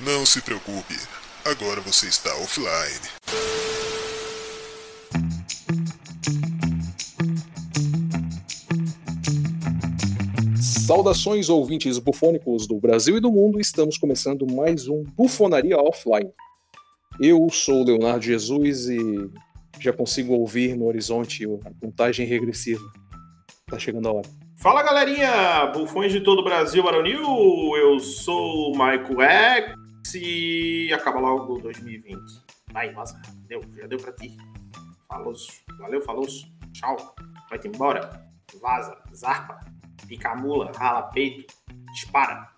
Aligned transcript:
Não 0.00 0.24
se 0.24 0.40
preocupe, 0.40 0.94
agora 1.44 1.80
você 1.80 2.06
está 2.06 2.34
offline. 2.36 2.68
Saudações 10.60 11.48
ouvintes 11.48 11.98
bufônicos 11.98 12.66
do 12.66 12.80
Brasil 12.80 13.18
e 13.18 13.20
do 13.20 13.30
mundo, 13.30 13.60
estamos 13.60 13.98
começando 13.98 14.46
mais 14.50 14.88
um 14.88 15.04
Bufonaria 15.04 15.76
Offline. 15.76 16.32
Eu 17.20 17.48
sou 17.50 17.84
Leonardo 17.84 18.24
Jesus 18.24 18.88
e 18.88 18.98
já 19.78 19.92
consigo 19.92 20.32
ouvir 20.32 20.76
no 20.76 20.86
horizonte 20.86 21.44
a 21.44 21.70
contagem 21.80 22.26
regressiva. 22.26 22.82
Tá 23.66 23.78
chegando 23.78 24.08
a 24.08 24.12
hora. 24.14 24.47
Fala 24.60 24.82
galerinha, 24.82 25.66
bufões 25.66 26.10
de 26.10 26.20
todo 26.20 26.40
o 26.40 26.44
Brasil, 26.44 26.82
Baronil. 26.82 27.22
Eu 27.76 28.00
sou 28.00 28.72
o 28.72 28.72
Michael 28.72 29.20
X 29.20 30.14
e 30.16 30.92
acaba 30.92 31.20
logo 31.20 31.60
2020. 31.60 32.18
Vai, 32.72 32.92
vaza. 32.92 33.22
Deu, 33.46 33.60
já 33.76 33.86
deu 33.86 33.98
pra 33.98 34.12
ti. 34.12 34.36
Falou, 35.06 35.32
valeu, 35.78 36.00
falou. 36.00 36.26
Tchau. 36.72 36.96
Vai-te 37.48 37.68
embora. 37.68 38.28
Vaza, 38.60 38.98
zarpa, 39.14 39.60
pica 40.08 40.34
mula, 40.34 40.72
rala 40.76 41.02
peito, 41.02 41.46
dispara. 41.92 42.48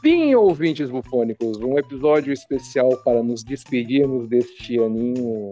Sim, 0.00 0.32
ouvintes 0.36 0.88
bufônicos, 0.88 1.58
um 1.58 1.76
episódio 1.76 2.32
especial 2.32 2.96
para 2.98 3.24
nos 3.24 3.42
despedirmos 3.42 4.28
deste 4.28 4.78
aninho 4.78 5.50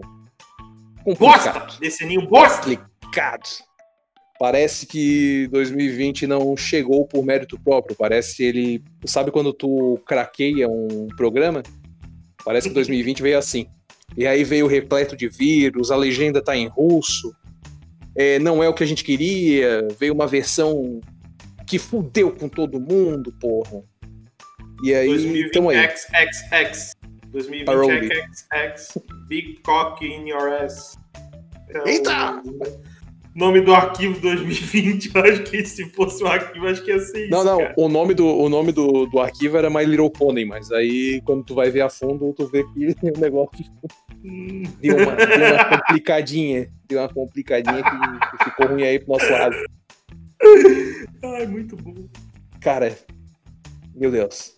complicado. 1.03 1.17
Bosta! 1.19 1.79
Desse 1.79 2.05
ninho 2.05 2.25
bosta! 2.25 2.77
complicado. 3.09 3.68
Parece 4.39 4.87
que 4.87 5.49
2020 5.51 6.25
não 6.25 6.55
chegou 6.55 7.05
por 7.05 7.25
mérito 7.25 7.59
próprio. 7.59 7.93
Parece 7.95 8.41
ele. 8.41 8.81
Sabe 9.05 9.31
quando 9.31 9.51
tu 9.51 9.99
craqueia 10.07 10.69
um 10.69 11.07
programa? 11.17 11.61
Parece 12.45 12.69
que 12.69 12.73
2020 12.73 13.21
veio 13.21 13.37
assim. 13.37 13.67
E 14.15 14.25
aí 14.25 14.45
veio 14.45 14.65
repleto 14.65 15.15
de 15.15 15.27
vírus, 15.27 15.91
a 15.91 15.95
legenda 15.97 16.41
tá 16.41 16.55
em 16.55 16.67
russo. 16.67 17.35
é, 18.15 18.39
não 18.39 18.63
é 18.63 18.69
o 18.69 18.73
que 18.73 18.83
a 18.83 18.87
gente 18.87 19.03
queria. 19.03 19.85
Veio 19.99 20.13
uma 20.13 20.25
versão 20.25 21.01
que 21.67 21.77
fudeu 21.77 22.31
com 22.31 22.47
todo 22.47 22.79
mundo, 22.79 23.33
porra. 23.39 23.83
E 24.83 24.93
aí, 24.93 25.07
2020 25.07 25.51
tamo 25.51 25.69
aí. 25.69 25.89
XXX. 25.89 26.93
2020 27.27 27.65
Parody. 27.65 28.07
XXX. 28.07 28.97
Big 29.27 29.59
cock 29.63 30.05
in 30.05 30.29
your 30.29 30.47
ass. 30.53 30.97
É 31.69 31.81
o 31.81 31.87
Eita! 31.87 32.41
Nome 33.39 33.61
do 33.61 33.73
arquivo 33.73 34.19
2020, 34.19 35.11
eu 35.15 35.21
acho 35.21 35.43
que 35.43 35.65
se 35.65 35.85
fosse 35.91 36.21
um 36.21 36.27
arquivo, 36.27 36.67
acho 36.67 36.83
que 36.83 36.91
ia 36.91 36.99
ser 36.99 37.21
isso. 37.21 37.31
Não, 37.31 37.43
não, 37.43 37.57
cara. 37.57 37.73
o 37.77 37.87
nome, 37.87 38.13
do, 38.13 38.27
o 38.27 38.49
nome 38.49 38.73
do, 38.73 39.05
do 39.05 39.17
arquivo 39.17 39.57
era 39.57 39.69
My 39.69 39.85
Little 39.85 40.09
Pony, 40.09 40.43
mas 40.43 40.69
aí 40.71 41.21
quando 41.23 41.45
tu 41.45 41.55
vai 41.55 41.69
ver 41.69 41.81
a 41.81 41.89
fundo, 41.89 42.33
tu 42.33 42.47
vê 42.47 42.65
que 42.65 42.93
o 43.15 43.19
negócio 43.19 43.63
Hum, 44.23 44.63
deu 44.81 44.97
uma, 44.97 45.15
deu 45.15 45.53
uma 45.53 45.77
complicadinha. 45.77 46.69
Deu 46.87 46.99
uma 46.99 47.07
complicadinha 47.07 47.81
que, 47.81 48.37
que 48.37 48.43
ficou 48.43 48.67
ruim 48.67 48.83
aí 48.83 48.99
pro 48.99 49.13
nosso 49.13 49.31
lado. 49.31 49.55
Ai, 51.23 51.47
muito 51.47 51.77
bom. 51.77 51.95
Cara, 52.59 52.97
meu 53.95 54.11
Deus. 54.11 54.55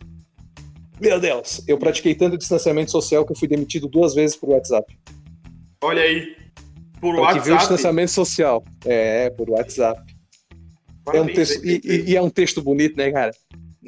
Meu 0.99 1.19
Deus, 1.19 1.63
eu 1.67 1.77
pratiquei 1.77 2.13
tanto 2.15 2.37
distanciamento 2.37 2.91
social 2.91 3.25
que 3.25 3.31
eu 3.31 3.35
fui 3.35 3.47
demitido 3.47 3.87
duas 3.87 4.13
vezes 4.13 4.35
por 4.35 4.49
WhatsApp. 4.49 4.97
Olha 5.83 6.01
aí. 6.01 6.40
Por 7.01 7.15
Pra 7.15 7.33
que 7.33 7.39
ver 7.39 7.51
o 7.51 7.53
WhatsApp. 7.53 7.57
distanciamento 7.57 8.11
social. 8.11 8.63
É, 8.85 9.29
por 9.31 9.49
WhatsApp. 9.49 9.99
É 11.13 11.19
um 11.19 11.25
texto, 11.25 11.65
e, 11.65 11.81
e- 11.83 12.15
é 12.15 12.21
um 12.21 12.29
texto 12.29 12.61
bonito, 12.61 12.95
né, 12.95 13.11
cara? 13.11 13.31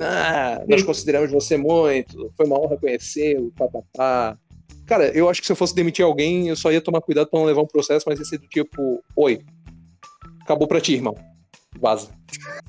Ah, 0.01 0.63
nós 0.67 0.81
consideramos 0.81 1.31
você 1.31 1.55
muito, 1.55 2.33
foi 2.35 2.47
uma 2.47 2.59
honra 2.59 2.75
conhecê-lo, 2.77 3.51
papapá. 3.55 4.35
Cara, 4.87 5.09
eu 5.15 5.29
acho 5.29 5.39
que 5.39 5.45
se 5.45 5.53
eu 5.53 5.55
fosse 5.55 5.75
demitir 5.75 6.03
alguém, 6.03 6.47
eu 6.49 6.55
só 6.55 6.71
ia 6.71 6.81
tomar 6.81 6.99
cuidado 7.01 7.29
pra 7.29 7.39
não 7.39 7.45
levar 7.45 7.61
um 7.61 7.67
processo, 7.67 8.03
mas 8.09 8.17
ia 8.17 8.25
ser 8.25 8.39
do 8.39 8.47
tipo, 8.47 9.03
oi, 9.15 9.41
acabou 10.41 10.67
pra 10.67 10.81
ti, 10.81 10.93
irmão. 10.95 11.15
Vaza. 11.79 12.09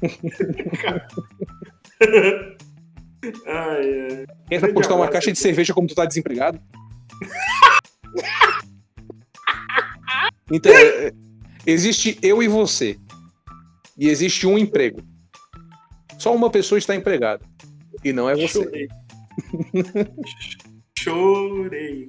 Ai, 3.46 4.26
ai. 4.60 4.72
Postar 4.74 4.96
uma 4.96 5.08
caixa 5.08 5.32
de 5.32 5.38
cerveja 5.38 5.72
como 5.72 5.88
tu 5.88 5.94
tá 5.94 6.04
desempregado. 6.04 6.60
Então, 10.50 10.72
é, 10.72 11.06
é, 11.08 11.12
existe 11.66 12.18
eu 12.22 12.42
e 12.42 12.48
você. 12.48 12.96
E 13.98 14.08
existe 14.08 14.46
um 14.46 14.58
emprego. 14.58 15.00
Só 16.18 16.34
uma 16.34 16.50
pessoa 16.50 16.78
está 16.78 16.94
empregada. 16.94 17.44
E 18.04 18.12
não 18.12 18.28
é 18.28 18.34
você. 18.34 18.48
Chorei. 18.64 18.88
Chorei. 20.98 22.08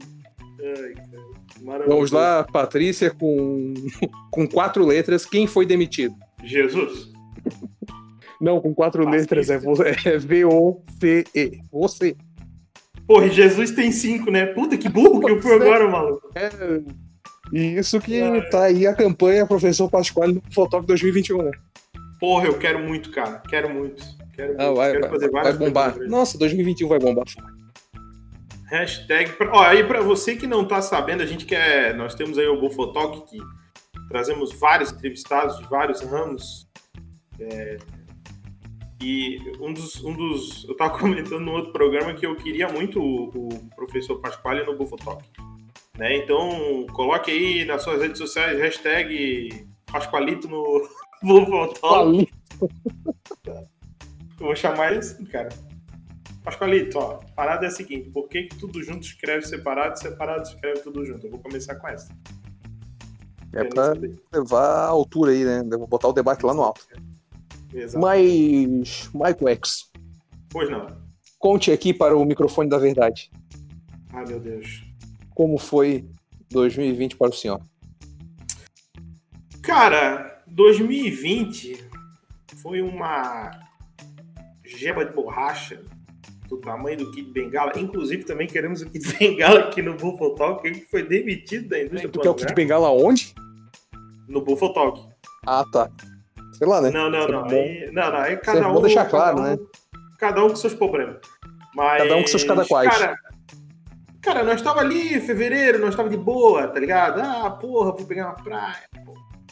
Ai, 0.60 0.94
cara. 0.94 1.86
Vamos 1.88 2.12
lá, 2.12 2.44
Patrícia, 2.44 3.10
com, 3.12 3.74
com 4.32 4.48
quatro 4.48 4.86
letras. 4.86 5.26
Quem 5.26 5.48
foi 5.48 5.66
demitido? 5.66 6.16
Jesus. 6.44 7.12
Não, 8.40 8.60
com 8.60 8.74
quatro 8.74 9.08
letras. 9.10 9.50
É, 9.50 9.58
vo- 9.58 9.82
é 9.84 10.18
V-O-C-E. 10.18 11.60
Você. 11.72 12.16
Porra, 13.08 13.28
e 13.28 13.32
Jesus 13.32 13.72
tem 13.72 13.92
cinco, 13.92 14.32
né? 14.32 14.48
Puta 14.48 14.78
que 14.78 14.90
burro 14.90 15.20
que 15.22 15.32
eu 15.32 15.42
fui 15.42 15.54
agora, 15.54 15.90
maluco. 15.90 16.30
É, 16.36 16.50
e 17.56 17.78
isso 17.78 18.00
que 18.02 18.20
tá 18.52 18.64
aí 18.64 18.86
a 18.86 18.94
campanha 18.94 19.48
Professor 19.48 19.90
Pasquale 19.90 20.34
no 20.34 20.44
Fotógrafo 20.52 20.88
2021, 20.88 21.44
né? 21.44 21.52
Porra, 22.20 22.48
eu 22.48 22.58
quero 22.58 22.80
muito, 22.80 23.12
cara. 23.12 23.42
Quero 23.48 23.74
muito. 23.74 24.04
Quero 24.34 24.50
muito. 24.50 24.62
Ah, 24.62 24.74
vai, 24.74 24.92
quero 24.92 25.02
vai, 25.04 25.10
fazer 25.12 25.32
vai 25.32 25.44
várias 25.44 25.58
bombar. 25.60 25.92
coisas. 25.94 26.12
Nossa, 26.12 26.38
2021 26.38 26.88
vai 26.88 27.00
bombar. 27.00 27.26
Hashtag. 28.70 29.32
Ó, 29.52 29.62
aí 29.62 29.84
pra 29.84 30.02
você 30.02 30.36
que 30.36 30.48
não 30.48 30.68
tá 30.68 30.82
sabendo, 30.82 31.22
a 31.24 31.26
gente 31.26 31.46
quer. 31.46 31.96
Nós 31.96 32.16
temos 32.16 32.38
aí 32.38 32.48
o 32.48 32.60
Bufotalk 32.60 33.30
que 33.30 33.38
trazemos 34.10 34.52
vários 34.54 34.92
entrevistados 34.92 35.58
de 35.58 35.64
vários 35.70 36.02
ramos. 36.02 36.68
É, 37.40 37.78
E 39.02 39.40
um 39.62 39.72
dos, 39.72 40.04
um 40.04 40.14
dos. 40.14 40.66
Eu 40.68 40.76
tava 40.76 40.98
comentando 41.00 41.42
no 41.42 41.52
outro 41.52 41.72
programa 41.72 42.14
que 42.14 42.26
eu 42.26 42.36
queria 42.36 42.68
muito 42.68 43.00
o, 43.00 43.30
o 43.30 43.70
professor 43.76 44.20
Pasquale 44.20 44.66
no 44.66 44.76
Bufotalk. 44.76 45.24
Né? 45.98 46.18
Então, 46.18 46.86
coloque 46.94 47.32
aí 47.32 47.66
nas 47.66 47.84
suas 47.84 48.02
redes 48.02 48.18
sociais 48.18 48.60
hashtag 48.60 49.68
Pasqualito 49.86 50.48
no 50.48 50.82
Eu 54.38 54.48
vou 54.48 54.56
chamar 54.56 54.90
ele 54.92 55.00
assim, 55.00 55.26
cara. 55.26 55.50
Pascoalito, 56.44 57.00
ó, 57.00 57.14
a 57.14 57.26
parada 57.34 57.66
é 57.66 57.70
a 57.70 57.72
seguinte: 57.72 58.10
por 58.12 58.28
que, 58.28 58.44
que 58.44 58.56
tudo 58.58 58.84
junto 58.84 59.02
escreve 59.02 59.48
separado, 59.48 59.98
separado 59.98 60.44
escreve 60.44 60.82
tudo 60.82 61.04
junto? 61.06 61.26
Eu 61.26 61.32
vou 61.32 61.40
começar 61.40 61.76
com 61.76 61.88
essa. 61.88 62.14
É 63.54 63.64
pra 63.64 63.94
levar 64.34 64.66
a 64.66 64.88
altura 64.88 65.32
aí, 65.32 65.44
né? 65.44 65.64
Vou 65.78 65.88
botar 65.88 66.10
o 66.10 66.14
debate 66.14 66.46
lá 66.46 66.54
no 66.54 66.62
alto. 66.62 66.86
Exato. 67.74 68.00
Mas, 68.00 69.10
Michael 69.14 69.48
X, 69.56 69.92
Pois 70.50 70.70
não. 70.70 70.86
conte 71.40 71.72
aqui 71.72 71.94
para 71.94 72.16
o 72.16 72.26
microfone 72.26 72.70
da 72.70 72.78
verdade. 72.78 73.32
Ai, 74.14 74.26
meu 74.26 74.40
Deus. 74.40 74.84
Como 75.36 75.58
foi 75.60 76.06
2020 76.50 77.16
para 77.18 77.30
o 77.30 77.34
senhor? 77.34 77.62
Cara, 79.62 80.42
2020 80.48 81.84
foi 82.62 82.82
uma 82.82 83.52
geba 84.64 85.06
de 85.06 85.14
borracha 85.14 85.82
do 86.48 86.58
tamanho 86.58 86.98
do 87.00 87.12
Kid 87.12 87.32
Bengala. 87.32 87.72
Inclusive, 87.76 88.24
também 88.24 88.48
queremos 88.48 88.82
o 88.82 88.90
Kid 88.90 89.06
Bengala 89.20 89.60
aqui 89.62 89.82
no 89.82 89.96
Buffalo 89.96 90.36
Talk, 90.36 90.66
ele 90.66 90.82
foi 90.90 91.04
demitido 91.04 91.68
da 91.70 91.80
indústria 91.80 92.10
Tu 92.10 92.20
quer 92.20 92.30
o 92.30 92.36
Kid. 92.36 92.54
Bengala 92.54 92.90
onde? 92.92 93.34
No 94.28 94.42
Buffalo 94.42 94.74
Talk. 94.74 95.02
Ah, 95.46 95.66
tá. 95.72 95.90
Sei 96.54 96.66
lá, 96.68 96.80
né? 96.82 96.90
Não, 96.92 97.10
não, 97.10 97.20
é 97.20 97.32
não. 97.32 97.46
Aí, 97.46 97.92
não, 97.92 98.12
não. 98.12 98.18
Aí 98.20 98.34
é 98.34 98.38
cada 98.38 98.70
bom 98.70 98.80
um. 98.80 98.82
deixar 98.82 99.06
claro, 99.06 99.40
um- 99.40 99.44
né? 99.44 99.58
Cada 100.18 100.44
um 100.46 100.50
com 100.50 100.56
seus 100.56 100.74
problemas. 100.74 101.18
Mas, 101.76 102.02
Cada 102.04 102.16
um 102.16 102.22
com 102.22 102.28
seus 102.28 102.44
cada 102.46 102.66
quais. 102.66 102.90
Cara, 102.98 103.18
cara, 104.26 104.44
nós 104.44 104.62
tava 104.62 104.80
ali 104.80 105.16
em 105.16 105.22
fevereiro, 105.22 105.78
nós 105.80 105.96
tava 105.96 106.10
de 106.10 106.18
boa, 106.18 106.68
tá 106.68 106.80
ligado? 106.80 107.22
Ah, 107.22 107.52
porra, 107.52 107.92
vou 107.92 108.06
pegar 108.06 108.26
uma 108.26 108.36
praia. 108.36 108.84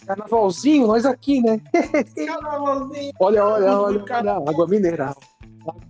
Carnavalzinho, 0.05 0.87
nós 0.87 1.05
aqui, 1.05 1.41
né? 1.41 1.61
Carnavalzinho. 2.25 3.13
Olha, 3.19 3.45
olha, 3.45 3.79
olha, 3.79 4.03
olha, 4.09 4.31
água 4.33 4.67
mineral. 4.67 5.15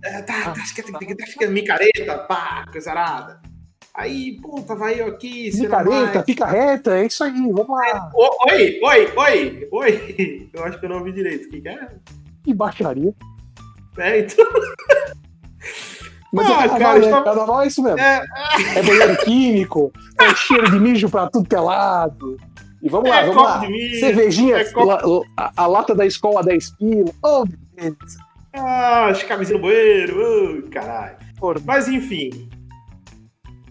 É, 0.04 0.22
tá, 0.22 0.52
tá, 0.52 0.52
acho 0.52 0.76
que 0.76 0.84
tá, 0.84 1.00
tá 1.00 1.26
ficando 1.26 1.54
micareta, 1.54 2.18
pá, 2.28 2.66
coisa 2.72 2.92
arada. 2.92 3.42
Aí, 3.94 4.40
pô, 4.42 4.62
tava 4.62 4.92
eu 4.92 5.08
aqui, 5.08 5.50
mais. 5.86 6.26
pica 6.26 6.46
reta, 6.46 6.98
é 6.98 7.06
isso 7.06 7.24
aí, 7.24 7.32
vamos 7.32 7.70
lá. 7.70 8.12
Ô, 8.14 8.52
Oi, 8.52 8.80
oi, 8.84 9.14
oi, 9.16 9.70
oi. 9.72 10.50
Eu 10.54 10.64
acho 10.66 10.80
que 10.80 10.86
eu 10.86 10.90
não 10.90 10.98
ouvi 10.98 11.12
direito. 11.12 11.48
O 11.48 11.50
que 11.50 11.62
que 11.62 11.70
é? 11.70 11.90
Que 12.44 12.54
baixaria. 12.54 13.14
É, 13.98 14.20
então. 14.20 14.46
Mas 16.34 16.48
Ah, 16.50 16.52
é 16.52 16.56
carnaval, 16.56 16.80
cara, 16.80 17.00
né? 17.00 17.06
está- 17.06 17.22
Carnaval 17.24 17.62
é 17.62 17.68
isso 17.68 17.84
mesmo. 17.84 18.00
É, 18.00 18.26
É 18.76 18.82
banheiro 18.84 19.18
químico, 19.24 19.92
é 20.20 20.36
cheiro 20.36 20.72
de 20.72 20.80
mijo 20.80 21.10
pra 21.10 21.30
tudo 21.30 21.48
que 21.48 21.56
é 21.56 21.60
lado. 21.60 22.38
E 22.82 22.90
vamos 22.90 23.10
lá, 23.10 23.20
É 23.22 23.26
vamos 23.28 23.44
lá. 23.44 23.60
milho, 23.70 24.00
Cervejinha, 24.00 24.58
é 24.58 24.66
copo- 24.66 25.26
a, 25.38 25.52
a 25.56 25.68
lata 25.68 25.94
da 25.96 26.06
escola 26.06 26.44
10 26.44 26.72
pila. 26.78 27.12
Oh, 27.24 27.46
Deus. 27.46 27.96
Ah, 28.56 29.08
as 29.08 29.24
camisinhas 29.24 29.62
no 29.62 29.68
banheiro, 29.68 30.60
ô, 30.66 30.70
caralho. 30.70 31.18
Mas 31.66 31.88
enfim. 31.88 32.50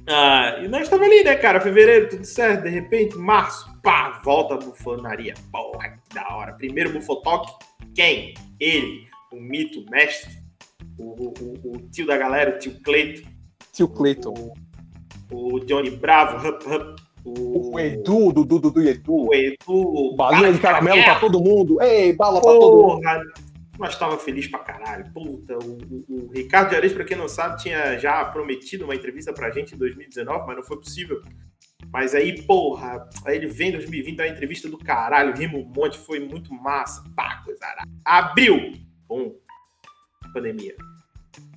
Ah, 0.08 0.58
e 0.62 0.68
nós 0.68 0.82
estamos 0.82 1.06
ali, 1.06 1.22
né, 1.24 1.36
cara? 1.36 1.60
Fevereiro, 1.60 2.08
tudo 2.10 2.24
certo. 2.24 2.62
De 2.62 2.68
repente, 2.70 3.16
março, 3.16 3.66
pá, 3.82 4.20
volta 4.24 4.54
a 4.54 4.58
bufonaria. 4.58 5.34
Porra, 5.52 5.90
que 5.90 6.14
da 6.14 6.28
hora. 6.34 6.52
Primeiro 6.54 6.92
bufotoque, 6.92 7.52
quem? 7.94 8.34
Ele, 8.58 9.06
o 9.32 9.36
mito, 9.40 9.80
o 9.80 9.90
mestre, 9.90 10.32
o, 10.98 11.28
o- 11.28 11.32
o- 11.72 11.88
tio 11.90 12.06
da 12.06 12.16
galera, 12.16 12.56
o 12.56 12.58
tio 12.58 12.78
Cleito, 12.82 13.22
Tio 13.72 13.88
Cleiton. 13.88 14.52
o, 15.30 15.54
o 15.56 15.60
Johnny 15.60 15.90
Bravo, 15.90 16.46
Hup 16.46 16.62
Hup, 16.66 17.00
o, 17.24 17.74
O 17.74 17.80
Edu, 17.80 18.28
o 18.28 18.32
Dudu, 18.32 18.82
e 18.82 18.88
Edu. 18.88 19.28
o 19.28 19.34
Edu, 19.34 20.14
Balinha 20.16 20.52
de 20.52 20.58
caramelo 20.58 21.02
pra 21.04 21.20
todo 21.20 21.40
mundo. 21.40 21.80
Ei, 21.80 22.12
bala 22.12 22.40
pra 22.40 22.50
todo 22.50 22.76
mundo. 22.76 23.00
Porra, 23.02 23.22
nós 23.78 23.96
tava 23.98 24.18
feliz 24.18 24.46
pra 24.48 24.58
caralho. 24.60 25.10
Puta, 25.12 25.56
o, 25.58 25.78
o- 25.78 26.04
o 26.26 26.30
Ricardo 26.32 26.70
de 26.70 26.76
Areis, 26.76 26.92
pra 26.92 27.04
quem 27.04 27.16
não 27.16 27.28
sabe, 27.28 27.62
tinha 27.62 27.96
já 27.98 28.24
prometido 28.26 28.84
uma 28.84 28.94
entrevista 28.94 29.32
pra 29.32 29.50
gente 29.50 29.74
em 29.74 29.78
2019, 29.78 30.46
mas 30.46 30.56
não 30.56 30.62
foi 30.64 30.76
possível. 30.78 31.20
Mas 31.92 32.14
aí, 32.14 32.42
porra, 32.42 33.08
aí 33.24 33.36
ele 33.36 33.46
vem 33.48 33.68
em 33.68 33.72
2020, 33.72 34.16
dá 34.16 34.24
uma 34.24 34.30
entrevista 34.30 34.68
do 34.68 34.78
caralho, 34.78 35.34
rima 35.34 35.58
um 35.58 35.64
monte, 35.64 35.98
foi 35.98 36.20
muito 36.20 36.52
massa. 36.54 37.02
Pá, 37.14 37.42
coisa 37.44 37.64
arada. 37.64 37.88
Abril! 38.04 38.72
Bom, 39.08 39.32
pandemia. 40.32 40.74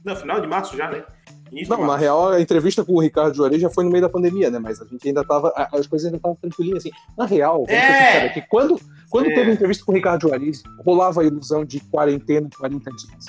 Não, 0.04 0.16
final 0.16 0.40
de 0.40 0.48
março 0.48 0.76
já, 0.78 0.90
né? 0.90 1.04
Início 1.52 1.76
Não, 1.78 1.86
na 1.86 1.96
real, 1.96 2.30
a 2.30 2.42
entrevista 2.42 2.84
com 2.84 2.94
o 2.94 3.00
Ricardo 3.02 3.36
Juarez 3.36 3.62
já 3.62 3.70
foi 3.70 3.84
no 3.84 3.90
meio 3.92 4.02
da 4.02 4.10
pandemia, 4.10 4.50
né? 4.50 4.58
Mas 4.60 4.82
a 4.82 4.86
gente 4.86 5.08
ainda 5.08 5.24
tava. 5.24 5.54
As 5.72 5.86
coisas 5.88 6.06
ainda 6.06 6.18
estavam 6.18 6.36
tranquilinhas, 6.36 6.80
assim. 6.80 6.92
Na 7.18 7.26
real, 7.26 7.58
vamos 7.66 7.70
ser 7.70 7.76
É. 7.76 8.26
aqui, 8.28 8.42
quando, 8.50 8.80
quando 9.10 9.30
É. 9.30 9.34
teve 9.36 9.52
a 9.52 9.54
entrevista 9.54 9.86
com 9.86 9.92
o 9.92 9.96
Ricardo 9.96 10.22
Juarez, 10.24 10.64
rolava 10.84 11.22
a 11.22 11.24
ilusão 11.24 11.64
de 11.64 11.80
quarentena 11.82 12.50
40 12.58 12.92
dias. 12.92 13.26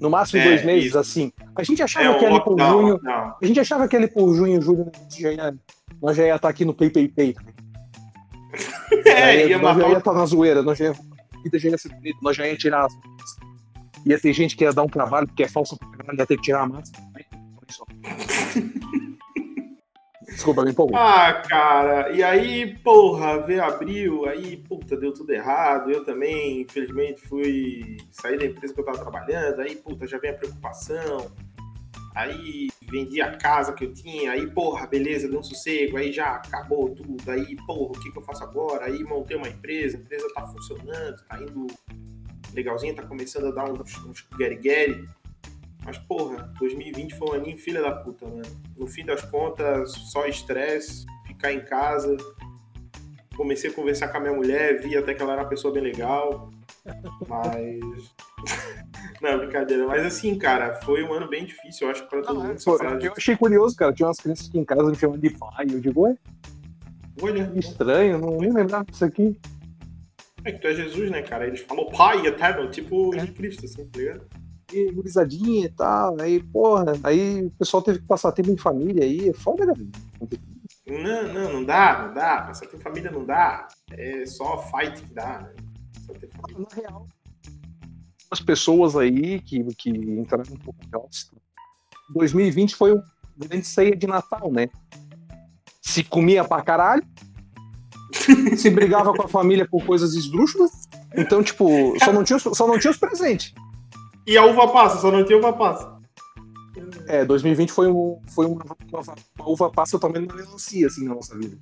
No 0.00 0.10
máximo 0.10 0.40
É, 0.42 0.44
dois 0.46 0.64
meses, 0.64 0.88
isso. 0.88 0.98
assim. 0.98 1.32
A 1.54 1.62
gente 1.62 1.82
achava 1.82 2.06
É 2.06 2.18
que 2.18 2.24
ali 2.24 2.40
por 2.42 2.50
lockdown, 2.50 2.80
junho. 2.80 2.92
lockdown. 2.94 3.34
A 3.42 3.46
gente 3.46 3.60
achava 3.60 3.86
que 3.88 3.96
ali 3.96 4.08
por 4.08 4.34
junho, 4.34 4.60
julho, 4.60 4.90
gente 5.02 5.22
já 5.22 5.32
ia, 5.32 5.54
nós 6.02 6.16
já 6.16 6.24
ia 6.26 6.34
estar 6.36 6.48
aqui 6.48 6.64
no 6.64 6.74
Pay 6.74 6.90
Pay. 6.90 7.34
É, 9.06 9.22
Aí 9.24 9.48
ia 9.48 9.58
nós 9.58 9.74
já 9.76 9.78
matar 9.78 9.88
ia 9.90 9.94
o 9.94 9.98
estar 9.98 10.12
na 10.12 10.26
zoeira, 10.26 10.62
nós 10.62 10.76
já 10.78 10.86
ia, 10.86 10.94
já 11.54 11.68
ia 11.70 11.78
ser 11.78 11.88
bonita, 11.90 12.18
nós 12.22 12.36
já 12.36 12.46
ia 12.46 12.56
tirar 12.56 12.84
as. 12.84 12.92
Ia 14.06 14.18
ter 14.18 14.32
gente 14.32 14.56
que 14.56 14.64
ia 14.64 14.72
dar 14.72 14.82
um 14.82 14.88
trabalho, 14.88 15.26
porque 15.26 15.44
é 15.44 15.48
falso 15.48 15.78
pra 15.78 15.88
caralho, 15.88 16.18
ia 16.18 16.26
ter 16.26 16.36
que 16.36 16.42
tirar 16.42 16.62
a 16.62 16.66
máscara. 16.66 17.04
Desculpa, 20.32 20.64
me 20.64 20.70
empolgou. 20.70 20.96
Ah, 20.96 21.42
cara, 21.46 22.10
e 22.10 22.22
aí, 22.22 22.76
porra, 22.78 23.38
veio 23.42 23.62
abril, 23.62 24.26
aí, 24.26 24.56
puta, 24.56 24.96
deu 24.96 25.12
tudo 25.12 25.30
errado. 25.30 25.90
Eu 25.90 26.04
também, 26.04 26.62
infelizmente, 26.62 27.20
fui 27.20 27.98
sair 28.10 28.38
da 28.38 28.46
empresa 28.46 28.72
que 28.72 28.80
eu 28.80 28.84
tava 28.84 28.98
trabalhando, 28.98 29.60
aí, 29.60 29.76
puta, 29.76 30.06
já 30.06 30.18
vem 30.18 30.30
a 30.30 30.34
preocupação. 30.34 31.30
Aí 32.14 32.68
vendi 32.90 33.22
a 33.22 33.36
casa 33.36 33.72
que 33.72 33.84
eu 33.84 33.92
tinha, 33.92 34.32
aí, 34.32 34.50
porra, 34.50 34.86
beleza, 34.86 35.28
deu 35.28 35.40
um 35.40 35.42
sossego, 35.42 35.96
aí 35.96 36.12
já 36.12 36.32
acabou 36.32 36.90
tudo, 36.90 37.30
aí, 37.30 37.56
porra, 37.66 37.92
o 37.92 38.00
que, 38.00 38.10
que 38.10 38.18
eu 38.18 38.22
faço 38.22 38.44
agora? 38.44 38.84
Aí 38.84 39.02
montei 39.02 39.36
uma 39.36 39.48
empresa, 39.48 39.96
a 39.96 40.00
empresa 40.00 40.28
tá 40.34 40.46
funcionando, 40.46 41.16
tá 41.26 41.40
indo 41.40 41.66
legalzinho, 42.54 42.94
tá 42.94 43.02
começando 43.02 43.46
a 43.46 43.50
dar 43.50 43.70
uns, 43.70 43.96
uns 44.04 44.26
guerigueri. 44.36 45.08
Mas, 45.84 45.98
porra, 45.98 46.52
2020 46.58 47.14
foi 47.16 47.28
um 47.28 47.32
aninho 47.32 47.58
filha 47.58 47.82
da 47.82 47.92
puta, 47.92 48.26
mano. 48.26 48.42
No 48.76 48.86
fim 48.86 49.04
das 49.04 49.22
contas, 49.22 49.90
só 49.92 50.26
estresse, 50.26 51.04
ficar 51.26 51.52
em 51.52 51.64
casa. 51.64 52.16
Comecei 53.36 53.70
a 53.70 53.72
conversar 53.72 54.08
com 54.08 54.18
a 54.18 54.20
minha 54.20 54.34
mulher, 54.34 54.80
vi 54.80 54.96
até 54.96 55.14
que 55.14 55.22
ela 55.22 55.32
era 55.32 55.42
uma 55.42 55.48
pessoa 55.48 55.74
bem 55.74 55.82
legal. 55.82 56.50
Mas. 57.28 57.80
Não, 59.20 59.38
brincadeira. 59.38 59.86
Mas 59.86 60.04
assim, 60.04 60.36
cara, 60.38 60.74
foi 60.82 61.02
um 61.02 61.12
ano 61.12 61.28
bem 61.28 61.44
difícil, 61.44 61.86
eu 61.86 61.92
acho, 61.92 62.06
pra 62.08 62.22
todo 62.22 62.40
mundo. 62.40 62.52
essa 62.52 62.70
Pô, 62.70 62.82
eu 62.82 63.12
achei 63.16 63.36
curioso, 63.36 63.74
cara. 63.76 63.92
Tinha 63.92 64.06
umas 64.08 64.18
crianças 64.18 64.48
aqui 64.48 64.58
em 64.58 64.64
casa 64.64 64.88
me 64.88 64.96
chamando 64.96 65.20
de 65.20 65.30
pai. 65.30 65.66
Eu 65.70 65.80
digo, 65.80 66.02
ué, 66.02 66.16
Olha, 67.20 67.52
estranho, 67.56 68.18
não 68.18 68.38
nem 68.38 68.52
lembrava 68.52 68.84
disso 68.84 69.04
aqui. 69.04 69.38
É 70.44 70.52
que 70.52 70.58
tu 70.58 70.66
é 70.66 70.74
Jesus, 70.74 71.10
né, 71.10 71.22
cara? 71.22 71.46
Eles 71.46 71.60
falam 71.60 71.90
pai 71.90 72.26
eterno, 72.26 72.70
tipo 72.70 73.10
de 73.10 73.32
Cristo, 73.32 73.64
assim, 73.64 73.86
tá 73.86 73.98
ligado? 73.98 74.26
E 74.72 74.90
gurizadinha 74.92 75.66
e 75.66 75.68
tal. 75.68 76.20
Aí, 76.20 76.42
porra, 76.42 76.92
aí 77.04 77.44
o 77.44 77.50
pessoal 77.50 77.82
teve 77.82 77.98
que 78.00 78.06
passar 78.06 78.32
tempo 78.32 78.50
em 78.50 78.56
família 78.56 79.04
aí. 79.04 79.28
É 79.28 79.32
foda, 79.32 79.66
galera. 79.66 79.86
Não, 80.86 81.32
não, 81.32 81.52
não 81.52 81.64
dá, 81.64 82.06
não 82.06 82.14
dá. 82.14 82.42
Passar 82.42 82.66
ter 82.66 82.78
família 82.78 83.10
não 83.10 83.24
dá. 83.24 83.68
É 83.90 84.26
só 84.26 84.58
fight 84.58 85.02
que 85.02 85.14
dá, 85.14 85.40
né? 85.40 85.54
Na 86.58 86.74
real. 86.74 87.06
As 88.30 88.40
pessoas 88.40 88.96
aí 88.96 89.40
que, 89.40 89.62
que 89.74 89.90
entraram 89.90 90.44
um 90.50 90.56
pouco 90.56 90.78
em 90.82 90.96
office. 90.96 91.30
2020 92.14 92.74
foi 92.74 92.94
um 92.94 93.02
grande 93.36 93.66
ceia 93.66 93.94
de 93.94 94.06
Natal, 94.06 94.50
né? 94.50 94.68
Se 95.80 96.02
comia 96.02 96.44
pra 96.44 96.62
caralho, 96.62 97.04
se 98.56 98.70
brigava 98.70 99.12
com 99.14 99.22
a 99.22 99.28
família 99.28 99.66
por 99.68 99.84
coisas 99.84 100.14
esdrúxulas. 100.14 100.70
Então, 101.16 101.42
tipo, 101.42 101.94
só 102.04 102.12
não 102.12 102.22
tinha, 102.24 102.36
os- 102.36 102.56
só 102.56 102.66
não 102.66 102.78
tinha 102.78 102.90
os 102.90 102.96
presentes. 102.96 103.54
E 104.26 104.36
a 104.36 104.44
uva 104.44 104.68
passa, 104.68 104.98
só 104.98 105.10
não 105.10 105.24
tinha 105.24 105.38
uva 105.38 105.52
passa. 105.52 105.92
É, 107.08 107.24
2020 107.24 107.70
foi, 107.72 107.88
um, 107.90 108.20
foi 108.34 108.46
uma, 108.46 108.64
uma, 108.92 109.00
uma 109.38 109.48
uva 109.48 109.70
passa 109.70 109.98
também 109.98 110.22
uma 110.22 110.34
melancia, 110.34 110.86
assim, 110.86 111.04
na 111.06 111.14
nossa 111.14 111.36
vida. 111.36 111.56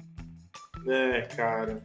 É, 0.86 1.22
cara. 1.22 1.82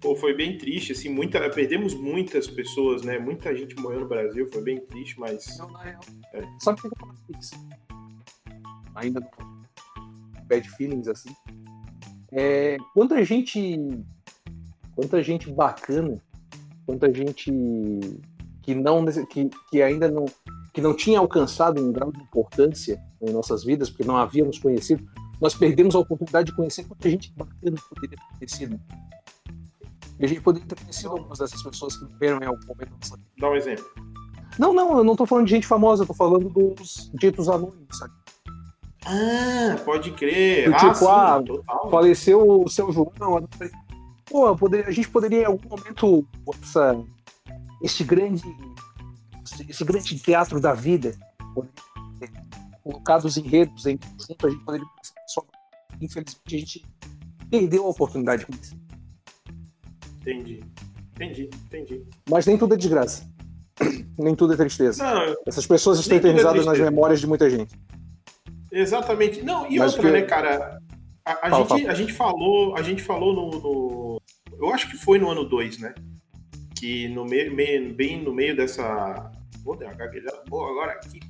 Pô, 0.00 0.16
foi 0.16 0.34
bem 0.34 0.58
triste, 0.58 0.92
assim, 0.92 1.08
muita, 1.08 1.48
perdemos 1.50 1.94
muitas 1.94 2.48
pessoas, 2.48 3.02
né? 3.02 3.18
Muita 3.18 3.54
gente 3.54 3.76
morreu 3.76 4.00
no 4.00 4.08
Brasil, 4.08 4.48
foi 4.52 4.62
bem 4.62 4.80
triste, 4.80 5.18
mas. 5.18 5.56
Não, 5.58 5.70
na 5.70 5.82
real. 5.82 6.00
É. 6.34 6.42
Sabe 6.60 6.78
o 6.78 6.82
que 6.82 6.88
eu 6.88 6.92
falo? 6.98 7.14
Ainda 8.96 9.20
no 9.20 9.26
bad 10.46 10.68
feelings, 10.70 11.06
assim. 11.08 11.30
É, 12.32 12.76
quanta 12.94 13.22
gente. 13.24 13.78
Quanta 14.94 15.22
gente 15.22 15.50
bacana, 15.50 16.20
quanta 16.84 17.12
gente 17.12 17.50
que 18.62 18.74
não 18.74 19.04
que, 19.06 19.50
que 19.70 19.82
ainda 19.82 20.10
não 20.10 20.26
que 20.72 20.80
não 20.80 20.94
tinha 20.94 21.18
alcançado 21.18 21.82
um 21.82 21.92
grau 21.92 22.10
de 22.10 22.20
importância 22.20 23.02
em 23.20 23.30
nossas 23.30 23.64
vidas, 23.64 23.90
porque 23.90 24.04
não 24.04 24.16
havíamos 24.16 24.58
conhecido, 24.58 25.06
nós 25.38 25.54
perdemos 25.54 25.94
a 25.94 25.98
oportunidade 25.98 26.50
de 26.50 26.56
conhecer 26.56 26.84
quanta 26.84 27.10
gente 27.10 27.32
bacana 27.36 27.76
poderia 27.88 28.16
ter 28.16 28.38
conhecido. 28.38 28.80
E 30.18 30.24
a 30.24 30.28
gente 30.28 30.40
poderia 30.40 30.66
ter 30.66 30.78
conhecido 30.78 31.10
algumas 31.10 31.38
dessas 31.38 31.62
pessoas 31.62 31.96
que 31.96 32.04
morreram 32.04 32.38
em 32.42 32.46
algum 32.46 32.66
momento 32.66 32.90
da 32.90 32.96
nossa 32.96 33.16
vida. 33.16 33.28
Dá 33.38 33.50
um 33.50 33.54
exemplo. 33.54 33.84
Não, 34.58 34.72
não, 34.72 34.98
eu 34.98 35.04
não 35.04 35.16
tô 35.16 35.26
falando 35.26 35.46
de 35.46 35.52
gente 35.52 35.66
famosa, 35.66 36.04
eu 36.04 36.06
tô 36.06 36.14
falando 36.14 36.48
dos 36.48 37.10
ditos 37.14 37.48
anônimos, 37.48 37.98
sabe? 37.98 38.14
Ah, 39.04 39.76
pode 39.84 40.12
crer. 40.12 40.68
Do 40.68 40.74
ah, 40.74 40.78
tipo, 40.78 40.94
sim, 40.94 41.06
ah, 41.08 41.42
total. 41.44 41.90
Faleceu 41.90 42.62
o 42.62 42.68
seu 42.68 42.92
João. 42.92 43.12
Pô, 44.26 44.46
a 44.48 44.90
gente 44.90 45.08
poderia 45.08 45.42
em 45.42 45.46
algum 45.46 45.68
momento 45.68 46.26
essa, 46.62 46.96
esse 47.82 48.04
grande 48.04 48.44
esse, 49.68 49.84
grande 49.84 50.18
teatro 50.18 50.60
da 50.60 50.72
vida 50.72 51.14
colocado 52.82 53.24
os 53.24 53.36
enredos 53.36 53.86
em 53.86 53.96
conjunto, 53.96 54.46
a 54.46 54.50
gente 54.50 54.64
poderia 54.64 54.86
só 55.26 55.44
infelizmente 56.00 56.40
a 56.46 56.58
gente 56.58 56.86
perdeu 57.50 57.84
a 57.84 57.90
oportunidade 57.90 58.46
com 58.46 58.52
isso. 58.54 58.74
Entendi. 60.20 60.64
Entendi, 61.14 61.50
entendi. 61.66 62.06
Mas 62.28 62.46
nem 62.46 62.56
tudo 62.56 62.74
é 62.74 62.76
desgraça. 62.76 63.28
nem 64.18 64.34
tudo 64.34 64.54
é 64.54 64.56
tristeza. 64.56 65.02
Não, 65.02 65.36
Essas 65.46 65.66
pessoas 65.66 65.98
estão 65.98 66.16
tudo 66.16 66.26
é 66.26 66.30
eternizadas 66.30 66.64
nas 66.64 66.78
memórias 66.78 67.20
de 67.20 67.26
muita 67.26 67.48
gente. 67.50 67.78
Exatamente. 68.72 69.42
Não, 69.42 69.70
e 69.70 69.78
Mas 69.78 69.92
outra, 69.94 70.10
que- 70.10 70.16
né, 70.20 70.22
cara? 70.22 70.78
A, 71.24 71.32
a 71.32 71.50
Fala, 71.50 71.56
gente, 71.58 71.68
fala. 71.68 71.90
a 71.90 71.94
gente 71.94 72.12
falou, 72.12 72.76
a 72.76 72.82
gente 72.82 73.02
falou 73.02 73.32
no, 73.34 73.50
no- 73.60 74.22
Eu 74.58 74.72
acho 74.74 74.90
que 74.90 74.96
foi 74.96 75.18
no 75.18 75.30
ano 75.30 75.44
2, 75.44 75.78
né? 75.78 75.94
Que 76.78 77.06
no 77.08 77.24
meio, 77.24 77.54
meio- 77.54 77.94
bem 77.94 78.20
no 78.22 78.34
meio 78.34 78.56
dessa. 78.56 79.30
Vou 79.64 79.76
dar 79.76 79.86
uma 79.86 79.94
gaguejada 79.94 80.42
boa 80.48 80.68
agora 80.70 80.92
aqui. 80.92 81.20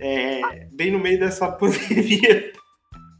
É, 0.00 0.66
bem 0.72 0.90
no 0.90 0.98
meio 0.98 1.18
dessa 1.18 1.50
pandemia. 1.52 2.52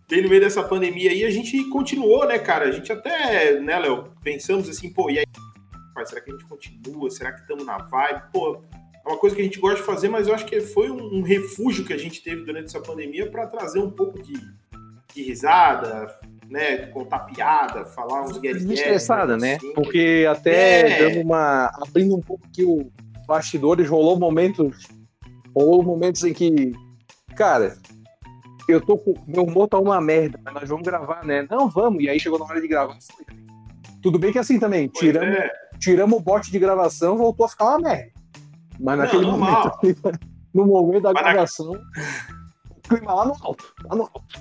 Bem 0.09 0.23
no 0.23 0.29
meio 0.29 0.41
dessa 0.41 0.63
pandemia 0.63 1.11
aí, 1.11 1.25
a 1.25 1.31
gente 1.31 1.63
continuou, 1.71 2.27
né, 2.29 2.39
cara? 2.39 2.67
A 2.67 2.71
gente 2.71 2.93
até, 2.93 3.59
né, 3.61 3.79
Léo, 3.79 4.13
pensamos 4.23 4.69
assim, 4.69 4.93
pô, 4.93 5.11
e 5.11 5.19
aí, 5.19 5.25
será 6.05 6.21
que 6.21 6.31
a 6.31 6.35
gente 6.35 6.45
continua? 6.47 7.11
Será 7.11 7.33
que 7.33 7.41
estamos 7.41 7.65
na 7.67 7.79
vibe? 7.79 8.23
Pô, 8.33 8.63
uma 9.07 9.19
coisa 9.19 9.35
que 9.37 9.43
a 9.43 9.45
gente 9.45 9.59
gosta 9.61 9.79
de 9.79 9.83
fazer, 9.87 10.09
mas 10.09 10.27
eu 10.29 10.35
acho 10.35 10.47
que 10.47 10.61
foi 10.61 10.91
um, 10.91 11.19
um 11.19 11.23
refúgio 11.23 11.85
que 11.85 11.93
a 11.93 11.99
gente 11.99 12.23
teve 12.23 12.45
durante 12.45 12.67
essa 12.67 12.81
pandemia 12.81 13.31
para 13.31 13.47
trazer 13.47 13.79
um 13.81 13.91
pouco 13.91 14.21
de, 14.23 14.33
de 15.15 15.23
risada, 15.23 16.13
né? 16.49 16.77
De 16.77 16.93
contar 16.93 17.21
piada, 17.21 17.85
falar 17.85 18.23
uns 18.25 18.39
guerreiros. 18.39 18.65
Desestressada, 18.67 19.37
né? 19.37 19.59
Porque 19.75 20.27
até 20.29 20.91
É. 20.91 21.09
dando 21.09 21.21
uma. 21.25 21.71
abrindo 21.83 22.17
um 22.17 22.21
pouco 22.21 22.45
aqui 22.47 22.65
o 22.65 22.91
bastidores, 23.27 23.89
rolou 23.89 24.19
momentos. 24.19 24.87
Rolou 25.55 25.83
momentos 25.83 26.23
em 26.25 26.33
que. 26.33 26.73
Cara, 27.37 27.77
eu 28.69 28.81
tô 28.81 28.97
com. 28.99 29.15
Meu 29.27 29.45
humor 29.45 29.69
tá 29.69 29.79
uma 29.79 30.01
merda, 30.01 30.39
mas 30.45 30.55
nós 30.55 30.69
vamos 30.69 30.85
gravar, 30.85 31.25
né? 31.25 31.47
Não, 31.51 31.69
vamos. 31.69 32.03
E 32.03 32.09
aí 32.09 32.19
chegou 32.21 32.39
na 32.39 32.45
hora 32.45 32.61
de 32.61 32.69
gravar. 32.69 32.97
Tudo 34.03 34.19
bem 34.19 34.33
que 34.33 34.39
assim 34.39 34.59
também, 34.59 34.89
Pois 34.89 35.01
tiramos, 35.01 35.37
é. 35.37 35.51
tiramos 35.81 36.19
o 36.19 36.23
bote 36.23 36.51
de 36.51 36.59
gravação, 36.59 37.17
voltou 37.17 37.45
a 37.47 37.49
ficar 37.49 37.65
uma 37.71 37.79
merda. 37.81 38.16
Mas 38.81 38.99
naquele 38.99 39.23
Não, 39.27 39.39
momento, 39.39 39.79
no 40.55 40.67
momento 40.67 41.03
da 41.03 41.13
Mas 41.13 41.23
na- 41.25 41.33
gravação, 41.33 41.73
o 41.73 42.89
clima 42.89 43.15
lá 43.15 43.25
no 43.27 43.35
alto. 43.41 43.75
Lá 43.85 43.97
no 43.97 44.03
alto. 44.03 44.41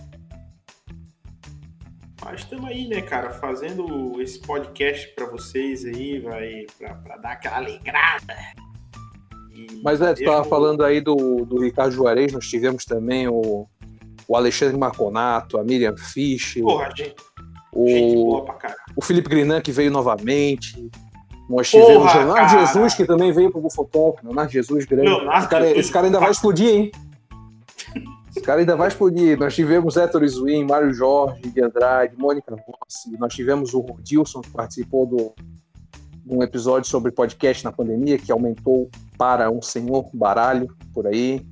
Mas 2.23 2.41
estamos 2.41 2.65
aí, 2.69 2.87
né, 2.87 3.01
cara, 3.01 3.29
fazendo 3.31 4.19
esse 4.21 4.39
podcast 4.39 5.07
pra 5.15 5.27
vocês 5.27 5.85
aí, 5.85 6.19
vai, 6.19 6.65
pra, 6.77 6.95
pra 6.95 7.17
dar 7.17 7.31
aquela 7.33 7.57
alegrada. 7.57 8.35
E 9.53 9.79
Mas 9.83 10.01
é, 10.01 10.13
tu 10.13 10.23
tava 10.23 10.43
falando 10.43 10.83
aí 10.83 10.99
do, 10.99 11.45
do 11.45 11.61
Ricardo 11.61 11.91
Juarez, 11.93 12.33
nós 12.33 12.47
tivemos 12.47 12.83
também 12.83 13.27
o, 13.27 13.67
o 14.27 14.35
Alexandre 14.35 14.75
Marconato, 14.77 15.59
a 15.59 15.63
Miriam 15.63 15.95
Fisch, 15.97 16.59
Porra, 16.61 16.89
gente, 16.95 17.15
gente 17.85 18.17
o, 18.17 18.25
boa 18.25 18.45
pra 18.45 18.53
caralho. 18.55 18.81
o 18.95 19.01
Felipe 19.03 19.29
Grinan, 19.29 19.61
que 19.61 19.71
veio 19.71 19.91
novamente. 19.91 20.89
Nós 21.49 21.69
tivemos 21.69 21.95
Porra, 21.95 22.19
Leonardo 22.19 22.51
cara. 22.51 22.65
Jesus, 22.65 22.93
que 22.95 23.05
também 23.05 23.31
veio 23.31 23.51
pro 23.51 23.61
Bufotop. 23.61 24.23
Leonardo 24.23 24.51
Jesus, 24.51 24.85
grande. 24.85 25.09
Leonardo 25.09 25.39
esse, 25.39 25.49
cara, 25.49 25.65
Jesus. 25.65 25.79
esse 25.79 25.91
cara 25.91 26.05
ainda 26.07 26.19
vai 26.19 26.31
explodir, 26.31 26.69
hein? 26.69 26.91
Esse 28.29 28.41
cara 28.41 28.59
ainda 28.59 28.75
vai 28.75 28.87
explodir. 28.87 29.39
Nós 29.39 29.55
tivemos 29.55 29.95
Héctor 29.95 30.25
Zwin, 30.27 30.65
Mário 30.65 30.93
Jorge 30.93 31.41
de 31.41 31.61
Andrade, 31.61 32.17
Mônica 32.17 32.51
Rossi. 32.51 33.17
Nós 33.17 33.33
tivemos 33.33 33.73
o 33.73 33.79
Rodilson, 33.79 34.41
que 34.41 34.49
participou 34.49 35.05
do, 35.05 35.33
de 36.25 36.35
um 36.35 36.41
episódio 36.41 36.89
sobre 36.89 37.11
podcast 37.11 37.63
na 37.63 37.71
pandemia, 37.71 38.17
que 38.17 38.31
aumentou 38.31 38.89
para 39.17 39.49
um 39.49 39.61
senhor 39.61 40.09
baralho 40.13 40.67
por 40.93 41.07
aí. 41.07 41.45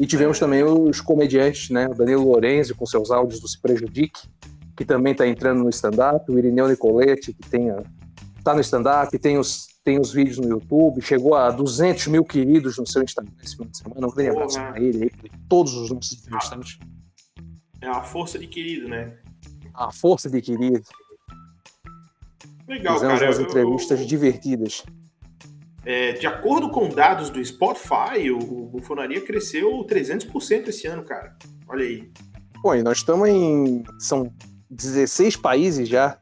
E 0.00 0.06
tivemos 0.06 0.38
também 0.38 0.64
os 0.64 1.00
comediantes, 1.00 1.70
né? 1.70 1.86
O 1.86 1.94
Danilo 1.94 2.28
Lorenzi, 2.28 2.74
com 2.74 2.84
seus 2.84 3.10
áudios 3.10 3.40
do 3.40 3.46
Se 3.46 3.60
Prejudique, 3.60 4.22
que 4.76 4.84
também 4.84 5.12
está 5.12 5.26
entrando 5.26 5.62
no 5.62 5.70
stand-up. 5.70 6.28
O 6.32 6.36
Irineu 6.36 6.66
Nicoletti, 6.66 7.32
que 7.32 7.48
tem 7.48 7.70
a, 7.70 7.80
tá 8.44 8.54
no 8.54 8.60
stand-up, 8.60 9.18
tem 9.18 9.38
os, 9.38 9.66
tem 9.82 9.98
os 9.98 10.12
vídeos 10.12 10.38
no 10.38 10.48
YouTube, 10.48 11.00
chegou 11.02 11.34
a 11.34 11.50
200 11.50 12.06
mil 12.08 12.24
queridos 12.24 12.76
no 12.78 12.86
seu 12.86 13.02
Instagram 13.02 13.32
esse 13.42 13.56
final 13.56 13.70
de 13.70 13.78
semana. 13.78 14.06
Um 14.06 14.10
grande 14.10 14.30
abraço 14.30 14.58
para 14.58 14.80
ele, 14.80 15.10
pra 15.10 15.30
todos 15.48 15.74
os 15.74 15.90
nossos 15.90 16.12
entrevistados. 16.18 16.78
É 17.80 17.88
uma 17.90 18.02
força 18.02 18.38
de 18.38 18.46
querido, 18.46 18.88
né? 18.88 19.16
A 19.74 19.90
força 19.90 20.30
de 20.30 20.40
querido. 20.40 20.82
Legal, 22.68 22.94
Fizemos 22.94 23.18
cara. 23.18 23.26
umas 23.30 23.38
eu- 23.38 23.44
entrevistas 23.46 24.06
divertidas. 24.06 24.82
é, 25.84 26.12
de 26.12 26.26
acordo 26.26 26.70
com 26.70 26.88
dados 26.88 27.28
do 27.28 27.44
Spotify, 27.44 28.30
o, 28.30 28.38
o 28.38 28.66
Bufonaria 28.68 29.20
cresceu 29.20 29.70
300% 29.84 30.68
esse 30.68 30.86
ano, 30.86 31.02
cara. 31.04 31.36
Olha 31.68 31.84
aí. 31.84 32.10
Pô, 32.62 32.74
e 32.74 32.82
nós 32.82 32.98
estamos 32.98 33.28
em. 33.28 33.82
São 33.98 34.32
16 34.70 35.36
países 35.36 35.86
já. 35.88 36.18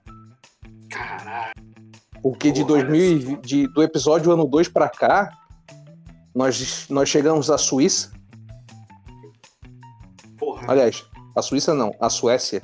Porque 2.22 2.52
de 2.52 2.64
Porra, 2.64 2.84
2000, 2.84 3.30
e- 3.32 3.36
de, 3.38 3.66
do 3.68 3.82
episódio 3.82 4.30
ano 4.30 4.46
2 4.46 4.68
para 4.68 4.88
cá, 4.88 5.30
nós, 6.34 6.86
nós 6.88 7.08
chegamos 7.08 7.50
à 7.50 7.58
Suíça. 7.58 8.12
Porra. 10.38 10.64
Aliás, 10.70 11.04
a 11.36 11.42
Suíça 11.42 11.74
não, 11.74 11.94
a 12.00 12.08
Suécia. 12.08 12.62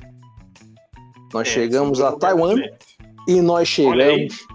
Nós 1.33 1.47
É, 1.47 1.51
chegamos 1.51 1.99
são 1.99 2.07
a 2.07 2.17
Taiwan 2.17 2.55
e 3.27 3.41
nós 3.41 3.67
chegamos 3.67 4.47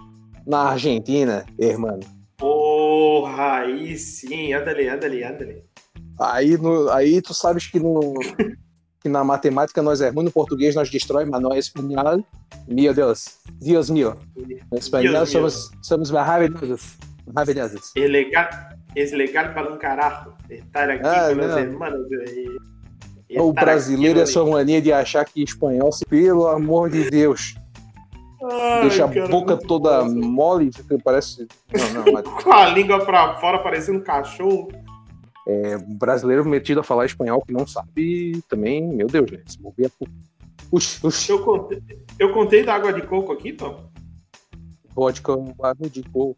na 0.45 0.69
Argentina, 0.71 1.45
irmão. 1.59 1.99
Porra, 2.37 3.59
aí 3.59 3.97
sim. 3.97 4.53
Andale, 4.53 4.89
andale, 4.89 5.23
andale. 5.23 5.63
Aí, 6.19 6.57
no, 6.57 6.89
aí 6.91 7.21
tu 7.21 7.33
sabes 7.33 7.67
que, 7.67 7.79
no, 7.79 8.13
que 9.05 9.09
na 9.09 9.23
matemática 9.23 9.83
nós 9.83 10.01
é 10.01 10.09
ruim, 10.09 10.25
no 10.25 10.31
português 10.31 10.73
nós 10.73 10.89
destrói, 10.89 11.25
mas 11.25 11.39
no 11.39 11.53
espanhol, 11.53 12.25
meu 12.67 12.91
Deus, 12.91 13.37
Dios 13.61 13.87
mío. 13.87 14.15
No 14.71 14.79
espanhol 14.79 15.23
somos, 15.27 15.69
somos 15.83 16.09
maravilhosos. 16.09 16.97
Maravilhosos. 17.31 17.91
Es 17.95 18.09
legal, 18.09 18.49
es 18.95 19.11
legal 19.11 19.53
para 19.53 19.71
um 19.71 19.77
carajo 19.77 20.33
estar 20.49 20.89
aqui 20.89 21.05
Ah, 21.05 21.27
com 21.27 21.39
os 21.39 21.47
não. 21.47 21.59
hermanos. 21.59 22.07
E, 22.11 22.57
e 23.29 23.39
O 23.39 23.53
brasileiro 23.53 24.19
é 24.19 24.25
sua 24.25 24.43
mania 24.49 24.81
de 24.81 24.91
achar 24.91 25.23
que 25.23 25.43
espanhol, 25.43 25.91
pelo 26.09 26.47
amor 26.47 26.89
de 26.89 27.07
Deus, 27.07 27.53
Ai, 28.43 28.81
deixa 28.81 29.05
a 29.05 29.07
cara, 29.07 29.27
boca 29.27 29.55
toda 29.55 30.03
mole, 30.05 30.71
parece. 31.03 31.47
Não, 31.93 32.03
não, 32.05 32.11
mas 32.11 32.23
Com 32.43 32.51
a 32.51 32.69
língua 32.69 33.05
pra 33.05 33.35
fora, 33.35 33.59
parecendo 33.59 33.99
um 33.99 34.03
cachorro. 34.03 34.67
É, 35.47 35.77
brasileiro 35.77 36.45
metido 36.45 36.79
a 36.79 36.83
falar 36.83 37.05
espanhol 37.05 37.41
que 37.41 37.53
não 37.53 37.65
sabe 37.67 38.41
também, 38.49 38.81
meu 38.81 39.07
Deus, 39.07 39.31
né? 39.31 39.41
Se 39.45 39.61
bobear, 39.61 39.91
pô. 39.97 40.07
Uxi, 40.71 41.05
uxi, 41.05 41.31
Eu 41.31 41.43
contei, 41.43 41.81
eu 42.19 42.33
contei 42.33 42.63
da 42.63 42.73
água 42.73 42.91
de 42.91 43.03
coco 43.03 43.31
aqui, 43.31 43.53
Tom? 43.53 43.89
vodka, 44.95 45.33
água 45.61 45.89
de 45.89 46.01
coco. 46.03 46.37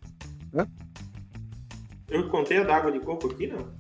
Eu 2.10 2.30
contei 2.30 2.58
a 2.58 2.64
da 2.64 2.76
água 2.76 2.92
de 2.92 3.00
coco 3.00 3.30
aqui, 3.30 3.48
não? 3.48 3.72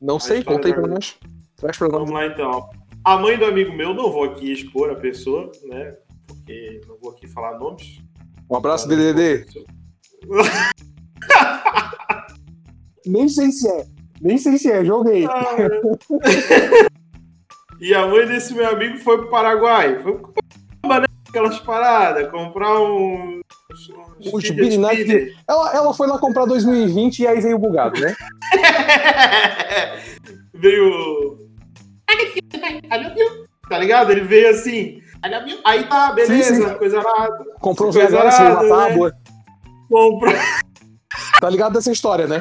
Não 0.00 0.20
sei, 0.20 0.38
história 0.38 0.58
contei 0.58 0.72
pra 0.72 0.86
nós. 0.86 1.18
Traz 1.56 1.76
pra 1.76 1.88
nós. 1.88 1.98
Vamos 1.98 2.12
lá, 2.12 2.26
então. 2.26 2.70
A 3.04 3.18
mãe 3.18 3.36
do 3.38 3.44
amigo 3.44 3.72
meu, 3.72 3.92
não 3.92 4.12
vou 4.12 4.24
aqui 4.24 4.52
expor 4.52 4.90
a 4.90 4.94
pessoa, 4.94 5.50
né? 5.64 5.96
Porque 6.26 6.80
não 6.86 6.96
vou 6.98 7.10
aqui 7.12 7.26
falar 7.26 7.58
nomes. 7.58 8.00
Um 8.50 8.56
abraço, 8.56 8.86
DDD. 8.86 9.46
Nem 13.06 13.28
sei 13.28 13.50
se 13.50 13.68
é. 13.68 13.86
Nem 14.20 14.38
sei 14.38 14.58
se 14.58 14.70
é, 14.70 14.84
joguei. 14.84 15.26
E 17.80 17.94
a 17.94 18.06
mãe 18.06 18.26
desse 18.26 18.54
meu 18.54 18.68
amigo 18.68 18.98
foi 18.98 19.18
pro 19.18 19.30
Paraguai. 19.30 19.98
Foi 20.02 20.16
pro 20.16 20.32
Paraguai, 20.82 21.00
né? 21.00 21.06
Aquelas 21.28 21.58
paradas, 21.58 22.30
comprar 22.30 22.80
um. 22.80 23.40
Birinac 24.54 25.00
spinner. 25.00 25.34
Ela, 25.48 25.74
ela 25.74 25.94
foi 25.94 26.06
lá 26.06 26.18
comprar 26.18 26.46
2020 26.46 27.18
e 27.18 27.26
aí 27.26 27.40
veio 27.40 27.58
bugado, 27.58 28.00
né? 28.00 28.14
veio. 30.54 31.38
Tá 33.68 33.78
ligado? 33.78 34.12
Ele 34.12 34.20
veio 34.20 34.50
assim. 34.50 35.02
Aí 35.64 35.84
tá, 35.84 36.12
beleza, 36.12 36.54
Sim, 36.54 36.68
sim. 36.68 36.74
coisa 36.74 37.00
arada. 37.00 37.44
Comprou 37.60 37.88
um 37.88 37.92
VHS, 37.92 38.38
veio 38.38 38.52
uma 38.52 38.62
né? 38.62 38.68
tábua. 38.68 39.12
Comprou. 39.90 40.34
Tá 41.40 41.50
ligado 41.50 41.72
dessa 41.72 41.90
história, 41.90 42.26
né? 42.26 42.40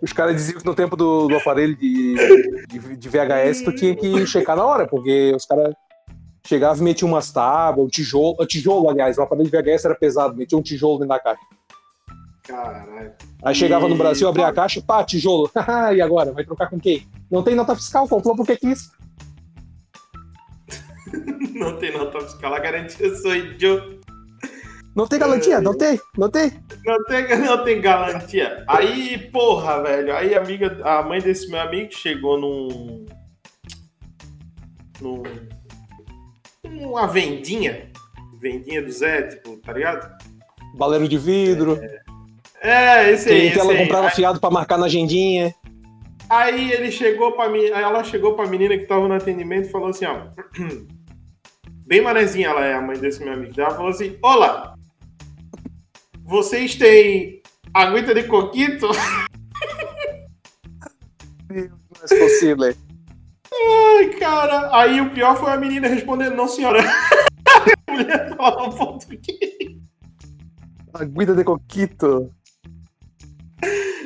Os 0.00 0.12
caras 0.12 0.36
diziam 0.36 0.58
que 0.58 0.66
no 0.66 0.74
tempo 0.74 0.96
do, 0.96 1.28
do 1.28 1.36
aparelho 1.36 1.76
de, 1.76 2.14
de, 2.68 2.96
de 2.96 3.08
VHS 3.08 3.62
tu 3.64 3.74
tinha 3.74 3.94
que 3.94 4.26
checar 4.26 4.56
na 4.56 4.64
hora, 4.64 4.86
porque 4.86 5.32
os 5.34 5.44
caras 5.44 5.74
chegavam 6.46 6.82
e 6.82 6.84
metiam 6.84 7.08
umas 7.08 7.30
tábuas, 7.30 7.86
um 7.86 7.88
tijolo, 7.88 8.36
um 8.40 8.46
tijolo, 8.46 8.88
aliás, 8.88 9.18
o 9.18 9.22
aparelho 9.22 9.50
de 9.50 9.56
VHS 9.56 9.84
era 9.84 9.94
pesado, 9.94 10.36
metia 10.36 10.56
um 10.56 10.62
tijolo 10.62 10.98
dentro 10.98 11.08
da 11.08 11.20
caixa. 11.20 11.42
Caralho. 12.48 13.12
Aí 13.42 13.54
chegava 13.54 13.86
no 13.88 13.96
Brasil, 13.96 14.26
abria 14.26 14.46
a 14.46 14.52
caixa, 14.52 14.80
pá, 14.80 15.04
tijolo. 15.04 15.50
e 15.94 16.00
agora? 16.00 16.32
Vai 16.32 16.44
trocar 16.44 16.70
com 16.70 16.80
quem? 16.80 17.06
Não 17.30 17.42
tem 17.42 17.54
nota 17.54 17.76
fiscal, 17.76 18.08
comprou 18.08 18.34
porque 18.34 18.56
quis. 18.56 18.90
Não 21.54 21.76
tem 21.78 21.92
nota 21.92 22.20
fiscal, 22.20 22.54
a 22.54 22.58
garantia 22.58 23.14
sou 23.16 23.34
idiota. 23.34 23.97
Não 24.98 25.06
tem 25.06 25.16
garantia? 25.20 25.60
Não 25.60 25.78
tem? 25.78 26.00
Não 26.16 26.28
tem? 26.28 26.52
Não 26.84 27.04
tem, 27.04 27.28
não 27.38 27.64
tem 27.64 27.80
garantia. 27.80 28.64
Aí, 28.66 29.16
porra, 29.30 29.80
velho. 29.80 30.12
Aí 30.12 30.34
a 30.34 30.40
amiga, 30.40 30.76
a 30.82 31.04
mãe 31.04 31.20
desse 31.20 31.48
meu 31.48 31.60
amigo 31.60 31.92
chegou 31.94 32.36
num. 32.36 33.06
num. 35.00 35.22
uma 36.64 37.06
vendinha. 37.06 37.92
Vendinha 38.40 38.82
do 38.82 38.90
Zé, 38.90 39.22
tipo, 39.22 39.56
tá 39.58 39.72
ligado? 39.72 40.18
Baleiro 40.76 41.06
de 41.06 41.16
vidro. 41.16 41.78
É, 42.60 43.12
esse 43.12 43.28
aí. 43.28 43.40
Que 43.42 43.46
Esse 43.46 43.60
ela 43.60 43.70
aí. 43.70 43.78
comprava 43.78 44.10
fiado 44.10 44.40
pra 44.40 44.50
marcar 44.50 44.78
na 44.78 44.86
agendinha. 44.86 45.54
Aí 46.28 46.72
ele 46.72 46.90
chegou 46.90 47.30
pra 47.32 47.48
mim, 47.48 47.66
aí 47.66 47.84
ela 47.84 48.02
chegou 48.02 48.34
pra 48.34 48.48
menina 48.48 48.76
que 48.76 48.84
tava 48.84 49.06
no 49.06 49.14
atendimento 49.14 49.68
e 49.68 49.70
falou 49.70 49.90
assim, 49.90 50.06
ó. 50.06 50.26
Bem 51.86 52.00
manezinha 52.00 52.48
ela 52.48 52.66
é, 52.66 52.74
a 52.74 52.82
mãe 52.82 52.98
desse 52.98 53.22
meu 53.22 53.32
amigo. 53.32 53.58
Ela 53.60 53.70
falou 53.70 53.90
assim: 53.90 54.18
Olá! 54.20 54.74
Vocês 56.28 56.76
têm 56.76 57.40
aguenta 57.72 58.14
de 58.14 58.24
coquito? 58.24 58.86
Não 61.48 61.56
é 61.56 62.18
possível. 62.20 62.76
Ai, 63.50 64.10
cara. 64.20 64.76
Aí 64.78 65.00
o 65.00 65.10
pior 65.10 65.38
foi 65.38 65.50
a 65.50 65.56
menina 65.56 65.88
respondendo: 65.88 66.36
Não, 66.36 66.46
senhora. 66.46 66.80
A 67.88 67.92
mulher 67.92 68.36
falava 68.36 68.76
português. 68.76 69.78
Aguida 70.92 71.34
de 71.34 71.42
coquito. 71.42 72.30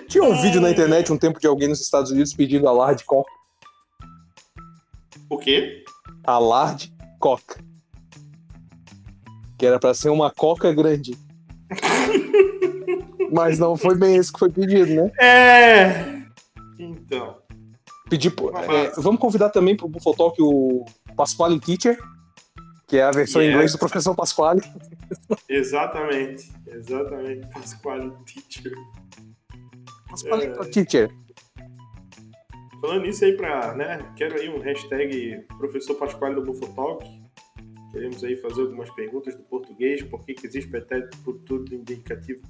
Tinha 0.07 0.23
um 0.23 0.41
vídeo 0.41 0.61
na 0.61 0.71
internet 0.71 1.13
um 1.13 1.19
tempo 1.19 1.41
de 1.41 1.49
alguém 1.49 1.67
nos 1.67 1.81
Estados 1.81 2.13
Unidos 2.13 2.33
pedindo 2.35 2.69
alarde 2.69 3.05
coca. 3.05 3.33
O 5.29 5.37
quê? 5.39 5.83
Alarde 6.23 6.95
coca. 7.19 7.61
Que 9.59 9.67
era 9.67 9.81
pra 9.81 9.93
ser 9.93 10.11
uma 10.11 10.31
coca 10.31 10.73
grande. 10.73 11.19
Mas 13.33 13.59
não 13.59 13.77
foi 13.77 13.95
bem 13.97 14.17
esse 14.17 14.33
que 14.33 14.39
foi 14.39 14.51
pedido, 14.51 14.95
né? 14.95 15.11
É. 15.19 16.23
Então. 16.79 17.39
Pedir, 18.11 18.31
pro- 18.31 18.55
é, 18.57 18.93
vamos 18.99 19.21
convidar 19.21 19.49
também 19.51 19.75
para 19.75 19.87
o 19.87 19.89
Bufotalk 19.89 20.37
o 20.43 20.85
Pasquale 21.17 21.59
Teacher, 21.59 21.99
que 22.87 22.99
é 22.99 23.03
a 23.05 23.11
versão 23.11 23.41
em 23.41 23.47
Yes. 23.47 23.55
inglês 23.55 23.73
do 23.73 23.79
professor 23.79 24.15
Pasquale. 24.15 24.61
Exatamente. 25.49 26.53
Exatamente. 26.67 27.47
Pasquale 27.49 28.13
Teacher. 28.27 28.73
Pasquale 30.11 30.45
É. 30.45 30.65
Teacher. 30.67 31.11
Falando 32.83 33.03
nisso 33.03 33.25
aí 33.25 33.37
pra, 33.37 33.75
né? 33.75 34.13
Quero 34.17 34.39
aí 34.39 34.49
um 34.51 34.61
hashtag 34.61 35.45
professor 35.57 35.95
Pasquale 35.95 36.35
do 36.35 36.43
Bufotalk. 36.43 37.07
Queremos 37.93 38.23
aí 38.25 38.37
fazer 38.37 38.63
algumas 38.63 38.91
perguntas 38.91 39.35
do 39.37 39.43
português. 39.45 40.03
Por 40.03 40.25
que, 40.25 40.35
que 40.35 40.47
existe 40.47 40.69
pretérito 40.71 41.17
futuro 41.19 41.65
indicativo? 41.75 42.43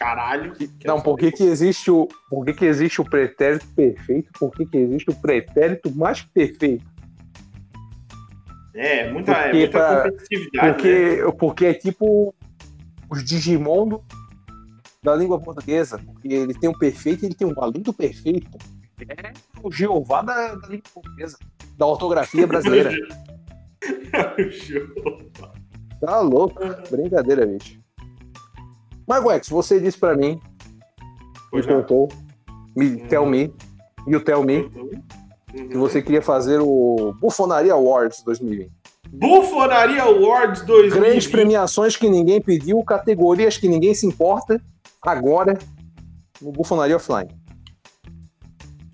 Caralho. 0.00 0.54
Não, 0.86 0.98
por 0.98 1.18
que, 1.18 1.30
que 1.30 1.42
existe 1.44 1.90
o, 1.90 2.08
por 2.30 2.42
que, 2.46 2.54
que 2.54 2.64
existe 2.64 3.02
o 3.02 3.04
pretérito 3.04 3.66
perfeito? 3.76 4.30
Por 4.38 4.50
que, 4.50 4.64
que 4.64 4.78
existe 4.78 5.10
o 5.10 5.14
pretérito 5.14 5.94
mais 5.94 6.22
que 6.22 6.30
perfeito? 6.30 6.86
É, 8.74 9.10
muita, 9.12 9.32
é 9.32 9.42
Porque 9.42 9.58
muita 9.58 9.78
pra- 9.78 10.02
competitividade, 10.10 10.66
né? 10.66 10.72
Porque, 10.72 11.36
porque 11.38 11.66
é 11.66 11.74
tipo 11.74 12.34
os 13.10 13.22
Digimon 13.22 13.88
do- 13.88 14.02
da 15.02 15.14
língua 15.14 15.38
portuguesa. 15.38 15.98
Porque 15.98 16.28
ele 16.28 16.54
tem 16.54 16.70
um 16.70 16.78
perfeito 16.78 17.22
e 17.22 17.26
ele 17.26 17.34
tem 17.34 17.46
um 17.46 17.52
valendo 17.54 17.92
perfeito. 17.92 18.56
É 19.06 19.32
o 19.62 19.70
Jeová 19.70 20.22
da, 20.22 20.54
da 20.54 20.66
língua 20.68 20.84
portuguesa. 20.94 21.36
Da 21.76 21.84
ortografia 21.86 22.46
brasileira. 22.46 22.90
Tá 26.00 26.20
louco. 26.20 26.58
Brincadeira, 26.90 27.44
bicho. 27.46 27.79
Mas, 29.10 29.24
Wex, 29.24 29.48
você 29.48 29.80
disse 29.80 29.98
pra 29.98 30.14
mim, 30.16 30.34
me 30.36 30.40
Pois 31.50 31.66
não. 31.66 31.82
contou, 31.82 32.08
me 32.76 32.96
tell 33.08 33.26
me, 33.26 33.52
you 34.06 34.20
tell 34.20 34.44
me, 34.44 34.58
Uhum. 34.58 35.68
que 35.68 35.76
você 35.76 36.00
queria 36.00 36.22
fazer 36.22 36.60
o 36.60 37.12
Bufonaria 37.20 37.72
Awards 37.72 38.22
2020. 38.22 38.70
Bufonaria 39.08 40.04
Awards 40.04 40.62
2020. 40.62 41.00
Grandes 41.02 41.26
premiações 41.26 41.96
que 41.96 42.08
ninguém 42.08 42.40
pediu, 42.40 42.80
categorias 42.84 43.56
que 43.58 43.66
ninguém 43.66 43.92
se 43.94 44.06
importa, 44.06 44.62
agora 45.02 45.58
no 46.40 46.52
Bufonaria 46.52 46.94
Offline. 46.94 47.30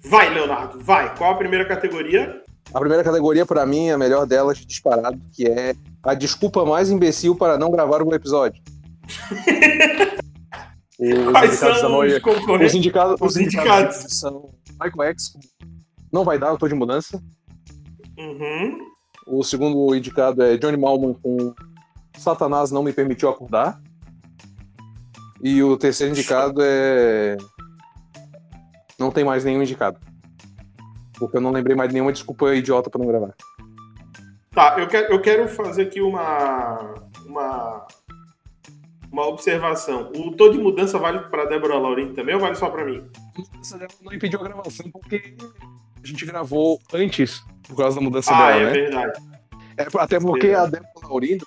Vai, 0.02 0.32
Leonardo, 0.32 0.78
vai. 0.82 1.14
Qual 1.14 1.30
a 1.32 1.36
primeira 1.36 1.66
categoria? 1.66 2.40
A 2.72 2.80
primeira 2.80 3.04
categoria, 3.04 3.44
pra 3.44 3.66
mim, 3.66 3.88
é 3.88 3.92
a 3.92 3.98
melhor 3.98 4.24
delas, 4.24 4.56
disparado, 4.56 5.20
que 5.34 5.46
é 5.46 5.74
a 6.02 6.14
desculpa 6.14 6.64
mais 6.64 6.90
imbecil 6.90 7.36
para 7.36 7.58
não 7.58 7.70
gravar 7.70 8.00
o 8.02 8.14
episódio. 8.14 8.62
Os 10.98 11.30
Quais 11.32 11.54
são 11.54 11.98
os 12.00 12.18
concorrentes? 12.20 12.68
Os 12.68 12.74
indicados, 12.74 13.20
Os 13.20 13.28
os 13.28 13.36
indicados 13.36 13.96
são 14.18 14.50
Michael 14.80 15.10
X, 15.10 15.32
não 16.12 16.24
vai 16.24 16.38
dar, 16.38 16.48
eu 16.48 16.58
tô 16.58 16.66
de 16.66 16.74
mudança. 16.74 17.22
Uhum. 18.18 18.78
O 19.26 19.42
segundo 19.42 19.94
indicado 19.94 20.42
é 20.42 20.56
Johnny 20.56 20.76
Malman 20.76 21.14
com 21.14 21.54
Satanás 22.16 22.70
não 22.70 22.82
me 22.82 22.92
permitiu 22.92 23.28
acordar. 23.28 23.80
E 25.42 25.62
o 25.62 25.76
terceiro 25.76 26.12
indicado 26.12 26.60
é. 26.62 27.36
Não 28.98 29.10
tem 29.10 29.24
mais 29.24 29.44
nenhum 29.44 29.62
indicado. 29.62 29.98
Porque 31.18 31.36
eu 31.36 31.40
não 31.40 31.50
lembrei 31.50 31.76
mais 31.76 31.92
nenhuma 31.92 32.12
desculpa 32.12 32.54
idiota 32.54 32.88
pra 32.88 32.98
não 32.98 33.06
gravar. 33.06 33.34
Tá, 34.52 34.76
eu 34.78 34.88
quero, 34.88 35.12
eu 35.12 35.20
quero 35.20 35.48
fazer 35.48 35.82
aqui 35.82 36.00
uma, 36.00 36.94
uma, 37.26 37.86
uma 39.16 39.26
observação. 39.28 40.12
O 40.14 40.30
Tô 40.36 40.50
de 40.50 40.58
Mudança 40.58 40.98
vale 40.98 41.20
pra 41.30 41.46
Débora 41.46 41.78
Laurim 41.78 42.12
também 42.12 42.34
ou 42.34 42.40
vale 42.40 42.54
só 42.54 42.68
pra 42.68 42.84
mim? 42.84 43.02
Essa 43.58 43.78
dela 43.78 43.90
não 44.02 44.12
impediu 44.12 44.38
a 44.38 44.42
gravação 44.44 44.90
porque 44.90 45.34
a 46.02 46.06
gente 46.06 46.26
gravou 46.26 46.78
antes, 46.92 47.42
por 47.66 47.76
causa 47.78 47.96
da 47.98 48.02
mudança 48.02 48.30
Ah, 48.34 48.48
dela, 48.52 48.60
é 48.60 48.64
né? 48.64 48.70
verdade. 48.72 49.22
É, 49.78 49.86
até 49.98 50.20
porque 50.20 50.48
Verdade. 50.48 50.76
a 50.76 50.80
Débora 50.80 51.08
Laurindo, 51.08 51.46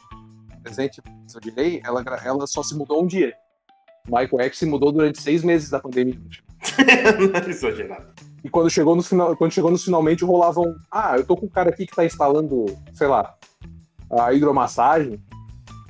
presente 0.64 1.00
de 1.42 1.52
lei, 1.52 1.80
ela, 1.86 2.04
ela 2.24 2.48
só 2.48 2.64
se 2.64 2.76
mudou 2.76 3.04
um 3.04 3.08
dia. 3.08 3.34
Michael 4.08 4.40
X 4.48 4.58
se 4.58 4.66
mudou 4.66 4.92
durante 4.92 5.22
seis 5.22 5.44
meses 5.44 5.70
da 5.70 5.80
pandemia. 5.80 6.20
Exagerado. 7.48 8.08
E 8.44 8.50
quando 8.50 8.70
chegou 8.70 8.96
no 8.96 9.04
final, 9.04 9.36
quando 9.38 9.52
chegou 9.52 9.70
nos 9.70 9.84
finalmente 9.84 10.26
rolavam, 10.26 10.74
ah, 10.92 11.16
eu 11.18 11.26
tô 11.26 11.38
com 11.38 11.46
um 11.46 11.50
cara 11.50 11.70
aqui 11.70 11.86
que 11.86 11.96
tá 11.96 12.04
instalando, 12.04 12.66
sei 12.94 13.06
lá, 13.08 13.36
a 14.10 14.34
hidromassagem, 14.34 15.22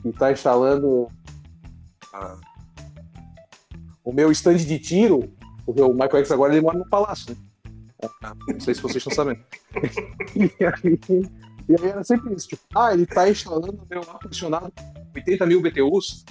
que 0.02 0.12
tá 0.12 0.32
instalando 0.32 1.08
ah, 2.14 2.38
o 4.04 4.12
meu 4.12 4.32
stand 4.32 4.58
de 4.58 4.80
tiro, 4.80 5.32
porque 5.66 5.82
o 5.82 5.94
Michael 5.94 6.18
X 6.20 6.32
agora 6.32 6.54
ele 6.54 6.62
mora 6.62 6.78
no 6.78 6.90
palácio, 6.90 7.36
né? 7.36 8.10
Ah, 8.24 8.34
Não 8.48 8.60
sei 8.60 8.74
se 8.74 8.82
vocês 8.82 8.98
estão 8.98 9.14
sabendo. 9.14 9.40
e, 10.36 10.52
aí, 10.66 11.00
e 11.68 11.76
aí 11.80 11.90
era 11.90 12.04
sempre 12.04 12.34
isso, 12.34 12.48
tipo, 12.48 12.62
ah, 12.76 12.94
ele 12.94 13.06
tá 13.06 13.30
instalando 13.30 13.82
o 13.84 13.88
meu 13.90 14.02
ar-condicionado 14.02 14.72
com 14.72 15.12
80 15.16 15.46
mil 15.46 15.62
BTUs. 15.62 16.26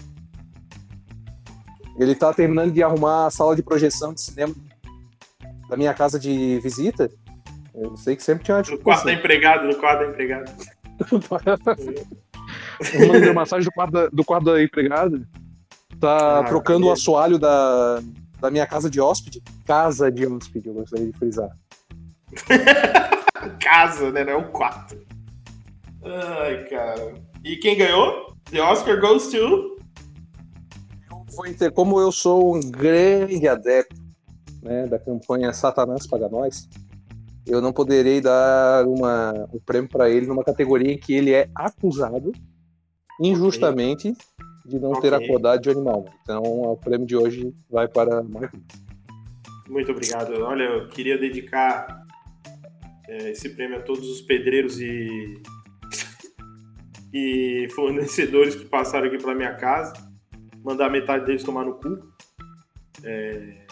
Ele 1.99 2.15
tá 2.15 2.33
terminando 2.33 2.73
de 2.73 2.83
arrumar 2.83 3.27
a 3.27 3.31
sala 3.31 3.57
de 3.57 3.63
projeção 3.63 4.15
de 4.15 4.21
cinema 4.21 4.55
da 5.69 5.77
minha 5.77 5.93
casa 5.93 6.19
de 6.19 6.59
visita. 6.61 7.11
Eu 7.75 7.97
sei 7.97 8.17
que 8.17 8.23
sempre 8.23 8.45
tinha 8.45 8.57
uma 8.57 8.63
No 8.63 8.79
quarto 8.79 9.05
da 9.05 9.13
empregada, 9.13 9.65
no 9.65 9.77
quarto 9.77 10.01
da 10.01 10.09
empregada. 10.09 10.57
Uma 12.95 13.17
hidromassagem 13.17 13.65
do 13.65 13.73
quarto 13.73 13.93
da, 13.93 14.09
do 14.09 14.25
quarto 14.25 14.45
da 14.45 14.63
empregada. 14.63 15.21
Tá 16.01 16.41
Ah, 16.41 16.45
trocando 16.45 16.87
o 16.87 16.93
assoalho 16.93 17.39
da, 17.39 18.01
da 18.41 18.51
minha 18.51 18.67
casa 18.67 18.89
de 18.89 19.01
hóspede. 19.01 19.43
Casa 19.67 20.11
de 20.11 20.27
hóspede, 20.27 20.69
eu 20.69 20.75
gostaria 20.75 21.07
de 21.07 21.19
frisar. 21.19 21.51
Casa, 23.61 24.11
né? 24.13 24.25
Não 24.25 24.33
é 24.33 24.37
um 24.37 24.51
quarto. 24.51 24.97
Ai, 26.05 26.65
cara. 26.65 27.15
E 27.45 27.57
quem 27.57 27.77
ganhou? 27.77 28.35
The 28.51 28.61
Oscar 28.63 29.01
goes 29.01 29.29
to. 29.29 29.77
Ter, 31.57 31.71
como 31.71 32.01
eu 32.01 32.11
sou 32.11 32.57
um 32.57 32.61
grande 32.61 33.47
adepto 33.47 33.95
né, 34.63 34.87
da 34.87 34.99
campanha 34.99 35.53
Satanás 35.53 36.05
Paga 36.07 36.29
Nós, 36.29 36.69
eu 37.47 37.61
não 37.61 37.73
poderei 37.73 38.21
dar 38.21 38.85
uma, 38.87 39.49
um 39.53 39.61
prêmio 39.61 39.89
para 39.89 40.11
ele 40.11 40.27
numa 40.27 40.43
categoria 40.43 40.93
em 40.93 40.99
que 40.99 41.15
ele 41.15 41.33
é 41.33 41.49
acusado 41.55 42.33
injustamente 43.21 44.13
de 44.69 44.79
não 44.79 44.93
ter 45.01 45.13
Ok. 45.13 45.25
acordado 45.27 45.61
de 45.63 45.71
animal. 45.71 46.05
Então, 46.23 46.43
o 46.43 46.77
prêmio 46.77 47.07
de 47.07 47.17
hoje 47.17 47.55
vai 47.71 47.89
para 47.89 48.23
Marco. 48.23 48.59
Muito 49.69 49.91
obrigado. 49.93 50.33
Olha, 50.43 50.65
eu 50.65 50.89
queria 50.89 51.19
dedicar 51.19 52.03
é, 53.09 53.31
esse 53.31 53.51
prêmio 53.51 53.79
a 53.79 53.83
todos 53.83 54.09
os 54.09 54.21
pedreiros 54.21 54.81
e, 54.81 55.43
e 57.13 57.69
fornecedores 57.75 58.55
que 58.55 58.65
passaram 58.67 59.07
aqui 59.09 59.19
pela 59.19 59.35
minha 59.35 59.55
casa. 59.55 59.93
Mandar 60.63 60.91
metade 60.91 61.25
deles 61.27 61.43
tomar 61.45 61.65
no 61.65 61.75
cu. 61.75 61.99
É, 63.05 63.67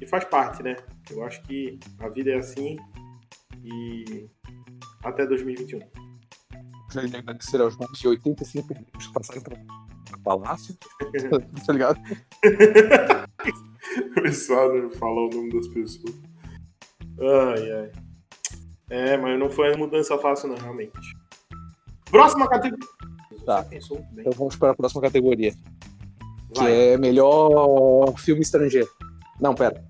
E 0.00 0.06
faz 0.06 0.24
parte, 0.24 0.62
né? 0.62 0.76
Eu 1.10 1.22
acho 1.24 1.42
que 1.42 1.78
a 1.98 2.08
vida 2.08 2.30
é 2.30 2.36
assim 2.36 2.76
e 3.62 4.26
até 5.04 5.26
2021. 5.26 5.80
De 6.90 7.16
agradecer 7.16 7.60
aos 7.60 7.76
mais 7.76 7.98
de 7.98 8.08
85 8.08 8.68
pedreiros 8.68 9.06
que 9.06 9.12
passaram 9.12 9.42
pelo 9.42 9.58
palácio. 10.24 10.76
tá 11.66 11.72
ligado? 11.72 12.00
Começaram 14.14 14.86
a 14.86 14.90
falar 14.90 15.26
o 15.26 15.30
nome 15.30 15.52
das 15.52 15.68
pessoas. 15.68 16.14
Ai, 17.20 17.72
ai. 17.72 17.92
É, 18.90 19.16
mas 19.16 19.38
não 19.38 19.48
foi 19.48 19.68
uma 19.70 19.78
mudança 19.78 20.18
fácil, 20.18 20.48
não, 20.48 20.56
realmente. 20.56 20.98
Próxima 22.10 22.48
categoria. 22.48 22.88
Tá. 23.46 23.64
Então 23.70 24.32
vamos 24.36 24.56
para 24.56 24.72
a 24.72 24.74
próxima 24.74 25.00
categoria, 25.00 25.52
que 26.52 26.60
Vai. 26.60 26.72
é 26.72 26.98
melhor 26.98 28.12
filme 28.18 28.42
estrangeiro. 28.42 28.88
Não, 29.40 29.54
pera. 29.54 29.82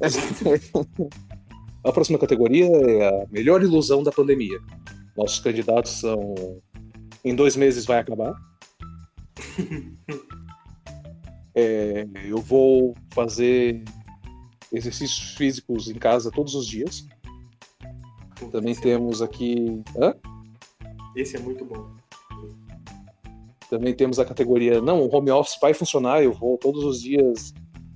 a 1.84 1.92
próxima 1.92 2.18
categoria 2.18 2.66
é 2.66 3.22
a 3.22 3.26
melhor 3.30 3.62
ilusão 3.62 4.02
da 4.02 4.12
pandemia. 4.12 4.60
Nossos 5.16 5.40
candidatos 5.40 5.92
são 5.92 6.34
Em 7.24 7.34
dois 7.34 7.56
meses 7.56 7.84
vai 7.84 7.98
acabar. 7.98 8.34
É, 11.52 12.06
eu 12.24 12.38
vou 12.38 12.94
fazer 13.12 13.82
exercícios 14.72 15.34
físicos 15.34 15.88
em 15.88 15.94
casa 15.94 16.30
todos 16.30 16.54
os 16.54 16.66
dias. 16.66 17.04
Também 18.52 18.70
Esse 18.70 18.80
é- 18.80 18.84
temos 18.84 19.20
aqui. 19.20 19.82
Hã? 19.98 20.14
Esse 21.16 21.36
é 21.36 21.40
muito 21.40 21.64
bom. 21.64 21.90
Também 23.68 23.94
temos 23.94 24.18
a 24.18 24.24
categoria, 24.24 24.80
não, 24.80 25.02
o 25.02 25.14
home 25.14 25.30
office 25.30 25.58
vai 25.60 25.74
funcionar, 25.74 26.22
eu 26.22 26.32
vou 26.32 26.56
todos 26.56 26.82
os 26.84 27.02
dias 27.02 27.52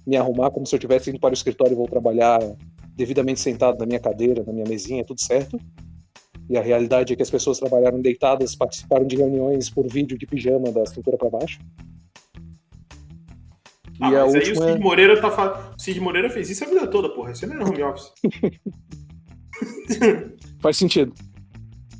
me 0.07 0.16
arrumar 0.16 0.50
como 0.50 0.66
se 0.66 0.74
eu 0.74 0.79
estivesse 0.79 1.11
indo 1.11 1.18
para 1.18 1.31
o 1.31 1.35
escritório 1.35 1.72
e 1.72 1.77
vou 1.77 1.88
trabalhar 1.88 2.38
devidamente 2.94 3.40
sentado 3.40 3.79
na 3.79 3.87
minha 3.87 3.98
cadeira, 3.98 4.44
na 4.44 4.53
minha 4.53 4.66
mesinha, 4.68 5.05
tudo 5.05 5.20
certo. 5.20 5.59
E 6.48 6.59
a 6.59 6.62
realidade 6.62 7.12
é 7.12 7.16
que 7.16 7.22
as 7.22 7.30
pessoas 7.30 7.59
trabalharam 7.59 8.00
deitadas, 8.00 8.54
participaram 8.54 9.07
de 9.07 9.16
reuniões 9.16 9.70
por 9.70 9.88
vídeo 9.88 10.18
de 10.18 10.26
pijama 10.26 10.70
da 10.70 10.85
cintura 10.85 11.16
para 11.16 11.30
baixo. 11.30 11.59
Ah, 14.00 14.11
e 14.11 14.16
a 14.16 14.24
mas 14.24 14.35
aí 14.35 14.40
o 14.40 14.48
última 14.48 14.66
Cid 14.66 14.80
Moreira 14.80 15.20
tá 15.20 15.30
fa... 15.30 15.72
O 15.76 15.80
Cid 15.80 16.00
Moreira 16.00 16.28
fez 16.28 16.50
isso 16.50 16.64
a 16.64 16.66
vida 16.66 16.87
toda, 16.87 17.09
porra. 17.09 17.33
Isso 17.33 17.46
não 17.46 17.54
era 17.54 17.64
home 17.64 17.83
office. 17.83 18.12
faz 20.61 20.76
sentido. 20.76 21.14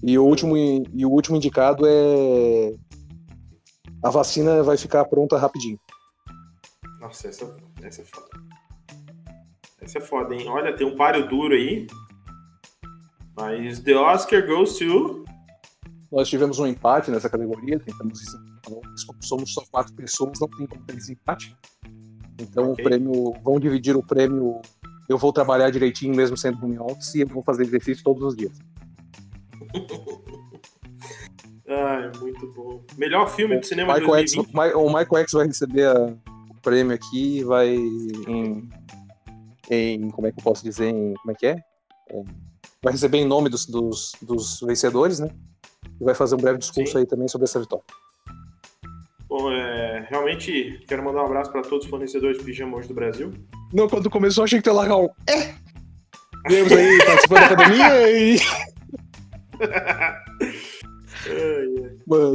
E 0.03 0.19
o 0.19 0.25
último, 0.25 0.57
e 0.57 1.07
o 1.07 1.11
último 1.11 1.37
indicado 1.37 1.85
é. 1.87 2.75
A 4.03 4.11
vacina 4.11 4.63
vai 4.63 4.77
ficar 4.77 5.07
pronta 5.07 5.39
rapidinho. 5.39 5.79
Nossa, 7.01 7.29
essa, 7.29 7.57
essa 7.83 8.03
é 8.03 8.05
foda. 8.05 8.29
Essa 9.81 9.99
é 9.99 10.01
foda, 10.03 10.35
hein? 10.35 10.47
Olha, 10.49 10.77
tem 10.77 10.87
um 10.87 10.95
páreo 10.95 11.27
duro 11.27 11.55
aí. 11.55 11.87
Mas 13.37 13.81
The 13.81 13.95
Oscar 13.97 14.47
goes 14.47 14.79
to. 14.79 15.25
Nós 16.13 16.29
tivemos 16.29 16.59
um 16.59 16.67
empate 16.67 17.11
nessa 17.11 17.29
categoria, 17.29 17.79
tentamos 17.81 18.21
somos 19.21 19.53
só 19.53 19.63
quatro 19.71 19.93
pessoas, 19.95 20.39
não 20.41 20.49
tem 20.49 20.67
como 20.67 20.83
ter 20.85 20.95
desempate. 20.97 21.57
Então 22.41 22.71
Ok. 22.71 22.85
o 22.85 22.89
prêmio, 22.89 23.33
vão 23.43 23.59
dividir 23.59 23.97
o 23.97 24.03
prêmio. 24.03 24.61
Eu 25.09 25.19
vou 25.19 25.33
trabalhar 25.33 25.71
direitinho 25.71 26.15
mesmo 26.15 26.37
sendo 26.37 26.65
home 26.65 26.79
office 26.79 27.15
e 27.17 27.21
eu 27.23 27.27
vou 27.27 27.43
fazer 27.43 27.65
exercício 27.65 28.03
todos 28.05 28.23
os 28.23 28.37
dias. 28.37 28.57
Ai, 31.67 32.11
muito 32.21 32.47
bom. 32.53 32.85
Melhor 32.97 33.27
filme 33.29 33.59
de 33.59 33.67
cinema 33.67 33.95
Michael 33.95 34.11
2020. 34.13 34.55
Mi- 34.55 34.75
o 34.75 34.87
Michael 34.87 35.17
X 35.25 35.33
vai 35.33 35.47
receber 35.47 35.87
a- 35.87 36.15
o 36.51 36.55
prêmio 36.63 36.95
aqui 36.95 37.39
e 37.39 37.45
vai 37.45 37.69
em, 37.75 38.69
em- 39.71 40.11
Como 40.11 40.27
é 40.27 40.33
que 40.33 40.39
eu 40.39 40.45
posso 40.45 40.63
dizer? 40.63 40.87
Em, 40.91 41.15
como 41.15 41.33
é 41.33 41.35
que 41.35 41.47
é? 41.47 41.57
É, 42.11 42.23
vai 42.85 42.93
receber 42.93 43.19
em 43.19 43.27
nome 43.27 43.49
dos, 43.49 43.65
dos, 43.65 44.13
dos 44.21 44.61
vencedores, 44.61 45.19
né? 45.19 45.31
E 45.99 46.05
vai 46.05 46.15
fazer 46.15 46.35
um 46.35 46.39
breve 46.39 46.59
discurso 46.59 46.93
Sim. 46.93 46.99
aí 46.99 47.07
também 47.07 47.27
sobre 47.27 47.47
essa 47.47 47.59
vitória. 47.59 47.85
Bom, 49.27 49.51
é, 49.51 50.07
realmente 50.11 50.85
quero 50.87 51.03
mandar 51.03 51.23
um 51.23 51.27
abraço 51.27 51.51
para 51.51 51.63
todos 51.63 51.87
os 51.87 51.91
fornecedores 51.91 52.39
de 52.39 52.45
pijama 52.45 52.77
hoje 52.77 52.89
do 52.89 52.95
Brasil. 52.95 53.33
Não, 53.73 53.89
quando 53.89 54.11
começou, 54.11 54.45
achei 54.45 54.61
que 54.61 54.69
ia 54.69 54.73
largar 54.73 54.99
um. 54.99 55.09
É! 55.27 55.55
Viemos 56.47 56.73
aí 56.73 56.99
participando 57.07 57.41
da 57.41 57.47
academia 57.47 58.11
e. 58.11 58.39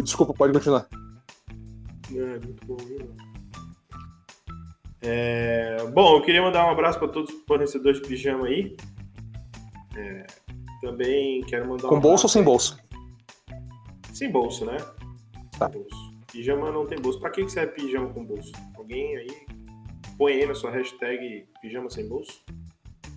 Desculpa, 0.01 0.33
pode 0.33 0.53
continuar. 0.53 0.87
ai, 0.91 2.39
muito 2.43 2.65
bom, 2.65 2.77
viu? 2.77 3.15
É, 5.01 5.77
bom, 5.93 6.17
eu 6.17 6.21
queria 6.23 6.41
mandar 6.41 6.65
um 6.65 6.71
abraço 6.71 6.97
para 6.97 7.07
todos 7.07 7.33
os 7.33 7.41
fornecedores 7.47 8.01
de 8.01 8.07
pijama 8.07 8.47
aí. 8.47 8.75
É, 9.95 10.25
também 10.81 11.41
quero 11.41 11.67
mandar 11.67 11.87
um 11.87 11.89
Com 11.89 11.99
bolso 11.99 12.25
ou 12.25 12.29
sem 12.29 12.43
bolso? 12.43 12.79
Sem 14.13 14.31
bolso, 14.31 14.65
né? 14.65 14.77
Tá. 15.57 15.69
Sem 15.71 15.81
bolso. 15.81 16.09
Pijama 16.31 16.71
não 16.71 16.85
tem 16.85 16.99
bolso. 16.99 17.19
Pra 17.19 17.29
que 17.29 17.43
que 17.43 17.51
serve 17.51 17.73
pijama 17.73 18.13
com 18.13 18.23
bolso? 18.23 18.51
Alguém 18.75 19.17
aí 19.17 19.27
põe 20.17 20.33
aí 20.33 20.45
na 20.45 20.53
sua 20.53 20.71
hashtag 20.71 21.47
pijama 21.61 21.89
sem 21.89 22.07
bolso. 22.07 22.43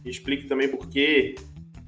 E 0.05 0.11
explique 0.11 0.47
também 0.47 0.69
por 0.69 0.89
que 0.89 1.35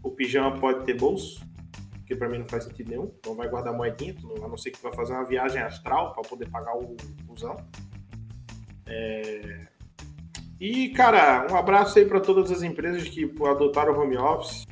o 0.03 0.11
pijama 0.11 0.59
pode 0.59 0.85
ter 0.85 0.95
bolso. 0.95 1.45
Porque 1.93 2.17
pra 2.17 2.29
mim 2.29 2.39
não 2.39 2.47
faz 2.47 2.65
sentido 2.65 2.91
nenhum. 2.91 3.13
Não 3.25 3.35
vai 3.35 3.49
guardar 3.49 3.73
moedinha, 3.73 4.15
a 4.43 4.49
não 4.49 4.57
ser 4.57 4.71
que 4.71 4.79
tu 4.79 4.83
vai 4.83 4.95
fazer 4.95 5.15
uma 5.15 5.25
viagem 5.25 5.63
astral 5.63 6.13
pra 6.13 6.23
poder 6.23 6.51
pagar 6.51 6.77
o 6.77 6.97
busão. 7.25 7.57
É... 8.87 9.67
E, 10.61 10.91
cara, 10.91 11.47
um 11.51 11.57
abraço 11.57 11.99
aí 11.99 12.05
pra 12.05 12.21
todas 12.21 12.51
as 12.51 12.63
empresas 12.63 13.09
que 13.09 13.25
adotaram 13.47 13.95
o 13.95 14.01
home 14.01 14.17
office. 14.17 14.65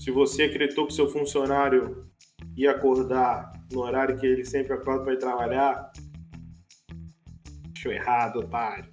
Se 0.00 0.10
você 0.10 0.44
acreditou 0.44 0.86
que 0.86 0.94
seu 0.94 1.10
funcionário 1.10 2.10
ia 2.56 2.70
acordar 2.70 3.52
no 3.70 3.80
horário 3.80 4.18
que 4.18 4.26
ele 4.26 4.46
sempre 4.46 4.72
acorda 4.72 5.04
para 5.04 5.12
ir 5.12 5.18
trabalhar. 5.18 5.92
Achou 7.76 7.92
errado, 7.92 8.38
otário. 8.38 8.90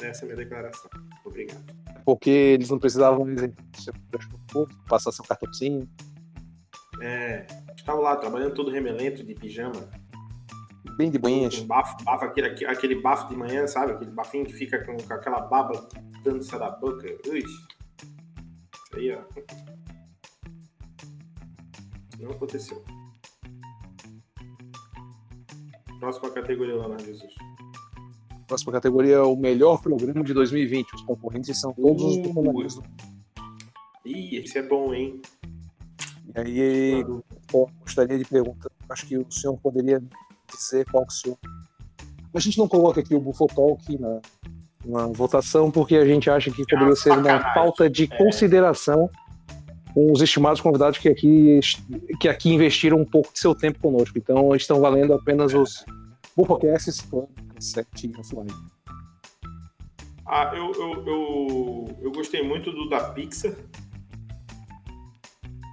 Essa 0.00 0.22
é 0.22 0.22
a 0.22 0.26
minha 0.26 0.36
declaração. 0.36 0.88
Obrigado. 1.24 1.64
Porque 2.04 2.30
eles 2.30 2.70
não 2.70 2.78
precisavam 2.78 3.26
passar 4.88 5.10
seu 5.10 5.24
cartãozinho. 5.24 5.88
É, 7.02 7.44
estava 7.76 7.98
lá 8.00 8.14
trabalhando 8.14 8.54
todo 8.54 8.70
remelento 8.70 9.24
de 9.24 9.34
pijama. 9.34 9.90
Bem 10.96 11.10
de 11.10 11.18
banhas. 11.18 11.58
Um 11.58 11.66
bafo, 11.66 12.04
bafo 12.04 12.24
aquele, 12.24 12.66
aquele 12.66 12.94
bafo 13.02 13.28
de 13.28 13.36
manhã, 13.36 13.66
sabe? 13.66 13.92
Aquele 13.92 14.12
bafinho 14.12 14.46
que 14.46 14.52
fica 14.52 14.84
com, 14.84 14.96
com 14.96 15.12
aquela 15.12 15.40
baba 15.40 15.88
dando 16.22 16.46
da 16.46 16.70
boca. 16.70 17.04
Ui. 17.28 17.42
Aí, 18.96 19.12
ó. 19.12 19.22
Não 22.18 22.30
aconteceu. 22.30 22.82
Próxima 26.00 26.30
categoria, 26.30 26.74
Leonardo 26.74 27.04
Jesus. 27.04 27.34
Próxima 28.46 28.72
categoria 28.72 29.16
é 29.16 29.20
o 29.20 29.36
melhor 29.36 29.82
programa 29.82 30.24
de 30.24 30.32
2020. 30.32 30.94
Os 30.94 31.02
concorrentes 31.02 31.58
são 31.60 31.74
todos 31.74 32.02
os 32.02 32.16
Uh. 32.16 32.22
programadores. 32.22 32.78
Ih, 34.04 34.36
esse 34.36 34.58
é 34.58 34.62
bom, 34.62 34.94
hein? 34.94 35.20
E 36.46 36.60
aí, 36.60 37.04
pô, 37.48 37.68
gostaria 37.80 38.18
de 38.18 38.24
perguntar, 38.24 38.70
acho 38.88 39.06
que 39.06 39.16
o 39.18 39.30
senhor 39.30 39.58
poderia 39.58 40.02
dizer 40.54 40.84
qual 40.90 41.04
que 41.06 41.12
o 41.12 41.16
senhor. 41.16 41.38
A 42.32 42.40
gente 42.40 42.58
não 42.58 42.68
coloca 42.68 43.00
aqui 43.00 43.14
o 43.14 43.20
Bufotalk 43.20 43.98
na, 43.98 44.20
na 44.86 45.06
votação 45.08 45.70
porque 45.70 45.96
a 45.96 46.04
gente 46.06 46.30
acha 46.30 46.50
que 46.50 46.64
poderia 46.64 46.94
ser 46.94 47.10
uma 47.18 47.40
falta 47.52 47.90
de 47.90 48.06
consideração 48.06 49.10
com 49.92 50.12
os 50.12 50.20
estimados 50.20 50.60
convidados 50.60 50.98
que 50.98 51.08
aqui, 51.08 51.60
que 52.20 52.28
aqui 52.28 52.50
investiram 52.52 52.98
um 52.98 53.04
pouco 53.04 53.32
de 53.32 53.38
seu 53.38 53.54
tempo 53.54 53.78
conosco. 53.80 54.16
Então, 54.18 54.54
estão 54.54 54.80
valendo 54.80 55.14
apenas 55.14 55.54
os 55.54 55.84
Bufocasts, 56.36 57.00
Club, 57.00 57.28
Cassette 57.54 58.06
e 58.06 58.20
Offline. 58.20 58.52
Ah, 60.26 60.52
eu, 60.54 60.72
eu, 60.74 61.06
eu, 61.06 61.98
eu 62.02 62.12
gostei 62.12 62.42
muito 62.42 62.70
do 62.72 62.88
da 62.88 63.10
Pixar. 63.10 63.52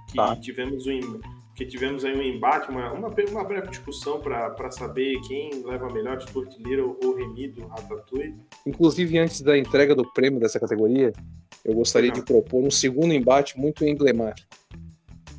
Que 0.08 0.16
Tá. 0.16 0.36
tivemos 0.36 0.86
um 0.86 1.20
que 1.54 1.64
tivemos 1.64 2.04
aí 2.04 2.16
um 2.16 2.22
embate, 2.22 2.68
uma, 2.68 2.92
uma, 2.92 3.08
uma 3.08 3.44
breve 3.44 3.68
discussão 3.68 4.20
para 4.20 4.70
saber 4.70 5.20
quem 5.20 5.62
leva 5.64 5.88
melhor, 5.92 6.20
Stuart 6.20 6.52
Little 6.58 6.98
ou 7.02 7.14
Remy 7.14 7.48
do 7.48 7.66
Ratatouille. 7.66 8.34
Inclusive, 8.66 9.18
antes 9.18 9.40
da 9.40 9.56
entrega 9.56 9.94
do 9.94 10.10
prêmio 10.12 10.40
dessa 10.40 10.58
categoria, 10.58 11.12
eu 11.64 11.74
gostaria 11.74 12.10
de 12.10 12.22
propor 12.22 12.64
um 12.64 12.70
segundo 12.70 13.14
embate 13.14 13.58
muito 13.58 13.84
emblemático. 13.84 14.48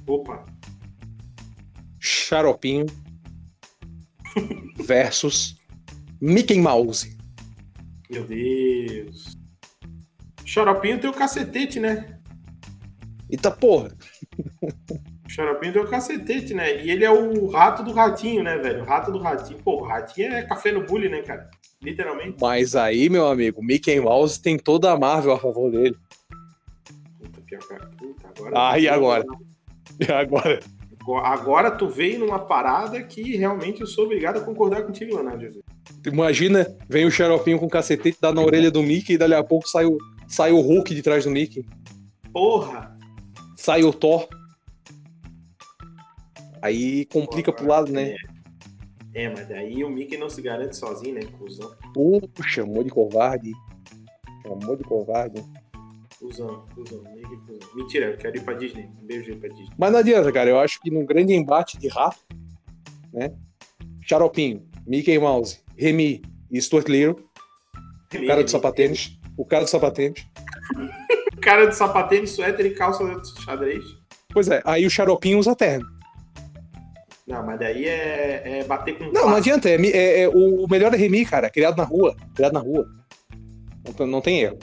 Opa, 0.08 0.45
Xaropinho 1.99 2.86
versus 4.78 5.58
Mickey 6.21 6.60
Mouse. 6.60 7.17
meu 8.10 8.23
Deus. 8.25 9.36
Xaropinho 10.45 10.99
tem 10.99 11.10
o 11.10 11.13
cacetete, 11.13 11.80
né? 11.80 12.19
Eita 13.30 13.51
porra! 13.51 13.89
Xaropinho 15.28 15.74
tem 15.74 15.82
o 15.82 15.88
cacetete, 15.88 16.54
né? 16.54 16.84
E 16.84 16.92
ele 16.92 17.04
é 17.04 17.12
o 17.12 17.48
rato 17.48 17.84
do 17.84 17.92
ratinho, 17.92 18.44
né, 18.44 18.58
velho? 18.58 18.84
O 18.84 18.86
rato 18.86 19.12
do 19.12 19.18
ratinho. 19.18 19.60
Pô, 19.64 19.82
o 19.82 19.84
ratinho 19.84 20.34
é 20.34 20.44
café 20.44 20.72
no 20.72 20.86
bullying, 20.86 21.10
né, 21.10 21.22
cara? 21.22 21.50
Literalmente. 21.82 22.38
Mas 22.40 22.76
aí, 22.76 23.10
meu 23.10 23.28
amigo, 23.28 23.64
Mickey 23.64 24.00
Mouse 24.00 24.42
tem 24.42 24.58
toda 24.58 24.92
a 24.92 24.98
Marvel 24.98 25.34
a 25.34 25.40
favor 25.40 25.72
dele. 25.72 25.96
Puta, 27.20 27.42
pior, 27.42 27.68
cara. 27.68 27.90
Puta, 27.98 28.28
agora. 28.28 28.54
Ah, 28.56 28.80
e 28.80 28.88
agora? 28.88 29.24
E 29.98 30.12
agora? 30.12 30.60
Agora 31.24 31.72
tu 31.72 31.88
veio 31.88 32.20
numa 32.20 32.40
parada 32.40 33.02
que 33.02 33.38
realmente 33.38 33.80
eu 33.80 33.88
sou 33.88 34.06
obrigado 34.06 34.38
a 34.38 34.42
concordar 34.42 34.84
contigo, 34.84 35.14
Leonardo 35.14 35.40
Jesus. 35.40 35.64
Imagina, 36.06 36.68
vem 36.90 37.06
o 37.06 37.12
Xaropinho 37.12 37.60
com 37.60 37.68
o 37.68 37.70
cacetete, 37.70 38.18
dá 38.20 38.34
na 38.34 38.42
orelha 38.42 38.70
do 38.70 38.84
Mickey 38.84 39.14
e 39.14 39.18
dali 39.18 39.36
a 39.36 39.44
pouco 39.44 39.70
sai 39.70 39.86
o, 39.86 39.98
sai 40.28 40.52
o 40.52 40.60
Hulk 40.60 40.94
de 40.94 41.02
trás 41.02 41.24
do 41.24 41.32
Mickey. 41.32 41.66
Porra! 42.34 42.98
Sai 43.56 43.84
o 43.84 43.94
Thor. 43.94 44.28
Aí 46.65 47.06
complica 47.06 47.54
pro 47.54 47.67
lado, 47.67 47.91
né? 47.91 48.15
É, 49.13 49.30
mas 49.30 49.47
daí 49.47 49.84
o 49.84 49.89
Mickey 49.89 50.17
não 50.17 50.32
se 50.32 50.41
garante 50.41 50.75
sozinho, 50.75 51.13
né, 51.13 51.21
cuzão? 51.38 51.71
Pô, 51.93 52.19
chamou 52.43 52.84
de 52.84 52.89
covarde. 52.89 53.51
Chamou 54.41 54.75
de 54.75 54.84
covarde. 54.84 55.45
Cuzão, 56.19 56.65
cuzão, 56.73 57.04
Mickey 57.13 57.38
cuzão. 57.45 57.69
Mentira, 57.75 58.08
eu 58.08 58.17
quero 58.17 58.38
ir 58.38 58.43
pra 58.43 58.56
Disney. 58.56 58.89
Um 58.99 59.06
beijo 59.06 59.32
aí 59.32 59.38
pra 59.38 59.49
Disney. 59.49 59.75
Mas 59.78 59.91
não 59.91 59.99
adianta, 59.99 60.32
cara. 60.32 60.49
Eu 60.49 60.60
acho 60.60 60.82
que 60.82 60.89
num 60.89 61.06
grande 61.06 61.36
embate 61.36 61.78
de 61.78 61.88
rato, 61.88 62.17
né? 63.13 63.32
Xaropinho, 64.01 64.67
Mickey 64.88 65.19
Mouse, 65.19 65.60
Remy 65.78 66.23
e 66.49 66.60
Stuart 66.60 66.88
Little, 66.88 67.23
o 68.12 68.25
cara 68.25 68.43
do 68.43 68.49
sapatênis, 68.49 69.19
o 69.38 69.45
cara 69.45 69.65
do 69.65 69.69
sapatênis. 69.69 70.25
O 71.32 71.38
cara 71.39 71.67
de 71.67 71.75
sapatênis, 71.75 72.32
suéter 72.32 72.65
e 72.65 72.71
calça 72.71 73.06
de 73.06 73.43
xadrez. 73.43 73.86
Pois 74.34 74.47
é, 74.47 74.63
aí 74.65 74.84
o 74.84 74.89
Xaropinho 74.89 75.38
usa 75.38 75.56
terno. 75.56 75.94
Não, 77.28 77.44
mas 77.46 77.58
daí 77.60 77.86
é, 77.86 78.60
é 78.60 78.64
bater 78.66 78.98
com 78.98 79.06
Não, 79.06 79.30
não 79.30 79.36
adianta. 79.38 79.68
É, 79.70 79.76
é- 79.84 80.22
é- 80.22 80.30
o, 80.30 80.68
melhor 80.70 80.94
é 80.94 80.98
Remy, 80.98 81.26
cara. 81.26 81.50
Criado 81.50 81.76
na 81.78 81.84
rua. 81.84 82.16
Criado 82.36 82.54
na 82.54 82.60
rua. 82.60 82.88
Não, 83.86 83.94
tem- 83.94 84.08
não 84.08 84.22
tem 84.22 84.42
erro. 84.42 84.60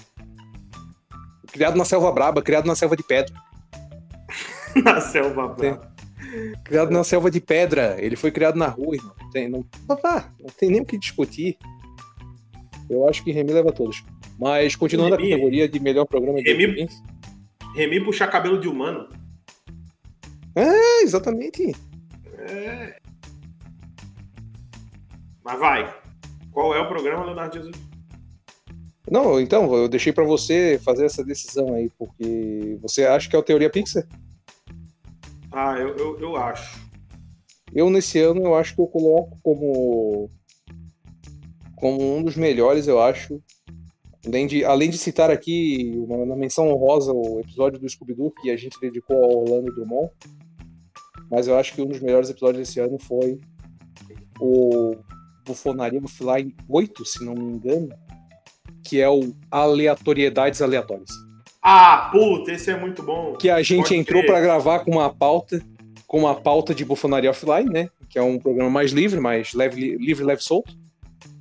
Criado 1.53 1.77
na 1.77 1.85
selva 1.85 2.11
braba, 2.12 2.40
criado 2.40 2.66
na 2.66 2.75
selva 2.77 2.96
de 2.96 3.03
pedra. 3.03 3.35
na 4.85 5.01
selva 5.01 5.48
brava. 5.48 5.92
Criado 6.64 6.90
na 6.92 7.03
selva 7.05 7.31
de 7.31 7.40
pedra. 7.40 7.96
Ele 7.98 8.14
foi 8.16 8.31
criado 8.31 8.57
na 8.57 8.68
rua, 8.68 8.94
irmão. 8.94 9.14
Não 9.20 9.31
tem, 9.31 9.48
não, 9.48 9.66
ah, 10.05 10.25
não 10.40 10.48
tem 10.57 10.70
nem 10.70 10.81
o 10.81 10.85
que 10.87 10.96
discutir. 10.96 11.59
Eu 12.88 13.09
acho 13.09 13.22
que 13.25 13.33
Remy 13.33 13.53
leva 13.53 13.72
todos. 13.72 14.05
Mas 14.38 14.75
continuando 14.77 15.16
Remy- 15.16 15.29
a 15.33 15.37
categoria 15.37 15.68
de 15.68 15.81
melhor 15.81 16.05
programa 16.07 16.38
de 16.40 16.44
Remy- 16.51 16.66
2020. 16.75 16.94
Remy 17.75 18.05
puxar 18.05 18.29
cabelo 18.29 18.61
de 18.61 18.68
humano. 18.68 19.09
É, 20.55 21.03
exatamente. 21.03 21.75
É. 22.48 22.96
Mas 25.44 25.59
vai. 25.59 25.94
Qual 26.52 26.74
é 26.74 26.81
o 26.81 26.88
programa, 26.88 27.24
Leonardo 27.24 27.57
Jesus? 27.57 27.76
Não, 29.11 29.40
então, 29.40 29.74
eu 29.74 29.88
deixei 29.88 30.12
pra 30.12 30.24
você 30.24 30.81
fazer 30.85 31.05
essa 31.05 31.24
decisão 31.24 31.74
aí, 31.74 31.90
porque 31.98 32.78
você 32.81 33.05
acha 33.05 33.28
que 33.28 33.37
é 33.37 33.38
o 33.38 33.42
Teoria 33.42 33.70
Pixar? 33.70 34.07
Ah, 35.50 35.76
eu, 35.78 35.96
eu, 35.96 36.18
eu 36.18 36.37
acho. 36.37 36.81
Eu, 37.74 37.90
nesse 37.90 38.18
ano, 38.18 38.42
eu 38.42 38.55
acho 38.55 38.74
que 38.74 38.81
eu 38.81 38.87
coloco 38.87 39.38
como 39.42 40.31
como 41.76 42.16
um 42.16 42.22
dos 42.22 42.37
melhores, 42.37 42.87
eu 42.87 43.02
acho. 43.02 43.42
Além 44.24 44.46
de, 44.46 44.64
além 44.64 44.88
de 44.88 44.96
citar 44.96 45.33
aqui 45.33 45.92
uma, 45.96 46.24
na 46.24 46.37
menção 46.37 46.68
honrosa 46.68 47.12
o 47.12 47.40
episódio 47.40 47.81
do 47.81 47.88
Scooby-Doo 47.88 48.31
que 48.40 48.50
a 48.50 48.57
gente 48.57 48.78
dedicou 48.81 49.16
ao 49.16 49.42
Orlando 49.42 49.74
Drummond. 49.74 50.12
Mas 51.32 51.48
eu 51.48 51.56
acho 51.56 51.72
que 51.72 51.80
um 51.80 51.86
dos 51.86 51.98
melhores 52.00 52.28
episódios 52.28 52.58
desse 52.58 52.78
ano 52.78 52.98
foi 52.98 53.40
o 54.38 54.94
Bufonaria 55.46 55.98
Offline 56.04 56.54
8, 56.68 57.04
se 57.06 57.24
não 57.24 57.34
me 57.34 57.54
engano, 57.54 57.88
que 58.84 59.00
é 59.00 59.08
o 59.08 59.32
Aleatoriedades 59.50 60.60
Aleatórias. 60.60 61.10
Ah, 61.62 62.10
puta, 62.12 62.52
esse 62.52 62.70
é 62.70 62.78
muito 62.78 63.02
bom. 63.02 63.34
Que 63.36 63.48
a 63.48 63.62
gente 63.62 63.88
Pode 63.88 63.96
entrou 63.96 64.26
para 64.26 64.40
gravar 64.40 64.80
com 64.80 64.90
uma 64.90 65.08
pauta, 65.08 65.64
com 66.06 66.18
uma 66.18 66.34
pauta 66.34 66.74
de 66.74 66.84
Bufonaria 66.84 67.30
Offline, 67.30 67.70
né? 67.70 67.88
Que 68.10 68.18
é 68.18 68.22
um 68.22 68.38
programa 68.38 68.68
mais 68.68 68.92
livre, 68.92 69.18
mais 69.18 69.54
leve, 69.54 69.96
livre, 69.96 70.24
leve, 70.24 70.42
solto. 70.42 70.76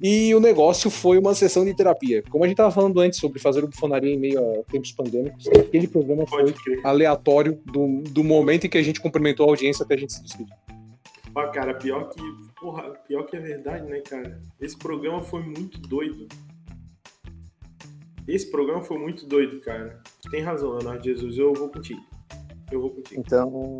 E 0.02 0.34
o 0.34 0.40
negócio 0.40 0.90
foi 0.90 1.20
uma 1.20 1.36
sessão 1.36 1.64
de 1.64 1.76
terapia. 1.76 2.24
Como 2.30 2.44
a 2.44 2.48
gente 2.48 2.58
tava 2.58 2.72
falando 2.72 3.00
antes 3.00 3.20
sobre 3.20 3.40
fazer 3.40 3.64
o 3.64 3.68
Bufonaria 3.68 4.12
em 4.14 4.18
meio 4.18 4.40
a 4.40 4.64
tempos 4.64 4.92
pandêmicos, 4.94 5.48
aquele 5.48 5.88
programa 5.88 6.26
foi 6.26 6.54
aleatório 6.84 7.60
do, 7.66 8.02
do 8.10 8.24
momento 8.24 8.66
em 8.66 8.70
que 8.70 8.80
a 8.80 8.82
gente 8.84 9.00
cumprimentou 9.00 9.46
a 9.46 9.50
audiência 9.50 9.84
até 9.86 9.94
a 9.94 9.98
gente 9.98 10.14
se 10.14 10.24
despedir. 10.24 10.54
Ah, 11.36 11.48
cara, 11.50 11.76
pior 11.76 12.10
que. 12.10 12.20
Porra, 12.60 12.84
pior 13.08 13.24
que 13.28 13.38
é 13.38 13.40
verdade, 13.40 13.88
né, 13.88 14.00
cara? 14.02 14.42
Esse 14.60 14.76
programa 14.76 15.22
foi 15.22 15.44
muito 15.44 15.80
doido. 15.80 16.28
Esse 18.28 18.50
programa 18.50 18.82
foi 18.84 18.98
muito 18.98 19.26
doido, 19.26 19.60
cara. 19.62 20.02
Tem 20.30 20.42
razão, 20.42 20.72
Leonardo 20.72 21.04
Jesus. 21.04 21.38
Eu 21.38 21.54
vou 21.54 21.70
contigo. 21.70 22.02
Eu 22.72 22.82
vou 22.82 22.90
contigo. 22.90 23.20
Então, 23.22 23.78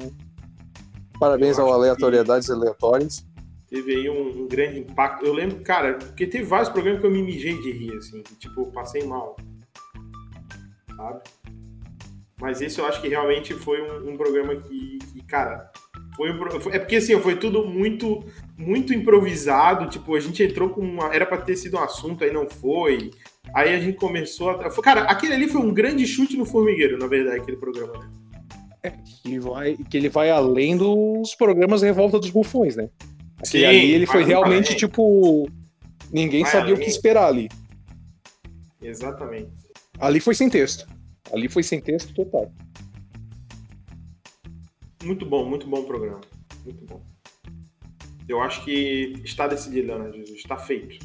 parabéns 1.20 1.58
Eu 1.58 1.64
ao 1.66 1.70
acho 1.72 1.78
que- 1.80 1.86
Aleatoriedades 1.86 2.50
Aleatórias. 2.50 3.26
Teve 3.72 3.96
aí 3.96 4.10
um, 4.10 4.42
um 4.42 4.48
grande 4.50 4.80
impacto. 4.80 5.26
Eu 5.26 5.34
lembro, 5.34 5.62
cara, 5.62 5.94
porque 5.94 6.28
teve 6.28 6.44
vários 6.44 6.68
programas 6.68 7.00
que 7.00 7.08
eu 7.08 7.12
me 7.12 7.24
mijei 7.24 7.58
de 7.62 7.72
rir, 7.72 7.96
assim. 7.96 8.22
que, 8.22 8.36
Tipo, 8.36 8.66
passei 8.66 9.06
mal. 9.06 9.38
Sabe? 10.94 11.22
Mas 12.38 12.62
esse 12.62 12.80
eu 12.80 12.86
acho 12.86 13.02
que 13.02 13.08
realmente 13.08 13.54
foi 13.54 13.82
um, 13.82 14.10
um 14.10 14.18
programa 14.18 14.58
que, 14.58 15.00
que, 15.14 15.24
cara. 15.24 15.72
Foi 16.18 16.30
é 16.74 16.80
porque 16.80 16.98
assim, 16.98 17.18
foi 17.22 17.38
tudo 17.38 17.66
muito 17.66 18.26
muito 18.58 18.94
improvisado. 18.94 19.90
Tipo, 19.90 20.16
a 20.16 20.20
gente 20.20 20.44
entrou 20.44 20.70
com 20.70 20.82
uma. 20.82 21.16
Era 21.16 21.26
pra 21.26 21.38
ter 21.38 21.56
sido 21.56 21.78
um 21.78 21.82
assunto, 21.82 22.26
aí 22.26 22.34
não 22.34 22.50
foi. 22.50 23.12
Aí 23.56 23.74
a 23.74 23.80
gente 23.80 23.98
começou 23.98 24.50
a. 24.50 24.70
Cara, 24.82 25.04
aquele 25.04 25.34
ali 25.34 25.48
foi 25.48 25.62
um 25.62 25.74
grande 25.74 26.06
chute 26.06 26.36
no 26.36 26.46
formigueiro, 26.46 26.98
na 26.98 27.08
verdade, 27.08 27.40
aquele 27.40 27.56
programa, 27.56 27.94
né? 27.94 28.92
Que, 29.24 29.40
vai, 29.40 29.78
que 29.78 29.96
ele 29.96 30.10
vai 30.10 30.30
além 30.30 30.76
dos 30.76 31.36
programas 31.36 31.84
Revolta 31.84 32.20
dos 32.20 32.32
Bufões, 32.32 32.76
né? 32.76 32.90
Aquele 33.42 33.64
Sim, 33.64 33.66
ali 33.66 33.92
ele 33.92 34.06
foi 34.06 34.24
realmente, 34.24 34.76
tipo. 34.76 35.50
Ninguém 36.12 36.44
Vai 36.44 36.52
sabia 36.52 36.74
o 36.74 36.76
além. 36.76 36.86
que 36.86 36.92
esperar 36.92 37.28
ali. 37.28 37.50
Exatamente. 38.82 39.50
Ali 40.00 40.20
foi 40.20 40.36
sem 40.36 40.50
texto. 40.50 40.86
Ali 41.32 41.48
foi 41.48 41.64
sem 41.64 41.80
texto 41.80 42.14
total. 42.14 42.52
Muito 45.04 45.26
bom, 45.26 45.48
muito 45.50 45.68
bom 45.68 45.80
o 45.80 45.86
programa. 45.86 46.22
Muito 46.64 46.86
bom. 46.86 47.02
Eu 48.28 48.42
acho 48.42 48.64
que 48.64 49.14
está 49.24 49.48
decidido, 49.48 49.88
Leonardo 49.88 50.18
Jesus. 50.18 50.38
Está 50.40 50.58
feito. 50.58 51.04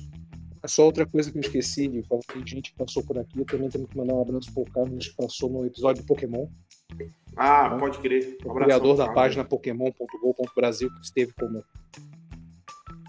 É 0.62 0.68
Só 0.68 0.85
outra 0.85 1.07
coisa 1.07 1.31
que 1.31 1.38
eu 1.38 1.40
esqueci 1.40 1.87
de 1.88 2.03
falar, 2.03 2.22
tem 2.33 2.46
gente 2.46 2.72
que 2.72 2.77
passou 2.77 3.05
por 3.05 3.18
aqui, 3.18 3.38
eu 3.38 3.44
também 3.44 3.68
temos 3.68 3.88
que 3.88 3.96
mandar 3.96 4.14
um 4.14 4.22
abraço 4.22 4.53
pro 4.53 4.64
Carlos, 4.64 5.09
que 5.09 5.16
passou 5.16 5.49
no 5.49 5.64
episódio 5.64 6.03
do 6.03 6.07
Pokémon, 6.07 6.49
Ah, 7.37 7.77
pode 7.79 7.99
crer. 7.99 8.37
Um 8.44 8.51
o 8.51 8.55
criador 8.55 8.96
da 8.96 9.12
página 9.12 9.44
pokémon.go.brasil, 9.44 10.92
que 10.92 11.01
esteve 11.01 11.33
como. 11.35 11.62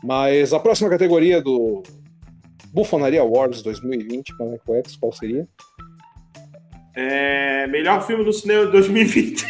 Mas 0.03 0.53
a 0.53 0.60
próxima 0.60 0.89
categoria 0.89 1.41
do 1.41 1.83
Bufonaria 2.73 3.21
Awards 3.21 3.62
2020, 3.62 4.33
Maneco 4.38 4.73
X, 4.75 4.95
qual 4.95 5.12
seria? 5.12 5.47
É, 6.95 7.67
melhor 7.67 8.05
filme 8.05 8.23
do 8.23 8.33
cinema 8.33 8.65
de 8.65 8.71
2020. 8.71 9.45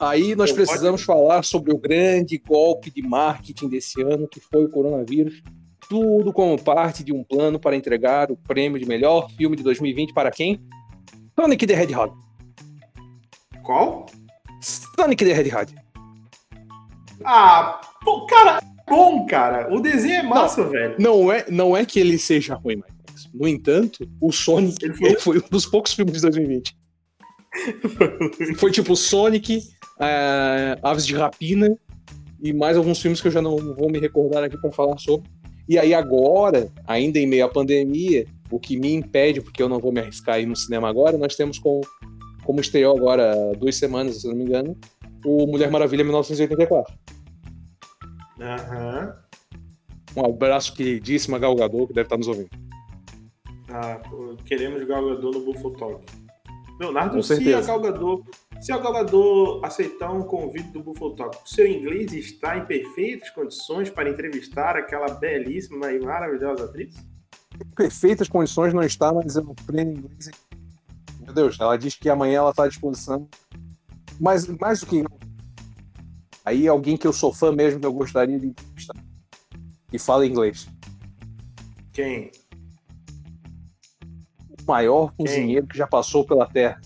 Aí 0.00 0.34
nós 0.34 0.48
Eu 0.48 0.56
precisamos 0.56 1.02
falar 1.02 1.42
sobre 1.42 1.74
o 1.74 1.78
grande 1.78 2.38
golpe 2.38 2.90
de 2.90 3.02
marketing 3.02 3.68
desse 3.68 4.00
ano, 4.00 4.26
que 4.26 4.40
foi 4.40 4.64
o 4.64 4.70
coronavírus. 4.70 5.42
Tudo 5.90 6.32
como 6.32 6.58
parte 6.58 7.04
de 7.04 7.12
um 7.12 7.22
plano 7.22 7.60
para 7.60 7.76
entregar 7.76 8.30
o 8.30 8.36
prêmio 8.36 8.78
de 8.78 8.86
melhor 8.86 9.30
filme 9.32 9.56
de 9.56 9.62
2020 9.62 10.14
para 10.14 10.30
quem? 10.30 10.58
Sonic 11.38 11.66
the 11.66 11.74
Hedgehog. 11.74 12.14
Qual? 13.62 14.06
Sonic 14.62 15.22
the 15.22 15.32
Hedgehog. 15.32 15.74
Ah, 17.22 17.80
pô, 18.04 18.26
cara, 18.26 18.58
é 18.58 18.90
bom, 18.90 19.26
cara. 19.26 19.72
O 19.74 19.80
desenho 19.80 20.14
é 20.20 20.22
massa, 20.22 20.64
velho. 20.64 20.96
Não 20.98 21.30
é, 21.32 21.44
não 21.50 21.76
é 21.76 21.84
que 21.84 21.98
ele 22.00 22.18
seja 22.18 22.54
ruim, 22.54 22.76
Max. 22.76 22.92
No 23.34 23.46
entanto, 23.46 24.08
o 24.20 24.32
Sonic 24.32 24.84
Ele 24.84 24.94
foi- 24.94 25.08
ele 25.08 25.18
foi 25.20 25.38
um 25.38 25.48
dos 25.50 25.66
poucos 25.66 25.92
filmes 25.92 26.14
de 26.14 26.20
2020. 26.22 26.74
Foi 28.56 28.70
tipo 28.70 28.94
Sonic, 28.96 29.62
é, 30.00 30.78
Aves 30.82 31.06
de 31.06 31.14
Rapina 31.14 31.76
e 32.42 32.52
mais 32.52 32.76
alguns 32.76 33.00
filmes 33.00 33.20
que 33.20 33.28
eu 33.28 33.32
já 33.32 33.42
não 33.42 33.56
vou 33.74 33.90
me 33.90 33.98
recordar 33.98 34.42
aqui 34.44 34.56
para 34.60 34.70
falar 34.72 34.96
sobre. 34.98 35.28
E 35.68 35.78
aí 35.78 35.92
agora, 35.94 36.70
ainda 36.86 37.18
em 37.18 37.26
meio 37.26 37.44
à 37.44 37.48
pandemia, 37.48 38.24
o 38.50 38.58
que 38.58 38.76
me 38.76 38.92
impede, 38.94 39.40
porque 39.40 39.62
eu 39.62 39.68
não 39.68 39.78
vou 39.78 39.92
me 39.92 40.00
arriscar 40.00 40.36
a 40.36 40.40
ir 40.40 40.46
no 40.46 40.56
cinema 40.56 40.88
agora, 40.88 41.16
nós 41.18 41.36
temos 41.36 41.58
como, 41.58 41.80
como 42.44 42.60
estreou 42.60 42.96
agora 42.96 43.32
há 43.32 43.52
duas 43.56 43.76
semanas, 43.76 44.20
se 44.22 44.26
não 44.28 44.34
me 44.34 44.44
engano, 44.44 44.76
o 45.24 45.46
Mulher 45.46 45.70
Maravilha 45.70 46.02
1984. 46.02 46.92
Aham. 48.40 49.14
Um 50.16 50.24
abraço 50.24 50.74
queridíssima 50.74 51.38
Gal 51.38 51.54
Gadot, 51.54 51.86
que 51.86 51.94
deve 51.94 52.06
estar 52.06 52.16
nos 52.16 52.28
ouvindo. 52.28 52.50
Ah, 53.68 54.00
queremos 54.44 54.82
Gal 54.84 55.06
Gadot 55.06 55.38
no 55.38 55.44
Buffalo 55.44 55.76
Talk. 55.76 56.04
Leonardo, 56.80 57.22
se 57.22 57.34
a 57.34 57.36
certeza. 57.36 57.66
Gal 57.66 57.80
Gadot, 57.80 58.24
se 58.60 58.72
a 58.72 58.78
Gal 58.78 58.92
Gadot 58.92 59.64
aceitar 59.64 60.10
um 60.10 60.22
convite 60.22 60.70
do 60.70 60.82
Buffalo 60.82 61.14
Talk, 61.14 61.36
o 61.44 61.48
seu 61.48 61.66
inglês 61.66 62.12
está 62.12 62.56
em 62.56 62.64
perfeitas 62.64 63.30
condições 63.30 63.90
para 63.90 64.08
entrevistar 64.08 64.76
aquela 64.76 65.14
belíssima 65.14 65.92
e 65.92 66.00
maravilhosa 66.00 66.64
atriz? 66.64 66.94
perfeitas 67.74 68.28
condições 68.28 68.72
não 68.72 68.82
está, 68.82 69.12
mas 69.12 69.36
eu 69.36 69.54
aprendo 69.58 69.92
inglês. 69.92 70.30
Meu 71.20 71.32
Deus, 71.32 71.58
ela 71.60 71.76
diz 71.76 71.94
que 71.94 72.08
amanhã 72.08 72.38
ela 72.38 72.50
está 72.50 72.64
à 72.64 72.68
disposição. 72.68 73.28
Mas 74.18 74.46
mais 74.46 74.80
do 74.80 74.86
que 74.86 75.04
aí 76.50 76.68
alguém 76.68 76.96
que 76.96 77.06
eu 77.06 77.12
sou 77.12 77.32
fã 77.32 77.52
mesmo 77.52 77.80
que 77.80 77.86
eu 77.86 77.92
gostaria 77.92 78.38
de 78.38 78.46
entrevistar 78.48 78.94
e 79.92 79.98
fala 79.98 80.26
inglês. 80.26 80.68
Quem? 81.92 82.30
O 84.48 84.62
maior 84.66 85.12
cozinheiro 85.16 85.66
que 85.66 85.76
já 85.76 85.86
passou 85.86 86.24
pela 86.24 86.46
Terra. 86.46 86.80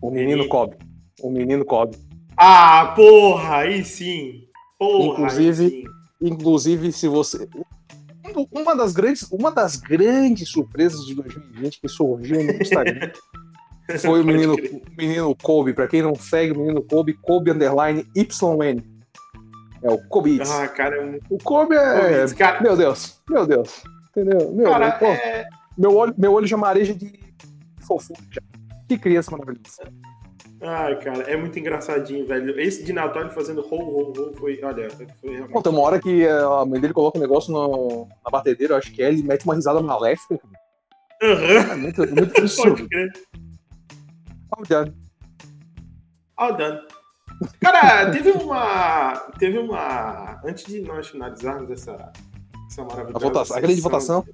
O 0.00 0.10
menino 0.10 0.42
Ele- 0.42 0.48
Cobb. 0.48 0.76
O 1.22 1.30
menino 1.30 1.64
Cobb. 1.64 1.96
Ah, 2.36 2.92
porra, 2.96 3.58
aí 3.58 3.84
sim. 3.84 4.44
Porra, 4.78 5.12
Inclusive- 5.22 5.64
aí 5.64 5.70
sim. 5.70 5.84
Inclusive, 6.20 6.92
se 6.92 7.06
você 7.08 7.48
uma 8.50 8.74
das 8.74 8.92
grandes, 8.92 9.30
uma 9.30 9.50
das 9.50 9.76
grandes 9.76 10.48
surpresas 10.48 11.04
de 11.06 11.14
2020 11.14 11.80
que 11.80 11.88
surgiu 11.88 12.42
no 12.42 12.52
Instagram 12.52 13.12
foi 14.00 14.20
o 14.20 14.24
menino, 14.26 14.56
menino 14.96 15.36
Kobe. 15.42 15.72
Pra 15.72 15.86
quem 15.86 16.02
não 16.02 16.14
segue 16.14 16.52
o 16.52 16.58
menino 16.58 16.82
Kobe, 16.82 17.14
Kobe 17.14 17.50
underline 17.50 18.06
YN. 18.16 18.82
É 19.82 19.90
o 19.90 19.98
Kobe. 20.08 20.40
Ah, 20.40 20.66
cara, 20.68 20.96
é 20.96 21.18
O 21.28 21.38
Kobe 21.38 21.76
é. 21.76 22.24
Esse 22.24 22.34
cara, 22.34 22.60
Meu 22.62 22.76
Deus, 22.76 23.20
meu 23.28 23.46
Deus. 23.46 23.82
Entendeu? 24.10 24.52
Meu, 24.52 24.70
cara, 24.70 24.92
pô, 24.92 25.06
é... 25.06 25.44
meu, 25.76 25.94
olho, 25.96 26.14
meu 26.16 26.32
olho 26.32 26.46
já 26.46 26.56
mareja 26.56 26.94
de 26.94 27.12
fofura. 27.86 28.20
Que 28.88 28.96
criança 28.96 29.30
maravilhosa. 29.30 29.92
Ai, 30.62 30.98
cara, 31.00 31.24
é 31.24 31.36
muito 31.36 31.58
engraçadinho, 31.58 32.26
velho. 32.26 32.58
Esse 32.58 32.82
de 32.84 32.92
Natal 32.92 33.28
fazendo 33.30 33.60
rou, 33.60 33.80
rou, 33.84 34.12
rou 34.16 34.32
foi, 34.34 34.58
olha, 34.62 34.88
foi 34.90 35.06
realmente... 35.30 35.52
Pô, 35.52 35.60
tem 35.60 35.72
uma 35.72 35.82
hora 35.82 36.00
que 36.00 36.26
a 36.26 36.64
mãe 36.64 36.80
dele 36.80 36.94
coloca 36.94 37.18
um 37.18 37.20
negócio 37.20 37.52
no- 37.52 38.08
na 38.24 38.30
batedeira, 38.30 38.72
eu 38.74 38.78
acho 38.78 38.90
que 38.92 39.02
é, 39.02 39.08
ele 39.08 39.22
mete 39.22 39.44
uma 39.44 39.54
risada 39.54 39.82
maléfica. 39.82 40.38
Aham, 41.22 41.72
É 41.72 41.76
muito, 41.76 42.00
muito 42.14 42.38
absurdo. 42.38 42.88
Crer. 44.62 44.78
Olha, 44.78 44.94
All 46.36 46.56
done. 46.56 46.80
Cara, 47.60 48.10
teve 48.10 48.30
uma. 48.30 49.14
Teve 49.38 49.58
uma. 49.58 50.40
Antes 50.44 50.64
de 50.64 50.80
nós 50.82 51.08
finalizarmos 51.08 51.70
essa, 51.70 52.12
essa 52.70 52.84
maravilhosa. 52.84 53.16
A, 53.24 53.28
votação, 53.28 53.56
a 53.56 53.60
grande 53.60 53.80
votação. 53.80 54.24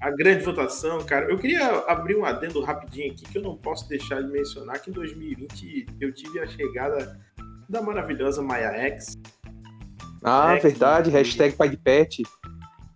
A 0.00 0.10
grande 0.10 0.44
votação, 0.44 1.04
cara. 1.04 1.30
Eu 1.30 1.38
queria 1.38 1.66
abrir 1.88 2.16
um 2.16 2.24
adendo 2.24 2.60
rapidinho 2.62 3.12
aqui 3.12 3.24
que 3.24 3.38
eu 3.38 3.42
não 3.42 3.56
posso 3.56 3.88
deixar 3.88 4.22
de 4.22 4.30
mencionar 4.30 4.80
que 4.80 4.90
em 4.90 4.92
2020 4.92 5.86
eu 6.00 6.12
tive 6.12 6.40
a 6.40 6.46
chegada 6.46 7.18
da 7.68 7.80
maravilhosa 7.80 8.42
Maya 8.42 8.70
X. 8.72 9.14
Ah, 10.22 10.54
É 10.56 10.60
verdade. 10.60 11.10
que- 11.10 11.16
Hashtag 11.16 11.56
pai 11.56 11.68
de 11.70 11.76
pet. 11.78 12.22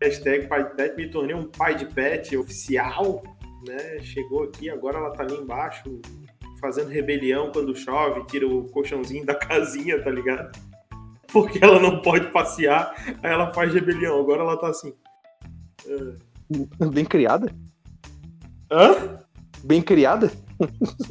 Hashtag 0.03 0.47
pai 0.47 0.65
de 0.69 0.75
pet, 0.77 0.97
me 0.97 1.11
tornei 1.11 1.35
um 1.35 1.49
pai 1.51 1.75
de 1.75 1.87
pet 1.87 2.37
oficial, 2.37 3.23
né? 3.67 3.99
Chegou 4.01 4.45
aqui, 4.45 4.69
agora 4.71 4.99
ela 4.99 5.11
tá 5.11 5.23
ali 5.23 5.35
embaixo 5.37 6.01
fazendo 6.61 6.89
rebelião 6.89 7.51
quando 7.53 7.77
chove, 7.77 8.25
tira 8.27 8.47
o 8.47 8.69
colchãozinho 8.69 9.25
da 9.25 9.35
casinha, 9.37 10.03
tá 10.03 10.11
ligado? 10.11 10.51
Porque 11.33 11.63
ela 11.63 11.79
não 11.79 12.01
pode 12.01 12.31
passear, 12.33 12.95
aí 13.23 13.31
ela 13.31 13.53
faz 13.53 13.73
rebelião. 13.73 14.19
Agora 14.19 14.43
ela 14.43 14.57
tá 14.57 14.69
assim. 14.69 14.95
Bem 16.93 17.05
criada. 17.05 17.55
Hã? 18.71 19.19
Bem 19.65 19.83
criada. 19.83 20.31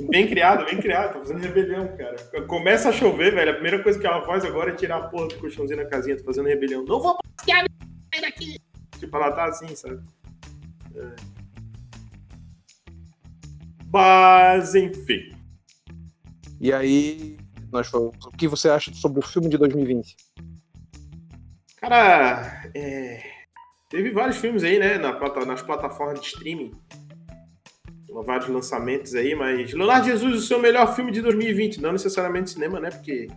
Bem 0.09 0.27
criada, 0.27 0.65
bem 0.65 0.77
criada, 0.77 1.13
tá 1.13 1.19
fazendo 1.19 1.39
rebelião, 1.39 1.87
cara. 1.95 2.17
Começa 2.47 2.89
a 2.89 2.91
chover, 2.91 3.33
velho. 3.33 3.51
A 3.51 3.53
primeira 3.53 3.81
coisa 3.81 3.97
que 3.97 4.05
ela 4.05 4.25
faz 4.25 4.43
agora 4.43 4.71
é 4.71 4.75
tirar 4.75 4.97
a 4.97 5.07
porra 5.07 5.29
do 5.29 5.35
colchãozinho 5.35 5.77
da 5.77 5.89
casinha, 5.89 6.17
tá 6.17 6.23
fazendo 6.23 6.47
rebelião. 6.47 6.83
Não 6.83 6.99
vou 6.99 7.17
passear, 7.37 7.65
daqui! 8.21 8.59
Tipo, 8.99 9.15
ela 9.15 9.31
tá 9.31 9.45
assim, 9.45 9.73
sabe? 9.75 10.01
É. 10.95 11.15
Mas, 13.91 14.75
enfim. 14.75 15.36
E 16.59 16.73
aí, 16.73 17.37
nós 17.71 17.87
falamos, 17.87 18.25
o 18.25 18.31
que 18.31 18.47
você 18.47 18.69
acha 18.69 18.93
sobre 18.93 19.19
o 19.19 19.21
filme 19.21 19.49
de 19.49 19.57
2020? 19.57 20.15
Cara, 21.77 22.69
é, 22.73 23.21
teve 23.89 24.11
vários 24.11 24.37
filmes 24.37 24.63
aí, 24.63 24.79
né, 24.79 24.97
na 24.97 25.17
nas 25.45 25.61
plataformas 25.61 26.19
de 26.19 26.27
streaming. 26.27 26.71
Vários 28.25 28.49
lançamentos 28.49 29.13
aí, 29.13 29.35
mas 29.35 29.71
Leonardo 29.73 30.07
Jesus, 30.07 30.43
o 30.43 30.47
seu 30.47 30.59
melhor 30.59 30.95
filme 30.95 31.11
de 31.11 31.21
2020, 31.21 31.79
não 31.79 31.91
necessariamente 31.91 32.49
cinema, 32.49 32.79
né? 32.79 32.89
Porque 32.89 33.27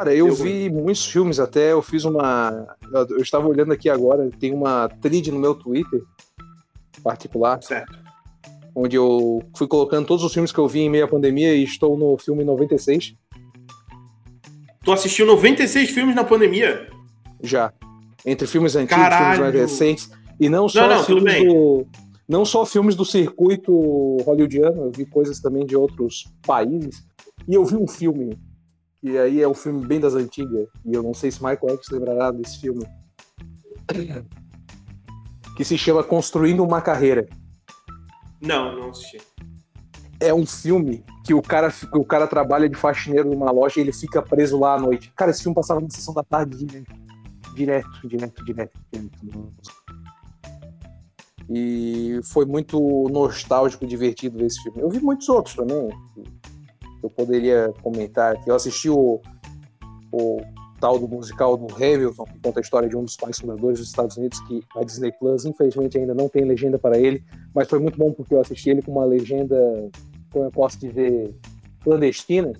Cara, 0.00 0.14
eu 0.14 0.32
vi 0.32 0.70
muitos 0.70 1.04
filmes 1.04 1.38
até, 1.38 1.72
eu 1.72 1.82
fiz 1.82 2.06
uma. 2.06 2.74
Eu 2.90 3.18
estava 3.18 3.46
olhando 3.46 3.70
aqui 3.70 3.90
agora, 3.90 4.30
tem 4.40 4.50
uma 4.50 4.88
thread 4.88 5.30
no 5.30 5.38
meu 5.38 5.54
Twitter 5.54 6.02
particular, 7.02 7.62
certo. 7.62 7.98
Onde 8.82 8.96
eu 8.96 9.42
fui 9.56 9.66
colocando 9.68 10.06
todos 10.06 10.24
os 10.24 10.32
filmes 10.32 10.50
que 10.52 10.58
eu 10.58 10.66
vi 10.66 10.80
em 10.80 10.90
meio 10.90 11.04
à 11.04 11.08
pandemia 11.08 11.54
e 11.54 11.62
estou 11.62 11.98
no 11.98 12.16
filme 12.18 12.44
96 12.44 13.14
Tu 14.82 14.92
assistiu 14.92 15.26
96 15.26 15.90
filmes 15.90 16.14
na 16.14 16.24
pandemia? 16.24 16.88
já. 17.42 17.72
Entre 18.24 18.46
filmes 18.46 18.76
antigos, 18.76 18.96
Caralho! 19.02 19.36
filmes 19.36 19.54
mais 19.54 19.70
recentes. 19.70 20.10
E 20.38 20.48
não 20.48 20.68
só 20.68 20.86
não, 20.88 21.04
tudo 21.04 21.06
filmes 21.06 21.24
bem. 21.34 21.48
do. 21.48 21.86
Não 22.28 22.44
só 22.44 22.64
filmes 22.64 22.94
do 22.94 23.04
circuito 23.04 23.72
hollywoodiano, 24.24 24.84
eu 24.84 24.92
vi 24.94 25.04
coisas 25.04 25.40
também 25.40 25.66
de 25.66 25.76
outros 25.76 26.24
países. 26.46 27.04
E 27.48 27.54
eu 27.54 27.64
vi 27.64 27.76
um 27.76 27.88
filme, 27.88 28.38
que 29.00 29.18
aí 29.18 29.42
é 29.42 29.48
um 29.48 29.54
filme 29.54 29.86
bem 29.86 29.98
das 29.98 30.14
antigas, 30.14 30.68
e 30.84 30.94
eu 30.94 31.02
não 31.02 31.12
sei 31.12 31.30
se 31.30 31.42
Michael 31.42 31.76
X 31.76 31.88
lembrará 31.90 32.30
desse 32.30 32.60
filme. 32.60 32.86
Que 35.56 35.64
se 35.64 35.76
chama 35.76 36.02
Construindo 36.04 36.62
uma 36.62 36.80
Carreira. 36.80 37.26
Não, 38.40 38.74
não 38.76 38.90
assisti. 38.90 39.18
É 40.18 40.32
um 40.34 40.46
filme 40.46 41.04
que 41.24 41.32
o 41.32 41.40
cara, 41.40 41.72
o 41.94 42.04
cara 42.04 42.26
trabalha 42.26 42.68
de 42.68 42.76
faxineiro 42.76 43.30
numa 43.30 43.50
loja 43.50 43.78
e 43.78 43.82
ele 43.82 43.92
fica 43.92 44.20
preso 44.20 44.58
lá 44.58 44.74
à 44.74 44.78
noite. 44.78 45.12
Cara, 45.16 45.30
esse 45.30 45.42
filme 45.42 45.54
passava 45.54 45.80
na 45.80 45.88
sessão 45.90 46.12
da 46.12 46.22
tarde 46.22 46.64
direto. 46.64 46.94
Direto, 47.54 48.08
direto, 48.08 48.44
direto, 48.44 48.78
direto. 48.92 49.90
E 51.52 52.20
foi 52.24 52.44
muito 52.44 52.78
nostálgico 53.10 53.84
divertido 53.86 54.38
ver 54.38 54.46
esse 54.46 54.62
filme. 54.62 54.80
Eu 54.80 54.88
vi 54.88 55.00
muitos 55.00 55.28
outros 55.28 55.56
também. 55.56 55.88
Eu 57.02 57.10
poderia 57.10 57.72
comentar 57.82 58.36
aqui. 58.36 58.48
Eu 58.48 58.54
assisti 58.54 58.88
o, 58.88 59.20
o 60.12 60.40
tal 60.80 60.98
do 60.98 61.06
musical 61.06 61.56
do 61.56 61.72
Hamilton, 61.74 62.24
que 62.24 62.40
conta 62.40 62.60
a 62.60 62.62
história 62.62 62.88
de 62.88 62.96
um 62.96 63.04
dos 63.04 63.16
pais 63.16 63.38
fundadores 63.38 63.78
dos 63.78 63.88
Estados 63.88 64.16
Unidos, 64.16 64.40
que 64.40 64.64
a 64.76 64.82
Disney 64.82 65.12
Plus, 65.12 65.44
infelizmente, 65.44 65.98
ainda 65.98 66.14
não 66.14 66.28
tem 66.28 66.44
legenda 66.44 66.78
para 66.78 66.98
ele. 66.98 67.22
Mas 67.54 67.68
foi 67.68 67.78
muito 67.78 67.98
bom 67.98 68.12
porque 68.12 68.34
eu 68.34 68.40
assisti 68.40 68.70
ele 68.70 68.82
com 68.82 68.92
uma 68.92 69.04
legenda, 69.04 69.56
como 70.32 70.46
eu 70.46 70.50
posso 70.50 70.78
dizer, 70.78 71.34
clandestina. 71.82 72.52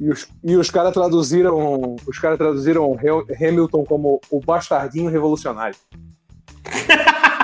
E 0.00 0.10
os, 0.10 0.28
e 0.42 0.56
os 0.56 0.70
caras 0.70 0.92
traduziram, 0.92 1.96
os 2.06 2.18
caras 2.18 2.36
traduziram 2.36 2.96
Hamilton 3.40 3.84
como 3.84 4.20
o 4.30 4.40
bastardinho 4.40 5.08
revolucionário. 5.10 5.76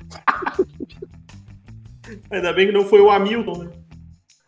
Ainda 2.31 2.53
bem 2.53 2.66
que 2.66 2.72
não 2.72 2.85
foi 2.85 3.00
o 3.00 3.11
Hamilton, 3.11 3.64
né? 3.64 3.70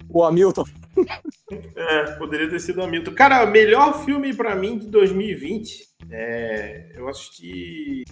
O 0.09 0.23
Hamilton. 0.25 0.65
É, 1.77 2.13
poderia 2.19 2.49
ter 2.49 2.61
sido 2.61 2.83
Hamilton. 2.83 3.13
Cara, 3.15 3.45
melhor 3.47 4.05
filme 4.05 4.35
pra 4.35 4.55
mim 4.55 4.79
de 4.79 4.87
2020. 4.89 5.87
É, 6.11 6.93
eu 6.95 7.09
assisti 7.09 8.05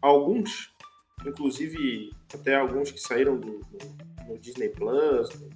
alguns, 0.00 0.70
inclusive 1.26 2.10
até 2.32 2.56
alguns 2.56 2.90
que 2.90 3.00
saíram 3.00 3.36
do, 3.38 3.58
do- 3.60 4.08
no 4.28 4.38
Disney 4.38 4.68
Plus, 4.68 5.28
no 5.40 5.48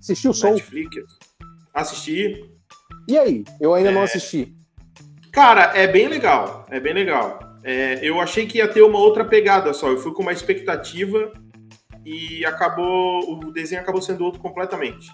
Assistiu 0.00 0.32
o 0.32 0.34
Soul. 0.34 0.54
Netflix. 0.54 0.96
Assisti. 1.72 2.44
E 3.08 3.16
aí? 3.18 3.44
Eu 3.60 3.72
ainda 3.74 3.90
não 3.90 4.02
É. 4.02 4.04
assisti. 4.04 4.54
Cara, 5.32 5.76
é 5.76 5.86
bem 5.86 6.08
legal. 6.08 6.66
É 6.70 6.78
bem 6.78 6.92
legal. 6.92 7.38
É, 7.62 7.98
eu 8.06 8.20
achei 8.20 8.46
que 8.46 8.58
ia 8.58 8.68
ter 8.68 8.82
uma 8.82 8.98
outra 8.98 9.24
pegada 9.24 9.72
só. 9.72 9.88
Eu 9.88 9.96
fui 9.98 10.12
com 10.12 10.22
uma 10.22 10.32
expectativa 10.32 11.32
e 12.04 12.44
acabou. 12.44 13.20
O 13.46 13.50
desenho 13.52 13.80
acabou 13.80 14.02
sendo 14.02 14.24
outro 14.24 14.40
completamente. 14.40 15.08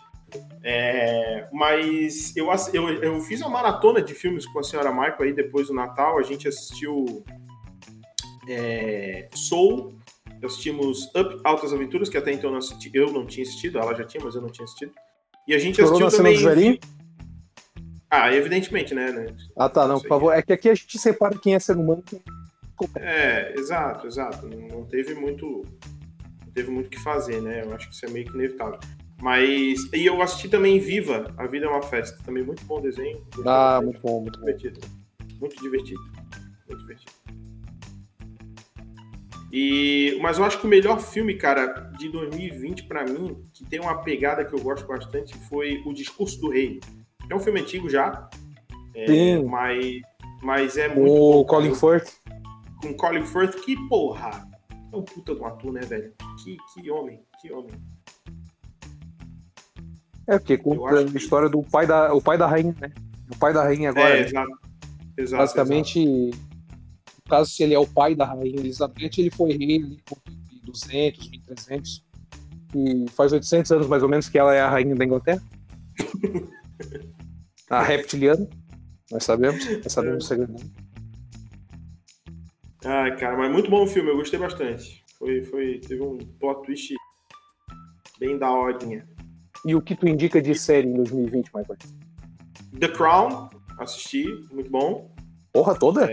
É, 0.62 1.49
mas 1.53 2.37
eu, 2.37 2.49
eu, 2.73 2.88
eu 3.03 3.21
fiz 3.23 3.40
uma 3.40 3.51
maratona 3.51 4.01
de 4.03 4.14
filmes 4.14 4.47
com 4.47 4.59
a 4.59 4.62
senhora 4.62 4.90
Michael 4.93 5.23
aí 5.23 5.33
depois 5.33 5.69
do 5.69 5.75
Natal. 5.75 6.19
A 6.19 6.23
gente 6.23 6.47
assistiu 6.49 7.25
é, 8.49 9.29
Soul, 9.35 9.95
assistimos 10.45 11.07
Up 11.14 11.40
Altas 11.45 11.73
Aventuras, 11.73 12.09
que 12.09 12.16
até 12.19 12.33
então 12.33 12.49
eu 12.51 12.53
não, 12.53 12.59
assisti, 12.59 12.90
eu 12.95 13.12
não 13.12 13.27
tinha 13.27 13.45
assistido, 13.47 13.79
ela 13.79 13.95
já 13.95 14.05
tinha, 14.05 14.23
mas 14.25 14.35
eu 14.35 14.43
não 14.43 14.49
tinha 14.51 14.64
assistido. 14.64 14.93
E 15.47 15.55
a 15.55 15.59
gente 15.59 15.77
Chorou 15.77 16.07
assistiu 16.07 16.16
também. 16.25 16.37
velhinho? 16.37 16.79
Ah, 18.11 18.33
evidentemente, 18.35 18.95
né? 18.95 19.12
né? 19.12 19.27
Ah, 19.57 19.69
tá, 19.69 19.87
não, 19.87 19.95
Isso 19.97 20.03
por 20.05 20.09
favor. 20.09 20.33
É 20.33 20.43
que 20.43 20.53
aqui 20.53 20.69
a 20.69 20.75
gente 20.75 20.99
separa 20.99 21.38
quem 21.38 21.55
é 21.55 21.59
ser 21.59 21.77
humano. 21.77 22.03
quem- 22.05 22.21
É, 22.97 23.55
exato, 23.57 24.07
exato. 24.07 24.47
Não, 24.49 24.66
não 24.69 24.85
teve 24.85 25.14
muito. 25.14 25.64
Não 26.45 26.53
teve 26.53 26.71
muito 26.71 26.87
o 26.87 26.90
que 26.90 26.99
fazer, 26.99 27.40
né? 27.40 27.62
Eu 27.64 27.73
acho 27.73 27.88
que 27.88 27.95
isso 27.95 28.05
é 28.07 28.11
meio 28.11 28.27
que 28.27 28.33
inevitável. 28.35 28.81
Mas. 29.20 29.78
E 29.92 30.06
eu 30.06 30.20
assisti 30.22 30.48
também 30.48 30.78
Viva, 30.78 31.33
A 31.37 31.46
Vida 31.46 31.66
é 31.66 31.68
uma 31.68 31.83
Festa. 31.83 32.18
Também 32.24 32.42
muito 32.42 32.64
bom 32.64 32.80
desenho. 32.80 33.22
Ah, 33.46 33.80
muito 33.83 34.00
bom, 34.00 34.20
muito 34.22 34.38
bom. 34.38 34.46
divertido. 34.46 34.80
Muito 35.38 35.56
divertido. 35.62 36.00
Muito 36.68 36.80
divertido. 36.80 37.12
E, 39.52 40.16
mas 40.22 40.38
eu 40.38 40.44
acho 40.44 40.61
que 40.61 40.66
o 40.66 40.70
melhor 40.70 41.00
filme, 41.00 41.35
cara, 41.35 41.66
de 41.98 42.09
2020 42.09 42.85
pra 42.85 43.04
mim, 43.04 43.42
que 43.52 43.64
tem 43.64 43.80
uma 43.80 43.96
pegada 44.02 44.44
que 44.44 44.54
eu 44.54 44.61
gosto 44.61 44.87
bastante, 44.87 45.37
foi 45.48 45.83
O 45.85 45.92
Discurso 45.92 46.40
do 46.40 46.50
Rei. 46.50 46.80
É 47.28 47.35
um 47.35 47.40
filme 47.40 47.61
antigo 47.61 47.88
já, 47.90 48.28
é, 48.94 49.06
Sim. 49.06 49.44
mas, 49.46 50.00
mas 50.42 50.76
é 50.76 50.88
muito 50.88 51.11
O 51.11 51.33
bom, 51.33 51.44
cara. 51.44 51.62
Colin 51.62 51.74
Firth. 51.74 52.12
com 52.80 52.94
Colin 52.94 53.24
Firth, 53.26 53.56
que 53.64 53.76
porra! 53.88 54.48
É 54.92 54.96
um 54.96 55.02
puta 55.02 55.35
de 55.35 55.40
um 55.40 55.46
ator, 55.46 55.72
né, 55.72 55.80
velho? 55.80 56.12
Que, 56.42 56.56
que 56.74 56.90
homem, 56.90 57.20
que 57.40 57.52
homem. 57.52 57.72
É, 60.31 60.38
porque 60.38 60.57
conta 60.57 61.01
a 61.01 61.05
que- 61.05 61.16
história 61.16 61.49
do 61.49 61.61
pai 61.62 61.87
da, 61.87 62.14
o 62.14 62.23
pai 62.23 62.38
da 62.38 62.47
rainha, 62.47 62.75
né? 62.81 62.93
O 63.31 63.37
pai 63.37 63.53
da 63.53 63.64
rainha 63.64 63.90
agora. 63.90 64.16
é, 64.16 64.21
né? 64.21 64.27
exato. 64.29 64.51
Exato, 65.16 65.43
Basicamente, 65.43 66.05
no 66.07 66.31
caso, 67.29 67.51
se 67.51 67.62
ele 67.62 67.75
é 67.75 67.79
o 67.79 67.87
pai 67.87 68.14
da 68.14 68.25
rainha 68.25 68.59
Elizabeth, 68.61 69.11
ele 69.19 69.31
foi 69.31 69.51
rei 69.53 69.77
ali 69.83 69.99
por 70.05 70.18
1200, 70.64 71.28
1300. 71.31 72.05
E 72.74 73.07
faz 73.11 73.33
800 73.33 73.72
anos, 73.72 73.87
mais 73.89 74.03
ou 74.05 74.09
menos, 74.09 74.28
que 74.28 74.39
ela 74.39 74.55
é 74.55 74.61
a 74.61 74.70
rainha 74.70 74.95
da 74.95 75.05
Inglaterra. 75.05 75.43
a 77.68 77.83
reptiliana. 77.83 78.49
Nós 79.11 79.24
sabemos. 79.24 79.64
Nós 79.83 79.93
sabemos 79.93 80.24
o 80.24 80.28
segredo. 80.28 80.55
Ai, 82.85 83.16
cara, 83.16 83.37
mas 83.37 83.51
muito 83.53 83.68
bom 83.68 83.83
o 83.83 83.87
filme, 83.87 84.11
eu 84.11 84.16
gostei 84.16 84.39
bastante. 84.39 85.05
Foi, 85.18 85.43
foi, 85.43 85.81
teve 85.81 86.01
um 86.03 86.16
plot 86.39 86.64
twist 86.64 86.95
bem 88.18 88.39
da 88.39 88.51
horinha. 88.51 89.07
E 89.66 89.74
o 89.74 89.80
que 89.82 89.94
tu 89.94 90.08
indica 90.08 90.40
de 90.40 90.54
série 90.54 90.88
em 90.88 90.94
2020, 90.94 91.50
Michael? 91.54 91.78
The 92.78 92.88
Crown, 92.88 93.50
assisti, 93.78 94.24
muito 94.52 94.70
bom. 94.70 95.11
Porra 95.52 95.74
toda? 95.74 96.08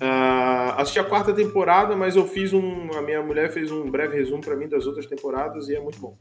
Ah, 0.00 0.74
assisti 0.80 0.98
a 0.98 1.04
quarta 1.04 1.32
temporada, 1.32 1.94
mas 1.96 2.16
eu 2.16 2.26
fiz 2.26 2.52
um. 2.52 2.90
A 2.94 3.02
minha 3.02 3.22
mulher 3.22 3.50
fez 3.52 3.70
um 3.70 3.88
breve 3.90 4.16
resumo 4.16 4.40
pra 4.40 4.56
mim 4.56 4.68
das 4.68 4.86
outras 4.86 5.06
temporadas 5.06 5.68
e 5.68 5.74
é 5.76 5.80
muito 5.80 5.98
bom. 6.00 6.16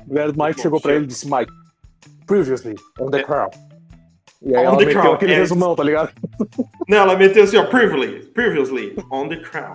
A 0.00 0.04
mulher 0.04 0.32
do 0.32 0.38
Mike 0.42 0.56
Bom, 0.56 0.62
chegou 0.62 0.80
pra 0.80 0.90
chega. 0.92 0.96
ele 0.98 1.04
e 1.04 1.08
disse, 1.08 1.30
Mike, 1.30 1.52
previously 2.26 2.74
on 3.00 3.10
the 3.10 3.20
É. 3.20 3.22
crown. 3.22 3.50
E 4.44 4.56
aí 4.56 4.62
On 4.64 4.70
ela 4.70 4.78
the 4.78 4.86
meteu 4.86 5.00
Crown, 5.02 5.14
aquele 5.14 5.32
é. 5.34 5.36
resumão, 5.36 5.76
tá 5.76 5.84
ligado? 5.84 6.10
Não, 6.88 6.96
ela 6.98 7.16
meteu 7.16 7.44
assim, 7.44 7.56
ó, 7.58 7.64
previously, 7.66 8.24
previously, 8.32 8.96
on 9.10 9.28
the 9.28 9.36
crown. 9.36 9.74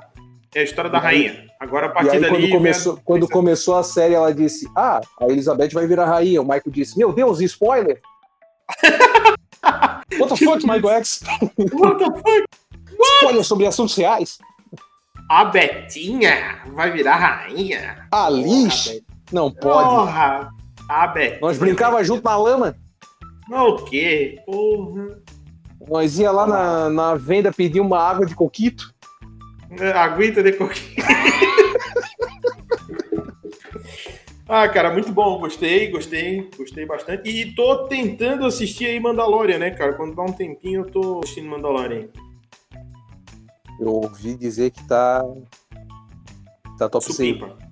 É 0.57 0.61
a 0.61 0.63
história 0.63 0.89
da 0.89 0.97
aí- 0.97 1.27
rainha. 1.27 1.47
Agora, 1.59 1.85
a 1.85 1.89
partir 1.89 2.09
aí 2.09 2.19
dali... 2.19 2.31
quando 2.33 2.41
vem 2.41 2.49
começou, 2.49 2.99
quando 3.05 3.29
começou 3.29 3.77
a 3.77 3.83
série, 3.83 4.15
ela 4.15 4.33
disse, 4.33 4.67
ah, 4.75 5.01
a 5.21 5.25
Elizabeth 5.25 5.69
vai 5.71 5.85
virar 5.85 6.05
rainha. 6.05 6.41
O 6.41 6.43
Michael 6.43 6.63
disse, 6.71 6.97
meu 6.97 7.13
Deus, 7.13 7.41
spoiler! 7.41 8.01
What 10.17 10.29
the 10.29 10.45
fuck, 10.45 10.65
Michael 10.65 10.89
X? 10.97 11.21
What 11.73 11.99
the 11.99 12.05
fuck? 12.05 12.45
Spoiler 13.19 13.43
sobre 13.43 13.67
assuntos 13.67 13.95
reais? 13.95 14.39
A 15.29 15.45
Betinha 15.45 16.63
vai 16.73 16.89
virar 16.89 17.17
rainha. 17.17 18.07
A 18.11 18.27
Liz? 18.27 18.99
Não 19.31 19.51
pode. 19.51 19.87
Porra! 19.87 20.49
A 20.89 21.05
Betinha. 21.05 21.39
Nós 21.39 21.59
brincava 21.59 22.03
junto 22.03 22.23
na 22.23 22.35
lama. 22.35 22.75
Não, 23.47 23.75
o 23.75 23.85
quê? 23.85 24.41
Porra. 24.43 25.19
Nós 25.87 26.17
ia 26.17 26.31
lá 26.31 26.47
na, 26.47 26.89
na 26.89 27.15
venda 27.15 27.51
pedir 27.51 27.79
uma 27.79 27.99
água 27.99 28.25
de 28.25 28.33
coquito. 28.33 28.96
Aguenta 29.95 30.41
de 30.41 30.53
coquinho. 30.53 31.05
ah, 34.47 34.67
cara, 34.69 34.91
muito 34.91 35.11
bom. 35.11 35.39
Gostei, 35.39 35.89
gostei, 35.91 36.49
gostei 36.57 36.85
bastante. 36.85 37.29
E 37.29 37.53
tô 37.53 37.87
tentando 37.87 38.45
assistir 38.45 38.85
aí 38.85 38.99
Mandalorian, 38.99 39.57
né, 39.57 39.71
cara? 39.71 39.93
Quando 39.93 40.15
dá 40.15 40.23
um 40.23 40.31
tempinho, 40.31 40.81
eu 40.81 40.85
tô 40.85 41.19
assistindo 41.23 41.49
Mandalorian. 41.49 42.07
Eu 43.79 43.89
ouvi 43.89 44.35
dizer 44.35 44.71
que 44.71 44.83
tá. 44.87 45.23
Tá 46.77 46.87
top 46.89 47.05
100. 47.05 47.13
Supimpa. 47.13 47.66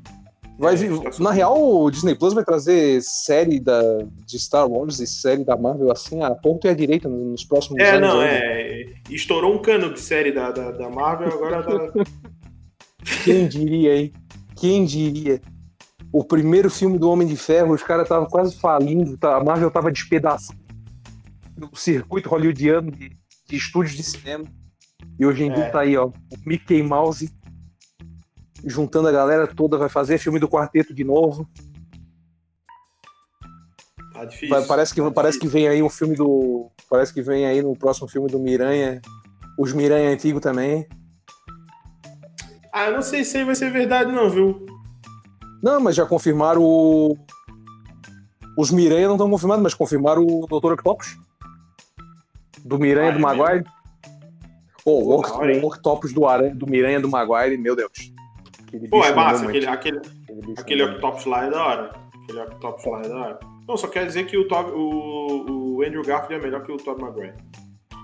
Vai 0.57 0.73
É, 0.73 0.77
vir, 0.77 0.97
tá 1.01 1.09
na 1.19 1.31
real, 1.31 1.57
o 1.83 1.91
Disney 1.91 2.15
Plus 2.15 2.33
vai 2.33 2.43
trazer 2.45 3.01
série 3.01 3.59
da, 3.59 3.81
de 4.25 4.39
Star 4.39 4.67
Wars 4.69 4.99
e 4.99 5.07
série 5.07 5.43
da 5.43 5.57
Marvel 5.57 5.91
assim, 5.91 6.23
a 6.23 6.33
ponto 6.33 6.65
e 6.65 6.69
à 6.69 6.73
direita 6.73 7.09
nos 7.09 7.43
próximos 7.43 7.79
É, 7.81 7.95
anos. 7.95 8.09
não, 8.09 8.19
ainda. 8.21 8.33
é. 8.33 8.85
Estourou 9.09 9.53
um 9.53 9.61
cano 9.61 9.93
de 9.93 9.99
série 9.99 10.31
da, 10.31 10.51
da, 10.51 10.71
da 10.71 10.89
Marvel, 10.89 11.27
agora 11.33 11.61
tá. 11.63 12.03
Quem 13.23 13.47
diria, 13.47 13.97
hein? 13.97 14.13
Quem 14.55 14.85
diria? 14.85 15.41
O 16.11 16.23
primeiro 16.23 16.69
filme 16.69 16.97
do 16.97 17.09
Homem 17.09 17.27
de 17.27 17.35
Ferro, 17.35 17.73
os 17.73 17.83
caras 17.83 18.03
estavam 18.03 18.27
quase 18.27 18.55
falindo, 18.55 19.17
tá? 19.17 19.35
a 19.35 19.43
Marvel 19.43 19.69
tava 19.69 19.91
despedaçando 19.91 20.57
o 21.71 21.75
circuito 21.75 22.29
hollywoodiano 22.29 22.91
de, 22.91 23.09
de 23.49 23.55
estúdios 23.55 23.95
de 23.95 24.03
cinema. 24.03 24.45
E 25.19 25.25
hoje 25.25 25.43
em 25.43 25.51
dia 25.53 25.65
É. 25.65 25.69
tá 25.69 25.81
aí, 25.81 25.97
ó, 25.97 26.07
o 26.07 26.13
Mickey 26.45 26.81
Mouse 26.81 27.29
juntando 28.65 29.07
a 29.07 29.11
galera 29.11 29.47
toda, 29.47 29.77
vai 29.77 29.89
fazer 29.89 30.17
filme 30.17 30.39
do 30.39 30.47
quarteto 30.49 30.93
de 30.93 31.03
novo. 31.03 31.47
Tá 34.13 34.25
difícil. 34.25 34.49
Vai- 34.49 34.65
parece 34.65 34.93
que, 34.93 35.01
tá 35.01 35.11
parece 35.11 35.37
que 35.39 35.45
difícil. 35.45 35.67
vem 35.67 35.75
aí 35.77 35.83
um 35.83 35.89
filme 35.89 36.15
do. 36.15 36.69
Parece 36.89 37.13
que 37.13 37.21
vem 37.21 37.45
aí 37.45 37.61
no 37.61 37.75
próximo 37.75 38.07
filme 38.07 38.29
do 38.29 38.39
Miranha. 38.39 39.01
Os 39.57 39.73
Miranha 39.73 40.09
antigo 40.09 40.39
também. 40.39 40.87
Ah, 42.71 42.87
eu 42.87 42.93
não 42.93 43.01
sei 43.01 43.23
se 43.23 43.37
aí 43.37 43.43
vai 43.45 43.55
ser 43.55 43.71
verdade, 43.71 44.11
não, 44.11 44.29
viu? 44.29 44.65
Não, 45.61 45.79
mas 45.79 45.95
já 45.95 46.05
confirmaram 46.05 46.61
o. 46.61 47.17
Os 48.57 48.71
Miranha 48.71 49.07
não 49.07 49.15
estão 49.15 49.29
confirmados, 49.29 49.63
mas 49.63 49.73
confirmaram 49.73 50.25
o 50.25 50.45
Dr. 50.47 50.73
Octopus. 50.73 51.17
Do 52.63 52.79
Miranha 52.79 53.09
Ah, 53.09 53.13
do 53.13 53.19
é 53.19 53.21
Maguire. 53.21 53.65
Pô, 54.83 54.99
o, 54.99 55.03
Pô, 55.03 55.15
Oct- 55.19 55.29
da 55.31 55.37
hora, 55.37 55.53
hein? 55.53 55.61
o 55.63 55.67
Octopus 55.67 56.13
do, 56.13 56.25
Aranha, 56.27 56.55
do 56.55 56.67
Miranha 56.67 56.99
do 57.01 57.09
Maguire, 57.09 57.57
meu 57.57 57.75
Deus. 57.75 57.91
Aquele 58.75 58.89
Pô, 58.89 59.03
é 59.03 59.13
massa. 59.13 59.47
Aquele, 59.47 59.67
aquele, 59.67 60.01
Aquele 60.57 60.83
mandou 60.83 60.97
Octopus 60.97 61.25
lá 61.25 61.45
é 61.45 61.49
da 61.49 61.65
hora. 61.65 61.91
Aquele 62.23 62.39
Octopus 62.41 62.85
lá 62.85 63.01
é 63.01 63.07
da 63.07 63.15
hora. 63.15 63.39
Não, 63.67 63.77
só 63.77 63.87
quer 63.87 64.05
dizer 64.05 64.27
que 64.27 64.37
o, 64.37 64.47
Tob, 64.47 64.71
o, 64.71 65.77
o 65.77 65.83
Andrew 65.83 66.03
Garfield 66.03 66.41
é 66.41 66.45
melhor 66.45 66.63
que 66.63 66.71
o 66.71 66.77
Tobey 66.77 67.03
Maguire. 67.03 67.33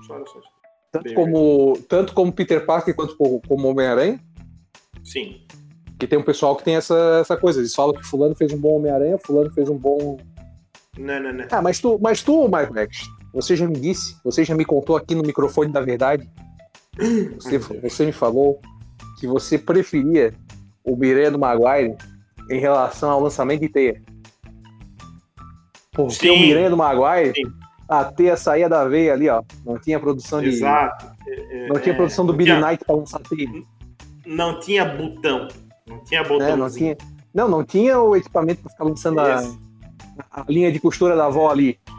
Só, 0.07 0.25
só. 0.25 0.39
tanto 0.91 1.03
bem 1.03 1.13
como, 1.13 1.77
tanto 1.87 2.13
como 2.13 2.31
Peter 2.31 2.65
Parker 2.65 2.95
quanto 2.95 3.15
como, 3.15 3.41
como 3.47 3.67
Homem-Aranha. 3.69 4.19
Sim. 5.03 5.41
Que 5.99 6.07
tem 6.07 6.17
um 6.17 6.23
pessoal 6.23 6.55
que 6.55 6.63
tem 6.63 6.75
essa, 6.75 7.19
essa 7.21 7.37
coisa. 7.37 7.59
Eles 7.59 7.75
falam 7.75 7.93
que 7.93 8.05
Fulano 8.05 8.35
fez 8.35 8.51
um 8.53 8.57
bom 8.57 8.77
Homem-Aranha, 8.77 9.19
Fulano 9.19 9.51
fez 9.51 9.69
um 9.69 9.77
bom 9.77 10.17
Não, 10.97 11.21
não, 11.21 11.33
não. 11.33 11.45
Ah, 11.51 11.61
mas 11.61 11.79
tu, 11.79 11.99
mas 12.01 12.23
tu, 12.23 12.45
Michael 12.45 12.89
X, 12.89 13.07
você 13.33 13.55
já 13.55 13.67
me 13.67 13.79
disse, 13.79 14.17
você 14.23 14.43
já 14.43 14.55
me 14.55 14.65
contou 14.65 14.95
aqui 14.95 15.13
no 15.13 15.21
microfone 15.21 15.71
da 15.71 15.81
verdade. 15.81 16.27
Você, 17.35 17.57
você 17.57 18.05
me 18.05 18.11
falou 18.11 18.59
que 19.19 19.27
você 19.27 19.57
preferia 19.57 20.33
o 20.83 20.95
Miranha 20.95 21.31
do 21.31 21.39
Maguire 21.39 21.95
em 22.49 22.59
relação 22.59 23.11
ao 23.11 23.21
lançamento 23.21 23.61
de 23.61 23.69
teia. 23.69 24.01
Porque 25.91 26.27
Sim. 26.27 26.55
o 26.55 26.69
do 26.69 26.77
Maguire, 26.77 27.33
Sim. 27.35 27.51
a 27.87 28.05
teia 28.05 28.37
saía 28.37 28.69
da 28.69 28.87
veia 28.87 29.13
ali, 29.13 29.29
ó. 29.29 29.43
Não 29.65 29.77
tinha 29.77 29.99
produção 29.99 30.41
de. 30.41 30.47
Exato. 30.47 31.11
É, 31.27 31.67
Não 31.67 31.79
tinha 31.79 31.93
é, 31.93 31.97
produção 31.97 32.25
do 32.25 32.33
Billy 32.33 32.53
Knight 32.53 32.83
pra 32.85 32.95
lançar 32.95 33.19
teia. 33.21 33.49
Não 34.25 34.59
tinha 34.59 34.85
botão. 34.85 35.47
Não 35.87 36.03
tinha 36.03 36.23
botão. 36.23 36.57
Não 36.57 36.69
tinha. 36.69 36.97
Não, 37.33 37.47
não 37.47 37.63
tinha 37.63 37.99
o 37.99 38.15
equipamento 38.15 38.61
pra 38.61 38.71
ficar 38.71 38.83
lançando 38.85 39.19
a, 39.19 39.41
a 40.31 40.45
linha 40.47 40.71
de 40.71 40.79
costura 40.79 41.15
da 41.15 41.25
avó 41.25 41.49
ali. 41.49 41.79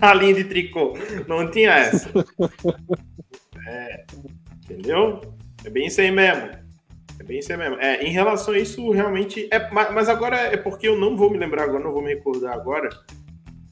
A 0.00 0.14
linha 0.14 0.32
de 0.32 0.44
tricô. 0.44 0.94
Não 1.28 1.50
tinha 1.50 1.72
essa. 1.72 2.10
É. 3.66 4.04
Entendeu? 4.64 5.20
É 5.64 5.68
bem 5.68 5.86
isso 5.86 6.00
aí 6.00 6.10
mesmo. 6.10 6.48
É 7.20 7.22
bem 7.22 7.38
isso 7.38 7.54
mesmo. 7.56 7.76
É, 7.76 8.02
em 8.02 8.10
relação 8.10 8.54
a 8.54 8.58
isso, 8.58 8.90
realmente. 8.90 9.46
É, 9.52 9.70
ma- 9.70 9.90
mas 9.90 10.08
agora 10.08 10.36
é 10.38 10.56
porque 10.56 10.88
eu 10.88 10.98
não 10.98 11.14
vou 11.16 11.30
me 11.30 11.36
lembrar 11.36 11.64
agora, 11.64 11.84
não 11.84 11.92
vou 11.92 12.00
me 12.02 12.14
recordar 12.14 12.54
agora. 12.54 12.88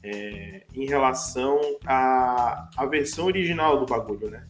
é, 0.03 0.63
em 0.73 0.85
relação 0.85 1.59
à, 1.85 2.69
à 2.77 2.85
versão 2.85 3.25
original 3.25 3.79
do 3.79 3.85
bagulho, 3.85 4.29
né? 4.29 4.47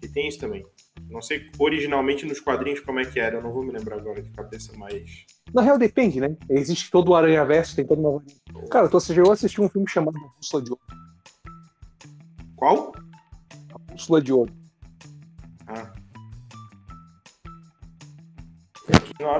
Que 0.00 0.08
tem 0.08 0.26
isso 0.28 0.38
também. 0.38 0.64
Não 1.10 1.20
sei 1.20 1.50
originalmente 1.58 2.24
nos 2.24 2.40
quadrinhos 2.40 2.80
como 2.80 2.98
é 2.98 3.04
que 3.04 3.20
era, 3.20 3.36
eu 3.36 3.42
não 3.42 3.52
vou 3.52 3.62
me 3.62 3.70
lembrar 3.72 3.96
agora 3.96 4.22
de 4.22 4.30
cabeça, 4.30 4.72
mas. 4.78 5.26
Na 5.52 5.60
real, 5.60 5.76
depende, 5.76 6.18
né? 6.20 6.34
Existe 6.48 6.90
todo 6.90 7.10
o 7.10 7.14
Aranha 7.14 7.44
Verso, 7.44 7.76
tem 7.76 7.84
toda 7.84 8.00
uma. 8.00 8.22
Cara, 8.70 8.88
tu 8.88 8.98
chegou 9.00 9.30
a 9.30 9.34
assistir 9.34 9.60
um 9.60 9.68
filme 9.68 9.86
chamado 9.90 10.16
Bússola 10.38 10.62
de 10.62 10.70
Ouro. 10.70 10.82
Qual? 12.56 12.92
Bússola 13.90 14.22
de 14.22 14.32
Ouro. 14.32 14.52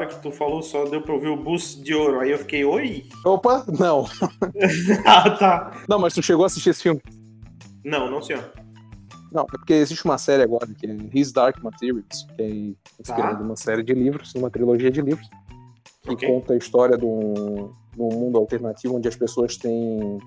Hora 0.05 0.15
que 0.15 0.23
tu 0.23 0.31
falou, 0.31 0.63
só 0.63 0.85
deu 0.85 1.01
pra 1.03 1.15
ouvir 1.15 1.29
o 1.29 1.37
bus 1.37 1.81
de 1.83 1.95
ouro. 1.95 2.21
Aí 2.21 2.31
eu 2.31 2.39
fiquei, 2.39 2.65
oi? 2.65 3.05
Opa, 3.25 3.65
não. 3.79 4.07
ah, 5.07 5.31
tá. 5.31 5.85
Não, 5.89 5.99
mas 5.99 6.15
tu 6.15 6.23
chegou 6.23 6.45
a 6.45 6.47
assistir 6.47 6.71
esse 6.71 6.83
filme. 6.83 7.01
Não, 7.85 8.11
não, 8.11 8.23
senhor. 8.23 8.51
Não, 9.33 9.43
é 9.43 9.47
porque 9.47 9.73
existe 9.75 10.05
uma 10.05 10.17
série 10.17 10.43
agora 10.43 10.67
que 10.79 10.87
é 10.87 10.97
His 11.13 11.33
Dark 11.33 11.61
Materials, 11.63 12.27
que 12.37 12.43
é 12.43 13.01
inspirada 13.01 13.37
Tá. 13.37 13.43
numa 13.43 13.57
série 13.57 13.83
de 13.83 13.93
livros, 13.93 14.33
numa 14.35 14.49
trilogia 14.49 14.91
de 14.91 15.01
livros, 15.03 15.29
que 16.03 16.13
Ok. 16.13 16.29
conta 16.29 16.53
a 16.55 16.57
história 16.57 16.97
de 16.97 17.05
um, 17.05 17.73
de 17.93 18.01
um 18.01 18.09
mundo 18.15 18.39
alternativo 18.39 18.97
onde 18.97 19.09
as 19.09 19.17
pessoas 19.17 19.57
têm 19.57 20.19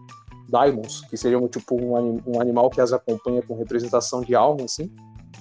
daimons, 0.49 1.01
que 1.09 1.15
seriam 1.17 1.47
tipo 1.47 1.75
um, 1.75 2.21
um 2.27 2.41
animal 2.41 2.69
que 2.69 2.81
as 2.81 2.91
acompanha 2.93 3.41
com 3.41 3.55
representação 3.55 4.21
de 4.21 4.35
alma, 4.35 4.65
assim. 4.65 4.91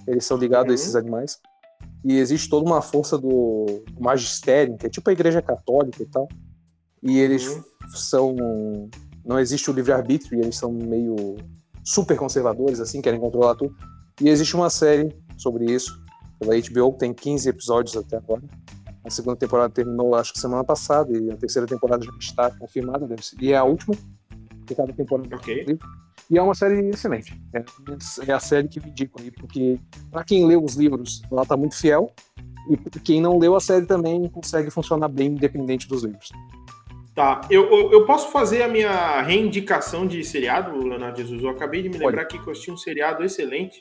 Eles 0.07 0.24
são 0.24 0.37
ligados 0.37 0.66
Uhum. 0.66 0.72
a 0.72 0.74
esses 0.74 0.95
animais. 0.97 1.41
E 2.09 2.18
existe 2.18 2.48
toda 2.48 2.64
uma 2.64 2.80
força 2.80 3.18
do, 3.18 3.82
magistério, 3.98 4.76
que 4.76 4.86
é 4.86 4.88
tipo 4.88 5.11
a 5.11 5.12
igreja 5.12 5.42
católica 5.42 6.02
e 6.02 6.07
tal. 6.07 6.28
E 7.02 7.18
eles 7.18 7.46
Uhum. 7.48 7.62
são. 7.88 8.36
Não 9.24 9.40
existe 9.40 9.68
o 9.70 9.74
livre-arbítrio, 9.74 10.38
e 10.38 10.42
eles 10.42 10.57
são 10.57 10.72
meio 10.72 11.36
super 11.82 12.16
conservadores, 12.16 12.78
assim, 12.78 13.00
querem 13.02 13.18
controlar 13.18 13.57
tudo. 13.57 13.74
E 14.20 14.28
existe 14.28 14.54
uma 14.54 14.70
série 14.70 15.14
sobre 15.36 15.64
isso, 15.64 16.00
pela 16.38 16.54
HBO, 16.54 16.92
que 16.92 16.98
tem 17.00 17.12
15 17.12 17.48
episódios 17.48 17.96
até 17.96 18.16
agora. 18.16 18.42
A 19.04 19.11
segunda 19.11 19.36
temporada 19.36 19.72
terminou, 19.72 20.14
acho 20.14 20.32
que 20.32 20.38
semana 20.38 20.62
passada, 20.64 21.16
e 21.16 21.30
a 21.30 21.36
terceira 21.36 21.66
temporada 21.66 22.04
já 22.04 22.12
está 22.20 22.50
confirmada, 22.52 23.07
deve 23.07 23.24
ser. 23.24 23.36
E 23.40 23.52
é 23.52 23.57
a 23.57 23.64
última, 23.64 23.96
porque 24.59 24.74
cada 24.76 24.92
temporada 24.92 25.34
Ok. 25.34 25.78
E 26.30 26.38
é 26.38 26.42
uma 26.42 26.54
série 26.54 26.88
excelente. 26.88 27.40
É, 27.54 27.64
é 28.28 28.32
a 28.32 28.40
série 28.40 28.68
que 28.68 28.78
eu 28.78 28.84
indico 28.84 29.20
aí, 29.20 29.30
porque 29.30 29.78
para 30.10 30.24
quem 30.24 30.46
leu 30.46 30.62
os 30.62 30.74
livros, 30.74 31.22
ela 31.30 31.44
tá 31.44 31.56
muito 31.56 31.76
fiel. 31.76 32.12
E 32.68 32.76
quem 33.00 33.20
não 33.20 33.38
leu 33.38 33.54
a 33.54 33.60
série 33.60 33.86
também 33.86 34.28
consegue 34.28 34.70
funcionar 34.70 35.08
bem 35.08 35.28
independente 35.28 35.86
dos 35.86 36.02
livros. 36.02 36.30
Tá. 37.14 37.40
Eu, 37.48 37.64
eu, 37.70 37.92
eu 37.92 38.06
posso 38.06 38.30
fazer 38.30 38.62
a 38.62 38.68
minha 38.68 39.22
reindicação 39.22 40.06
de 40.06 40.22
seriado, 40.24 40.76
Leonardo 40.76 41.16
Jesus? 41.16 41.42
Eu 41.42 41.48
acabei 41.48 41.82
de 41.82 41.88
me 41.88 41.96
lembrar 41.96 42.22
aqui 42.22 42.38
que 42.38 42.46
eu 42.46 42.52
assisti 42.52 42.70
um 42.70 42.76
seriado 42.76 43.24
excelente 43.24 43.80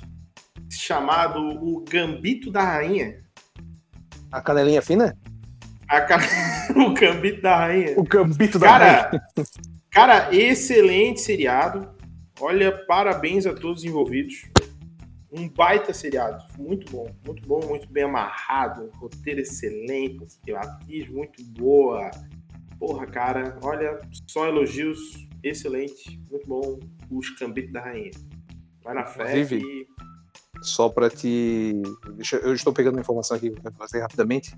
chamado 0.71 1.39
O 1.41 1.83
Gambito 1.83 2.51
da 2.51 2.63
Rainha. 2.63 3.17
A 4.31 4.39
canelinha 4.39 4.81
fina? 4.81 5.17
A 5.87 6.01
ca- 6.01 6.19
o 6.75 6.93
Gambito 6.93 7.41
da 7.41 7.57
Rainha. 7.57 7.93
O 7.97 8.03
gambito 8.03 8.59
da 8.59 8.67
Cara, 8.67 9.11
cara, 9.89 10.35
excelente 10.35 11.21
seriado. 11.21 11.94
Olha, 12.39 12.71
parabéns 12.85 13.45
a 13.45 13.53
todos 13.53 13.79
os 13.81 13.85
envolvidos. 13.85 14.49
Um 15.31 15.49
baita 15.49 15.93
seriado. 15.93 16.43
Muito 16.57 16.91
bom, 16.91 17.07
muito 17.25 17.47
bom, 17.47 17.65
muito 17.67 17.87
bem 17.89 18.03
amarrado. 18.03 18.89
Roteiro 18.95 19.41
excelente, 19.41 20.39
atriz 20.53 21.09
muito 21.09 21.43
boa. 21.51 22.11
Porra, 22.79 23.05
cara, 23.05 23.57
olha, 23.61 24.01
só 24.27 24.47
elogios, 24.47 25.27
excelente, 25.41 26.19
muito 26.29 26.47
bom, 26.47 26.79
os 27.09 27.29
Gambito 27.39 27.71
da 27.71 27.81
Rainha. 27.81 28.11
Vai 28.83 28.93
na 28.93 29.05
fé 29.05 29.39
e... 29.39 29.87
Só 30.61 30.89
pra 30.89 31.09
te. 31.09 31.81
Deixa... 32.15 32.37
Eu 32.37 32.53
estou 32.53 32.71
pegando 32.71 32.95
uma 32.95 33.01
informação 33.01 33.35
aqui 33.35 33.53
rapidamente. 33.99 34.55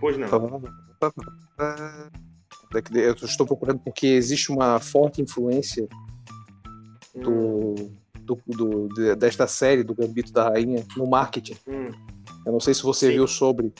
Pois 0.00 0.18
não. 0.18 0.28
Eu 2.92 3.12
estou 3.12 3.46
procurando 3.46 3.80
porque 3.80 4.06
existe 4.06 4.50
uma 4.50 4.80
forte 4.80 5.22
influência 5.22 5.88
do, 7.14 7.74
do, 8.20 8.38
do- 8.46 8.88
de- 8.88 9.14
desta 9.16 9.46
série 9.46 9.82
do 9.82 9.94
Gambito 9.94 10.32
da 10.32 10.48
Rainha 10.50 10.84
no 10.96 11.06
marketing. 11.06 11.56
hum. 11.66 11.90
Eu 12.46 12.52
não 12.52 12.60
sei 12.60 12.74
se 12.74 12.82
você 12.82 13.06
Sim. 13.08 13.12
viu 13.14 13.26
sobre, 13.28 13.72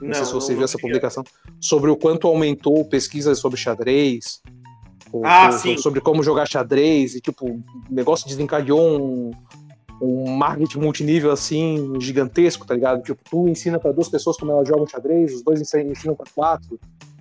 não, 0.00 0.14
sei 0.14 0.24
se 0.24 0.32
você 0.32 0.52
não 0.52 0.58
viu 0.58 0.64
essa 0.64 0.72
cheguei. 0.78 0.88
publicação, 0.90 1.24
sobre 1.60 1.90
o 1.90 1.96
quanto 1.96 2.26
aumentou 2.28 2.84
pesquisas 2.84 3.38
sobre 3.38 3.58
xadrez, 3.58 4.40
Ah, 5.24 5.50
sobre 5.78 6.00
como 6.00 6.22
jogar 6.22 6.46
xadrez, 6.46 7.14
e 7.14 7.20
tipo, 7.20 7.46
o 7.48 7.62
negócio 7.90 8.28
desencadeou 8.28 9.00
um, 9.00 9.30
um 10.00 10.30
marketing 10.36 10.78
multinível 10.78 11.32
assim, 11.32 11.94
gigantesco, 12.00 12.66
tá 12.66 12.74
ligado? 12.74 13.02
Tipo, 13.02 13.20
tu 13.28 13.48
ensina 13.48 13.78
para 13.80 13.92
duas 13.92 14.08
pessoas 14.08 14.36
como 14.36 14.52
elas 14.52 14.68
jogam 14.68 14.86
xadrez, 14.86 15.34
os 15.34 15.42
dois 15.42 15.60
ensinam, 15.60 16.14
para 16.14 16.26
quatro, 16.34 16.78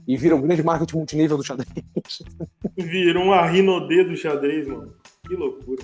e 0.07 0.15
vira 0.17 0.35
um 0.35 0.41
grande 0.41 0.61
marketing 0.61 0.97
multinível 0.97 1.37
do 1.37 1.43
xadrez. 1.43 1.71
Virou 2.77 3.23
uma 3.23 3.43
rinodê 3.47 4.03
do 4.03 4.15
xadrez, 4.15 4.67
mano. 4.67 4.93
Que 5.27 5.35
loucura. 5.35 5.83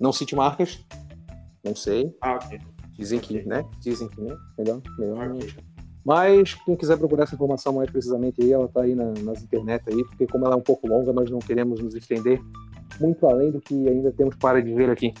Não 0.00 0.12
cite 0.12 0.34
marcas, 0.36 0.84
não 1.64 1.74
sei. 1.74 2.14
Ah, 2.20 2.34
ok. 2.34 2.58
Dizem 2.98 3.18
que, 3.18 3.42
né? 3.44 3.64
Dizem 3.80 4.08
que, 4.08 4.20
né? 4.20 4.36
Melhor, 4.58 4.80
melhor 4.98 5.28
não 5.28 5.36
Ok. 5.36 5.54
Mas 6.04 6.54
quem 6.64 6.76
quiser 6.76 6.96
procurar 6.96 7.24
essa 7.24 7.34
informação 7.34 7.72
mais 7.74 7.90
precisamente 7.90 8.40
aí, 8.40 8.52
ela 8.52 8.68
tá 8.68 8.82
aí 8.82 8.94
na- 8.94 9.12
nas 9.22 9.42
internet 9.42 9.82
aí, 9.88 10.04
porque 10.04 10.26
como 10.26 10.44
ela 10.46 10.54
é 10.54 10.58
um 10.58 10.62
pouco 10.62 10.86
longa, 10.86 11.12
nós 11.12 11.28
não 11.30 11.40
queremos 11.40 11.80
nos 11.82 11.94
estender 11.96 12.40
muito 13.00 13.26
além 13.26 13.50
do 13.50 13.60
que 13.60 13.74
ainda 13.88 14.12
temos 14.12 14.36
para 14.36 14.62
dizer 14.62 14.88
aqui. 14.88 15.12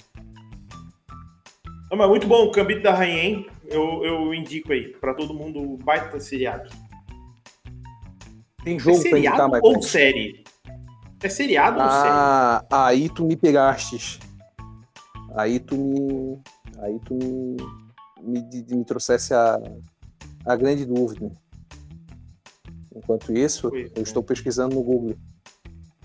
Não, 1.90 1.98
mas 1.98 2.08
muito 2.08 2.26
bom, 2.28 2.46
o 2.46 2.50
Gambito 2.52 2.82
da 2.82 2.94
Rainha, 2.94 3.22
hein? 3.22 3.46
Eu, 3.68 4.04
eu 4.04 4.32
indico 4.34 4.72
aí, 4.72 4.92
pra 5.00 5.12
todo 5.12 5.34
mundo, 5.34 5.76
baita 5.84 6.20
seriado. 6.20 6.70
Tem 8.64 8.76
É 8.76 8.78
jogo 8.78 8.98
pra 9.00 9.18
indicar, 9.18 9.34
seriado 9.36 9.52
Michael? 9.54 9.62
ou 9.76 9.82
série? 9.82 10.44
É 11.22 11.28
seriado 11.28 11.80
ou 11.80 11.88
série? 11.90 12.08
Ah, 12.08 12.64
aí 12.70 13.08
tu 13.08 13.24
me 13.26 13.36
pegastes. 13.36 14.18
Aí 15.34 15.58
tu 15.58 15.76
me. 15.76 16.38
Aí 16.78 16.98
tu 17.04 17.14
me. 17.14 17.56
Me, 18.22 18.42
me 18.70 18.84
trouxesse 18.84 19.32
a, 19.34 19.58
a 20.46 20.56
grande 20.56 20.84
dúvida. 20.84 21.30
Enquanto 22.94 23.32
isso, 23.32 23.70
Pois 23.70 23.90
eu 23.94 23.98
é. 23.98 24.02
estou 24.02 24.22
pesquisando 24.22 24.74
no 24.74 24.82
Google. 24.82 25.14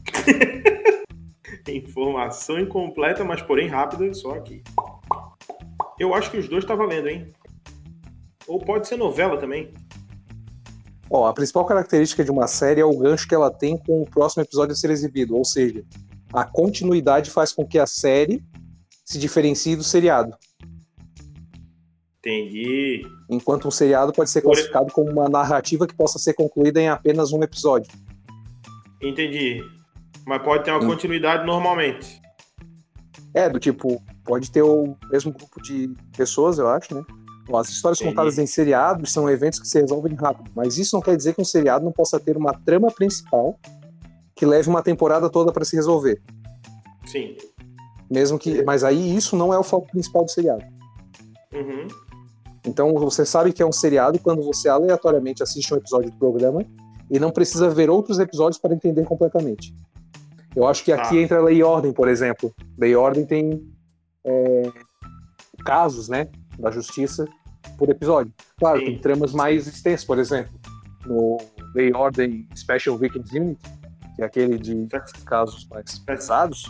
Informação 1.67 2.59
incompleta, 2.59 3.23
mas 3.23 3.41
porém 3.41 3.67
rápida, 3.67 4.13
só 4.13 4.31
aqui. 4.31 4.61
Eu 5.97 6.13
acho 6.13 6.29
que 6.29 6.37
os 6.37 6.47
dois 6.49 6.65
tá 6.65 6.75
valendo, 6.75 7.07
hein? 7.07 7.31
Ou 8.47 8.59
pode 8.59 8.87
ser 8.87 8.97
novela 8.97 9.37
também. 9.37 9.73
Ó, 11.13 11.27
a 11.27 11.33
principal 11.33 11.65
característica 11.65 12.23
de 12.23 12.31
uma 12.31 12.47
série 12.47 12.79
é 12.79 12.85
o 12.85 12.97
gancho 12.97 13.27
que 13.27 13.35
ela 13.35 13.51
tem 13.51 13.77
com 13.77 14.01
o 14.01 14.09
próximo 14.09 14.43
episódio 14.43 14.71
a 14.71 14.75
ser 14.75 14.89
exibido. 14.91 15.35
Ou 15.35 15.43
seja, 15.43 15.83
a 16.31 16.45
continuidade 16.45 17.29
faz 17.29 17.51
com 17.51 17.67
que 17.67 17.77
a 17.77 17.85
série 17.85 18.41
se 19.03 19.19
diferencie 19.19 19.75
do 19.75 19.83
seriado. 19.83 20.33
Entendi. 22.19 23.01
Enquanto 23.29 23.67
um 23.67 23.71
seriado 23.71 24.13
pode 24.13 24.29
ser 24.29 24.41
Por- 24.41 24.53
classificado 24.53 24.93
como 24.93 25.11
uma 25.11 25.27
narrativa 25.27 25.87
que 25.87 25.95
possa 25.95 26.19
ser 26.19 26.33
concluída 26.33 26.79
em 26.79 26.87
apenas 26.87 27.33
um 27.33 27.41
episódio. 27.43 27.91
Entendi. 29.01 29.61
Mas 30.25 30.41
pode 30.43 30.63
ter 30.63 30.71
uma 30.71 30.83
Hum. 30.83 30.87
continuidade 30.87 31.45
normalmente. 31.45 32.21
É, 33.33 33.49
do 33.49 33.59
tipo, 33.59 34.01
pode 34.23 34.51
ter 34.51 34.61
o 34.61 34.95
mesmo 35.11 35.31
grupo 35.33 35.61
de 35.61 35.91
pessoas, 36.15 36.59
eu 36.59 36.67
acho, 36.69 36.93
né? 36.93 37.03
As 37.57 37.69
histórias 37.69 37.99
contadas 37.99 38.37
em 38.37 38.45
seriados 38.45 39.11
são 39.11 39.29
eventos 39.29 39.59
que 39.59 39.67
se 39.67 39.79
resolvem 39.79 40.15
rápido, 40.15 40.49
mas 40.55 40.77
isso 40.77 40.95
não 40.95 41.01
quer 41.01 41.15
dizer 41.17 41.33
que 41.33 41.41
um 41.41 41.45
seriado 41.45 41.83
não 41.83 41.91
possa 41.91 42.19
ter 42.19 42.37
uma 42.37 42.53
trama 42.53 42.91
principal 42.91 43.57
que 44.35 44.45
leve 44.45 44.69
uma 44.69 44.81
temporada 44.81 45.29
toda 45.29 45.51
para 45.51 45.65
se 45.65 45.75
resolver. 45.75 46.21
Sim. 47.05 47.35
Mesmo 48.09 48.39
que, 48.39 48.63
mas 48.63 48.83
aí 48.83 49.15
isso 49.15 49.35
não 49.35 49.53
é 49.53 49.59
o 49.59 49.63
foco 49.63 49.87
principal 49.89 50.25
do 50.25 50.31
seriado. 50.31 50.63
Uhum. 51.53 51.87
Então 52.65 52.93
você 52.93 53.25
sabe 53.25 53.51
que 53.51 53.61
é 53.61 53.65
um 53.65 53.71
seriado 53.71 54.19
quando 54.19 54.41
você 54.41 54.69
aleatoriamente 54.69 55.43
assiste 55.43 55.73
um 55.73 55.77
episódio 55.77 56.11
do 56.11 56.17
programa 56.17 56.65
e 57.09 57.19
não 57.19 57.31
precisa 57.31 57.69
ver 57.69 57.89
outros 57.89 58.19
episódios 58.19 58.59
para 58.59 58.73
entender 58.73 59.03
completamente. 59.03 59.75
Eu 60.55 60.67
acho 60.67 60.83
que 60.83 60.91
aqui 60.91 61.15
Tá. 61.15 61.21
entra 61.21 61.41
Lei 61.41 61.57
e 61.57 61.63
Ordem, 61.63 61.91
por 61.91 62.07
exemplo. 62.07 62.53
Lei 62.77 62.91
e 62.91 62.95
Ordem 62.95 63.25
tem 63.25 63.61
é, 64.23 64.71
casos, 65.65 66.09
né, 66.09 66.27
da 66.57 66.69
justiça 66.69 67.27
por 67.77 67.89
episódio. 67.89 68.33
Claro, 68.57 68.79
Sim. 68.79 68.85
tem 68.85 68.99
tramas 68.99 69.33
mais 69.33 69.67
extensas, 69.67 70.05
por 70.05 70.17
exemplo, 70.19 70.51
no 71.05 71.37
Lei 71.75 71.89
e 71.89 71.93
Ordem 71.93 72.47
Special 72.55 72.97
Victims 72.97 73.31
Unit, 73.31 73.59
que 74.15 74.21
é 74.21 74.25
aquele 74.25 74.57
de 74.57 74.87
casos 75.25 75.67
mais 75.69 75.99
pesados. 75.99 76.63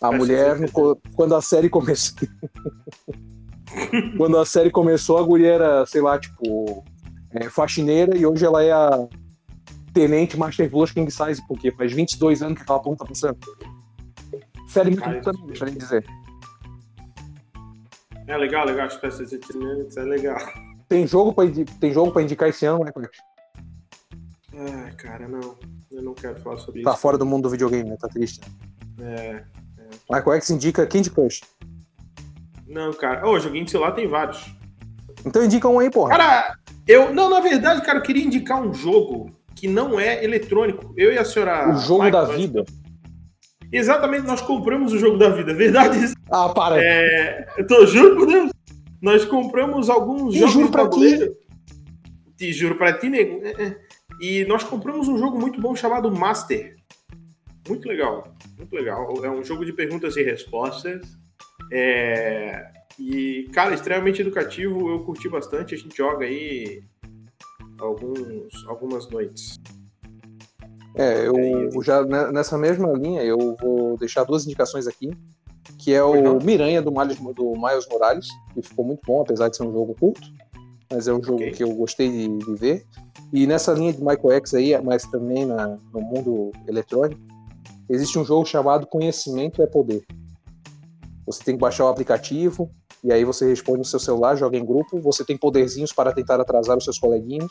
A 0.00 0.10
mulher, 0.12 0.70
co- 0.72 0.98
quando 1.14 1.34
a 1.34 1.40
série 1.40 1.68
começou, 1.70 2.28
quando 4.16 4.38
a 4.38 4.44
série 4.44 4.70
começou, 4.70 5.18
a 5.18 5.22
guria 5.22 5.52
era, 5.52 5.86
sei 5.86 6.00
lá, 6.00 6.18
tipo, 6.18 6.84
é, 7.30 7.48
faxineira 7.48 8.16
e 8.16 8.26
hoje 8.26 8.44
ela 8.44 8.62
é 8.62 8.72
a 8.72 9.08
tenente 9.92 10.36
Master 10.36 10.68
Blush 10.68 10.92
King 10.92 11.10
Size, 11.10 11.40
porque 11.46 11.70
faz 11.72 11.92
22 11.92 12.42
anos 12.42 12.56
que 12.56 12.62
aquela 12.62 12.80
ponta 12.80 13.04
tá 13.04 13.08
passando. 13.08 13.38
Série 14.68 14.90
muito 14.90 15.22
também, 15.22 15.46
deixa 15.46 15.64
eu 15.66 15.70
dizer. 15.70 16.04
É 18.26 18.36
legal, 18.36 18.66
legal. 18.66 18.86
As 18.86 18.96
peças 18.96 19.30
de 19.30 19.38
Minutes 19.56 19.96
é 19.96 20.02
legal. 20.02 20.38
Tem 20.88 21.06
jogo 21.06 21.32
pra, 21.32 21.44
tem 21.80 21.92
jogo 21.92 22.12
pra 22.12 22.22
indicar 22.22 22.48
esse 22.48 22.64
ano, 22.66 22.84
né, 22.84 22.92
Clex? 22.92 23.16
Ai, 24.56 24.92
cara, 24.92 25.28
não. 25.28 25.56
Eu 25.90 26.02
não 26.02 26.14
quero 26.14 26.38
falar 26.40 26.58
sobre 26.58 26.82
Tá 26.82 26.92
isso. 26.92 27.00
fora 27.00 27.18
do 27.18 27.26
mundo 27.26 27.44
do 27.44 27.50
videogame, 27.50 27.88
né? 27.90 27.96
Tá 27.98 28.08
triste. 28.08 28.40
É. 29.00 29.42
Michael 30.10 30.36
X 30.36 30.50
indica 30.50 30.86
Candy 30.86 31.10
Crush. 31.10 31.40
Não, 32.66 32.92
cara. 32.92 33.26
Ô, 33.28 33.38
joguinho 33.38 33.64
de 33.64 33.70
celular 33.70 33.92
tem 33.92 34.06
vários. 34.08 34.44
Então 35.24 35.44
indica 35.44 35.68
um 35.68 35.78
aí, 35.78 35.90
porra. 35.90 36.10
Cara, 36.10 36.58
eu. 36.86 37.12
Não, 37.14 37.28
na 37.30 37.40
verdade, 37.40 37.82
cara, 37.82 37.98
eu 37.98 38.02
queria 38.02 38.24
indicar 38.24 38.60
um 38.60 38.72
jogo 38.72 39.30
que 39.54 39.68
não 39.68 39.98
é 39.98 40.22
eletrônico. 40.24 40.92
Eu 40.96 41.12
e 41.12 41.18
a 41.18 41.24
senhora. 41.24 41.70
o 41.70 41.78
jogo 41.78 42.04
Michael, 42.04 42.26
da 42.26 42.32
vida. 42.32 42.64
Exatamente, 43.72 44.26
nós 44.26 44.40
compramos 44.40 44.92
o 44.92 44.98
jogo 44.98 45.16
da 45.18 45.30
vida. 45.30 45.52
Verdade 45.54 46.04
isso. 46.04 46.13
Ah, 46.30 46.48
para. 46.48 46.82
É, 46.82 47.46
eu 47.58 47.66
tô 47.66 47.84
juro 47.86 48.16
por 48.16 48.26
Deus. 48.26 48.50
Nós 49.00 49.24
compramos 49.24 49.90
alguns 49.90 50.32
Te 50.32 50.38
jogos 50.40 50.54
juro 50.54 50.70
pra 50.70 50.82
tabuleiro. 50.84 51.36
Te 52.36 52.52
juro 52.52 52.76
pra 52.76 52.92
ti, 52.92 53.08
nego. 53.08 53.44
É, 53.44 53.50
é. 53.62 53.76
E 54.20 54.44
nós 54.46 54.62
compramos 54.64 55.08
um 55.08 55.18
jogo 55.18 55.38
muito 55.38 55.60
bom 55.60 55.74
chamado 55.76 56.10
Master. 56.10 56.76
Muito 57.68 57.86
legal. 57.88 58.34
Muito 58.56 58.72
legal. 58.74 59.12
É 59.24 59.30
um 59.30 59.44
jogo 59.44 59.64
de 59.64 59.72
perguntas 59.72 60.16
e 60.16 60.22
respostas. 60.22 61.02
É, 61.70 62.70
E, 62.98 63.48
cara, 63.52 63.74
extremamente 63.74 64.20
educativo. 64.22 64.88
Eu 64.90 65.00
curti 65.04 65.28
bastante. 65.28 65.74
A 65.74 65.78
gente 65.78 65.96
joga 65.96 66.24
aí 66.24 66.82
alguns, 67.78 68.66
algumas 68.68 69.08
noites. 69.10 69.58
É, 70.96 71.26
eu 71.26 71.82
já 71.82 72.04
ne- 72.04 72.30
nessa 72.32 72.56
mesma 72.56 72.92
linha 72.92 73.22
eu 73.22 73.56
vou 73.60 73.96
deixar 73.98 74.22
duas 74.24 74.46
indicações 74.46 74.86
aqui, 74.86 75.10
que 75.78 75.92
é 75.92 76.02
o 76.02 76.38
Miranha 76.42 76.80
do 76.82 76.90
Miles, 76.90 77.18
do 77.18 77.52
Miles 77.52 77.86
Morales, 77.90 78.26
que 78.54 78.62
ficou 78.62 78.84
muito 78.84 79.00
bom, 79.06 79.22
apesar 79.22 79.48
de 79.48 79.56
ser 79.56 79.64
um 79.64 79.72
jogo 79.72 79.94
curto, 79.98 80.20
mas 80.90 81.08
é 81.08 81.12
um 81.12 81.22
jogo 81.22 81.38
Ok. 81.38 81.50
que 81.52 81.64
eu 81.64 81.74
gostei 81.74 82.08
de, 82.10 82.38
de 82.38 82.54
ver. 82.54 82.84
E 83.32 83.46
nessa 83.46 83.72
linha 83.72 83.92
de 83.92 83.98
Michael 83.98 84.30
X 84.38 84.54
aí, 84.54 84.80
mas 84.82 85.02
também 85.04 85.44
na- 85.44 85.76
no 85.92 86.00
mundo 86.00 86.52
eletrônico, 86.68 87.20
existe 87.88 88.18
um 88.18 88.24
jogo 88.24 88.44
chamado 88.46 88.86
Conhecimento 88.86 89.60
é 89.62 89.66
Poder. 89.66 90.04
Você 91.26 91.42
tem 91.42 91.54
que 91.54 91.60
baixar 91.60 91.84
o 91.86 91.88
aplicativo, 91.88 92.70
e 93.02 93.12
aí 93.12 93.24
você 93.24 93.46
responde 93.48 93.78
no 93.78 93.84
seu 93.84 93.98
celular, 93.98 94.36
joga 94.36 94.56
em 94.56 94.64
grupo, 94.64 95.00
você 95.00 95.24
tem 95.24 95.36
poderzinhos 95.36 95.92
para 95.92 96.12
tentar 96.12 96.40
atrasar 96.40 96.76
os 96.76 96.84
seus 96.84 96.98
coleguinhas, 96.98 97.50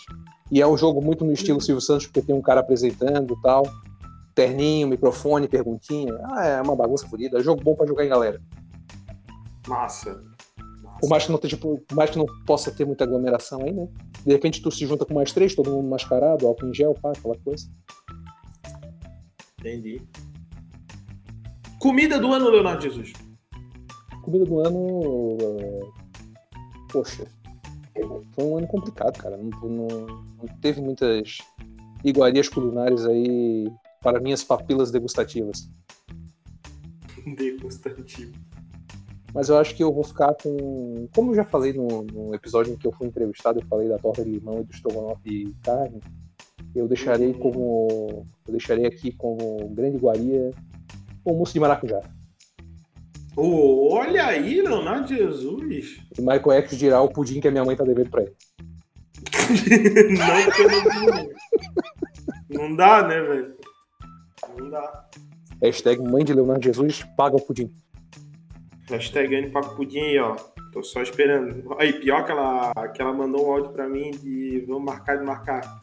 e 0.52 0.62
é 0.62 0.68
um 0.68 0.78
jogo 0.78 1.02
muito 1.04 1.26
no 1.26 1.32
estilo 1.34 1.60
Silvio 1.62 1.82
Santos, 1.82 2.06
porque 2.08 2.22
tem 2.22 2.36
um 2.36 2.42
cara 2.42 2.62
apresentando 2.62 3.34
e 3.34 3.42
tal, 3.42 3.64
terninho, 4.34 4.88
microfone, 4.88 5.48
perguntinha, 5.48 6.14
ah, 6.32 6.46
é 6.46 6.62
uma 6.62 6.76
bagunça 6.76 7.08
fodida, 7.08 7.40
é 7.40 7.44
jogo 7.44 7.64
bom 7.64 7.76
para 7.76 7.88
jogar 7.88 8.06
em 8.06 8.10
galera. 8.10 8.42
Massa. 9.68 10.24
Massa. 10.84 11.00
Por 11.00 11.10
mais 11.10 11.26
que 11.26 11.32
não 11.32 11.38
tenha, 11.38 11.50
tipo, 11.50 11.80
por 11.88 11.96
mais 11.96 12.10
que 12.10 12.18
não 12.18 12.26
possa 12.46 12.72
ter 12.72 12.86
muita 12.86 13.04
aglomeração 13.04 13.62
aí, 13.64 13.72
né? 13.72 13.88
De 14.26 14.32
repente 14.32 14.62
tu 14.62 14.72
se 14.72 14.86
junta 14.86 15.06
com 15.06 15.14
mais 15.14 15.32
três, 15.32 15.54
todo 15.56 15.70
mundo 15.72 15.88
mascarado, 15.90 16.48
álcool 16.48 16.68
em 16.68 16.74
gel, 16.74 16.94
pá, 17.02 17.12
aquela 17.12 17.38
coisa. 17.38 17.68
Entendi. 19.60 20.02
Comida 21.80 22.20
do 22.20 22.32
ano, 22.34 22.50
Leonardo 22.50 22.82
Jesus. 22.82 23.14
Comida 24.24 24.46
do 24.46 24.60
ano. 24.60 25.38
é, 25.42 25.80
Poxa. 26.92 27.26
Foi 28.34 28.44
um 28.46 28.58
ano 28.58 28.68
complicado, 28.68 29.18
cara. 29.18 29.38
Não, 29.38 29.70
não- 29.70 29.88
não 30.08 30.48
teve 30.62 30.82
muitas 30.82 31.38
iguarias 32.04 32.50
culinárias 32.50 33.06
aí 33.06 33.72
para 34.04 34.20
minhas 34.20 34.44
papilas 34.44 34.92
degustativas. 34.92 35.70
Degustativo. 37.36 38.34
Mas 39.34 39.50
eu 39.50 39.58
acho 39.58 39.74
que 39.76 39.84
eu 39.84 39.92
vou 39.92 40.04
ficar 40.04 40.36
com. 40.36 41.08
Como 41.16 41.32
eu 41.32 41.36
já 41.36 41.44
falei 41.46 41.74
no, 41.74 42.04
no 42.04 42.36
episódio 42.36 42.72
em 42.74 42.78
que 42.78 42.86
eu 42.86 42.92
fui 42.92 43.08
entrevistado, 43.08 43.60
eu 43.60 43.66
falei 43.66 43.90
da 43.90 43.98
torta 43.98 44.24
de 44.24 44.30
limão 44.30 44.60
e 44.60 44.64
do 44.64 44.72
estrogonofe 44.72 45.24
de 45.24 45.56
carne. 45.64 46.00
Eu 46.76 46.88
deixarei 46.88 47.30
Uhum. 47.30 47.40
como. 47.40 48.28
Eu 48.46 48.52
deixarei 48.52 48.86
aqui 48.86 49.12
como 49.12 49.68
grande 49.70 49.98
iguaria 49.98 50.52
o 51.26 51.34
mousse 51.34 51.54
de 51.54 51.60
maracujá. 51.60 52.02
Ô, 53.36 53.92
olha 53.92 54.26
aí, 54.28 54.62
Leonardo 54.62 55.08
Jesus. 55.08 55.98
E 56.16 56.22
Michael 56.22 56.52
X 56.64 56.78
dirá 56.78 57.02
o 57.02 57.10
pudim 57.10 57.40
que 57.42 57.48
a 57.48 57.52
minha 57.52 57.66
mãe 57.66 57.76
tá 57.76 57.84
devendo 57.84 58.12
pra 58.12 58.22
ele. 58.22 58.36
não, 62.52 62.60
não, 62.60 62.70
não 62.70 62.76
dá, 62.76 63.08
né, 63.08 63.20
velho? 63.20 63.56
Dá. 64.70 65.06
Hashtag 65.62 66.02
mãe 66.02 66.24
de 66.24 66.34
Leonardo 66.34 66.64
Jesus 66.64 67.04
paga 67.16 67.36
o 67.36 67.42
pudim. 67.42 67.74
Hashtag 68.90 69.36
Anne 69.36 69.50
Paco 69.50 69.76
Pudim 69.76 70.00
aí, 70.00 70.20
ó. 70.20 70.36
Tô 70.72 70.84
só 70.84 71.02
esperando. 71.02 71.76
Aí, 71.80 71.94
pior 71.94 72.26
que 72.26 72.32
ela, 72.32 72.74
que 72.94 73.02
ela 73.02 73.14
mandou 73.14 73.48
um 73.48 73.52
áudio 73.52 73.72
pra 73.72 73.88
mim 73.88 74.12
de 74.12 74.64
vamos 74.68 74.84
marcar 74.84 75.18
de 75.18 75.24
marcar. 75.24 75.62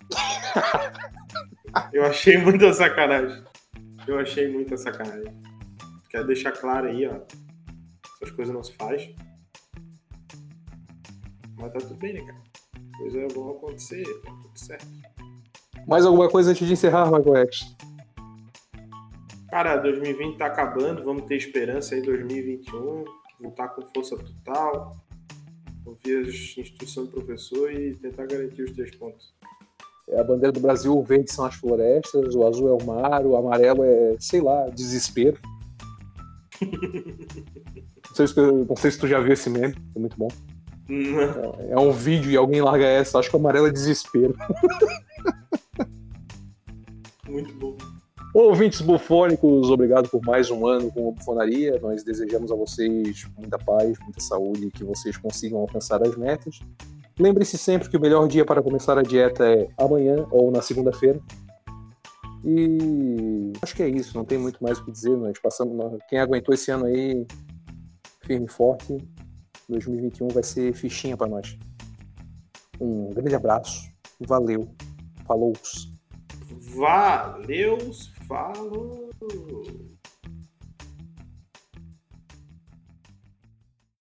Eu 1.92 2.04
achei 2.04 2.36
muita 2.36 2.72
sacanagem. 2.72 3.42
Eu 4.06 4.18
achei 4.18 4.52
muita 4.52 4.76
sacanagem. 4.76 5.32
Quero 6.10 6.26
deixar 6.26 6.52
claro 6.52 6.88
aí, 6.88 7.06
ó. 7.06 7.20
Essas 8.16 8.34
coisas 8.34 8.52
não 8.52 8.62
se 8.62 8.72
faz. 8.72 9.08
Mas 11.56 11.72
tá 11.72 11.78
tudo 11.78 11.94
bem, 11.96 12.14
né, 12.14 12.20
cara? 12.20 12.40
Coisas 12.98 13.32
vão 13.32 13.50
acontecer, 13.50 14.02
tá 14.22 14.30
tudo 14.30 14.58
certo. 14.58 14.86
Mais 15.86 16.04
alguma 16.04 16.28
coisa 16.28 16.50
antes 16.50 16.66
de 16.66 16.72
encerrar, 16.72 17.06
Michael 17.06 17.46
X? 17.46 17.76
Cara, 19.50 19.76
2020 19.78 20.36
tá 20.38 20.46
acabando, 20.46 21.02
vamos 21.04 21.24
ter 21.24 21.36
esperança 21.36 21.94
aí 21.94 22.02
2021, 22.02 23.04
voltar 23.40 23.68
com 23.68 23.82
força 23.92 24.16
total, 24.16 24.96
ouvir 25.84 26.20
as 26.28 26.56
instruções 26.56 27.08
do 27.08 27.14
professor 27.20 27.72
e 27.72 27.94
tentar 27.96 28.26
garantir 28.26 28.62
os 28.62 28.72
três 28.72 28.94
pontos. 28.94 29.34
É 30.08 30.20
a 30.20 30.24
bandeira 30.24 30.52
do 30.52 30.60
Brasil, 30.60 30.96
o 30.96 31.02
verde 31.02 31.32
são 31.32 31.44
as 31.44 31.54
florestas, 31.54 32.34
o 32.34 32.46
azul 32.46 32.68
é 32.68 32.82
o 32.82 32.86
mar, 32.86 33.24
o 33.26 33.36
amarelo 33.36 33.82
é, 33.84 34.16
sei 34.20 34.40
lá, 34.40 34.68
desespero. 34.68 35.38
não, 36.60 38.14
sei 38.14 38.26
se, 38.26 38.34
tu- 38.34 38.66
não 38.68 38.76
sei 38.76 38.90
se 38.90 38.98
tu 38.98 39.08
já 39.08 39.18
viu 39.20 39.32
esse 39.32 39.48
meme, 39.50 39.74
é 39.94 39.98
muito 39.98 40.16
bom. 40.16 40.28
É 41.68 41.78
um 41.78 41.92
vídeo 41.92 42.30
e 42.30 42.36
alguém 42.36 42.60
larga 42.60 42.84
essa, 42.84 43.18
acho 43.18 43.30
que 43.30 43.36
o 43.36 43.38
amarelo 43.38 43.68
é 43.68 43.72
desespero. 43.72 44.34
Muito 47.28 47.54
bom. 47.54 47.76
Ouvintes 48.32 48.80
bufônicos, 48.80 49.70
obrigado 49.70 50.08
por 50.08 50.22
mais 50.22 50.50
um 50.50 50.64
ano 50.66 50.90
com 50.92 51.08
a 51.08 51.12
bufonaria. 51.12 51.80
Nós 51.82 52.04
desejamos 52.04 52.52
a 52.52 52.54
vocês 52.54 53.26
muita 53.36 53.58
paz, 53.58 53.98
muita 54.00 54.20
saúde 54.20 54.66
e 54.66 54.70
que 54.70 54.84
vocês 54.84 55.16
consigam 55.16 55.58
alcançar 55.58 56.00
as 56.06 56.16
metas. 56.16 56.60
Lembre-se 57.18 57.58
sempre 57.58 57.88
que 57.90 57.96
o 57.96 58.00
melhor 58.00 58.28
dia 58.28 58.44
para 58.44 58.62
começar 58.62 58.96
a 58.96 59.02
dieta 59.02 59.44
é 59.44 59.68
amanhã 59.76 60.26
ou 60.30 60.50
na 60.52 60.62
segunda-feira. 60.62 61.20
E 62.44 63.52
acho 63.60 63.74
que 63.74 63.82
é 63.82 63.88
isso, 63.88 64.16
não 64.16 64.24
tem 64.24 64.38
muito 64.38 64.62
mais 64.62 64.78
o 64.78 64.84
que 64.84 64.92
dizer. 64.92 65.16
Nós 65.16 65.38
passamos, 65.40 65.76
nós- 65.76 65.98
quem 66.08 66.20
aguentou 66.20 66.54
esse 66.54 66.70
ano 66.70 66.86
aí 66.86 67.26
firme 68.22 68.46
e 68.46 68.50
forte, 68.50 68.96
2021 69.68 70.28
vai 70.28 70.44
ser 70.44 70.72
fichinha 70.72 71.16
para 71.16 71.28
nós. 71.28 71.58
Um 72.80 73.10
grande 73.10 73.34
abraço, 73.34 73.90
valeu, 74.20 74.68
falou. 75.26 75.52
Valeu, 76.76 77.78
falou! 78.30 79.99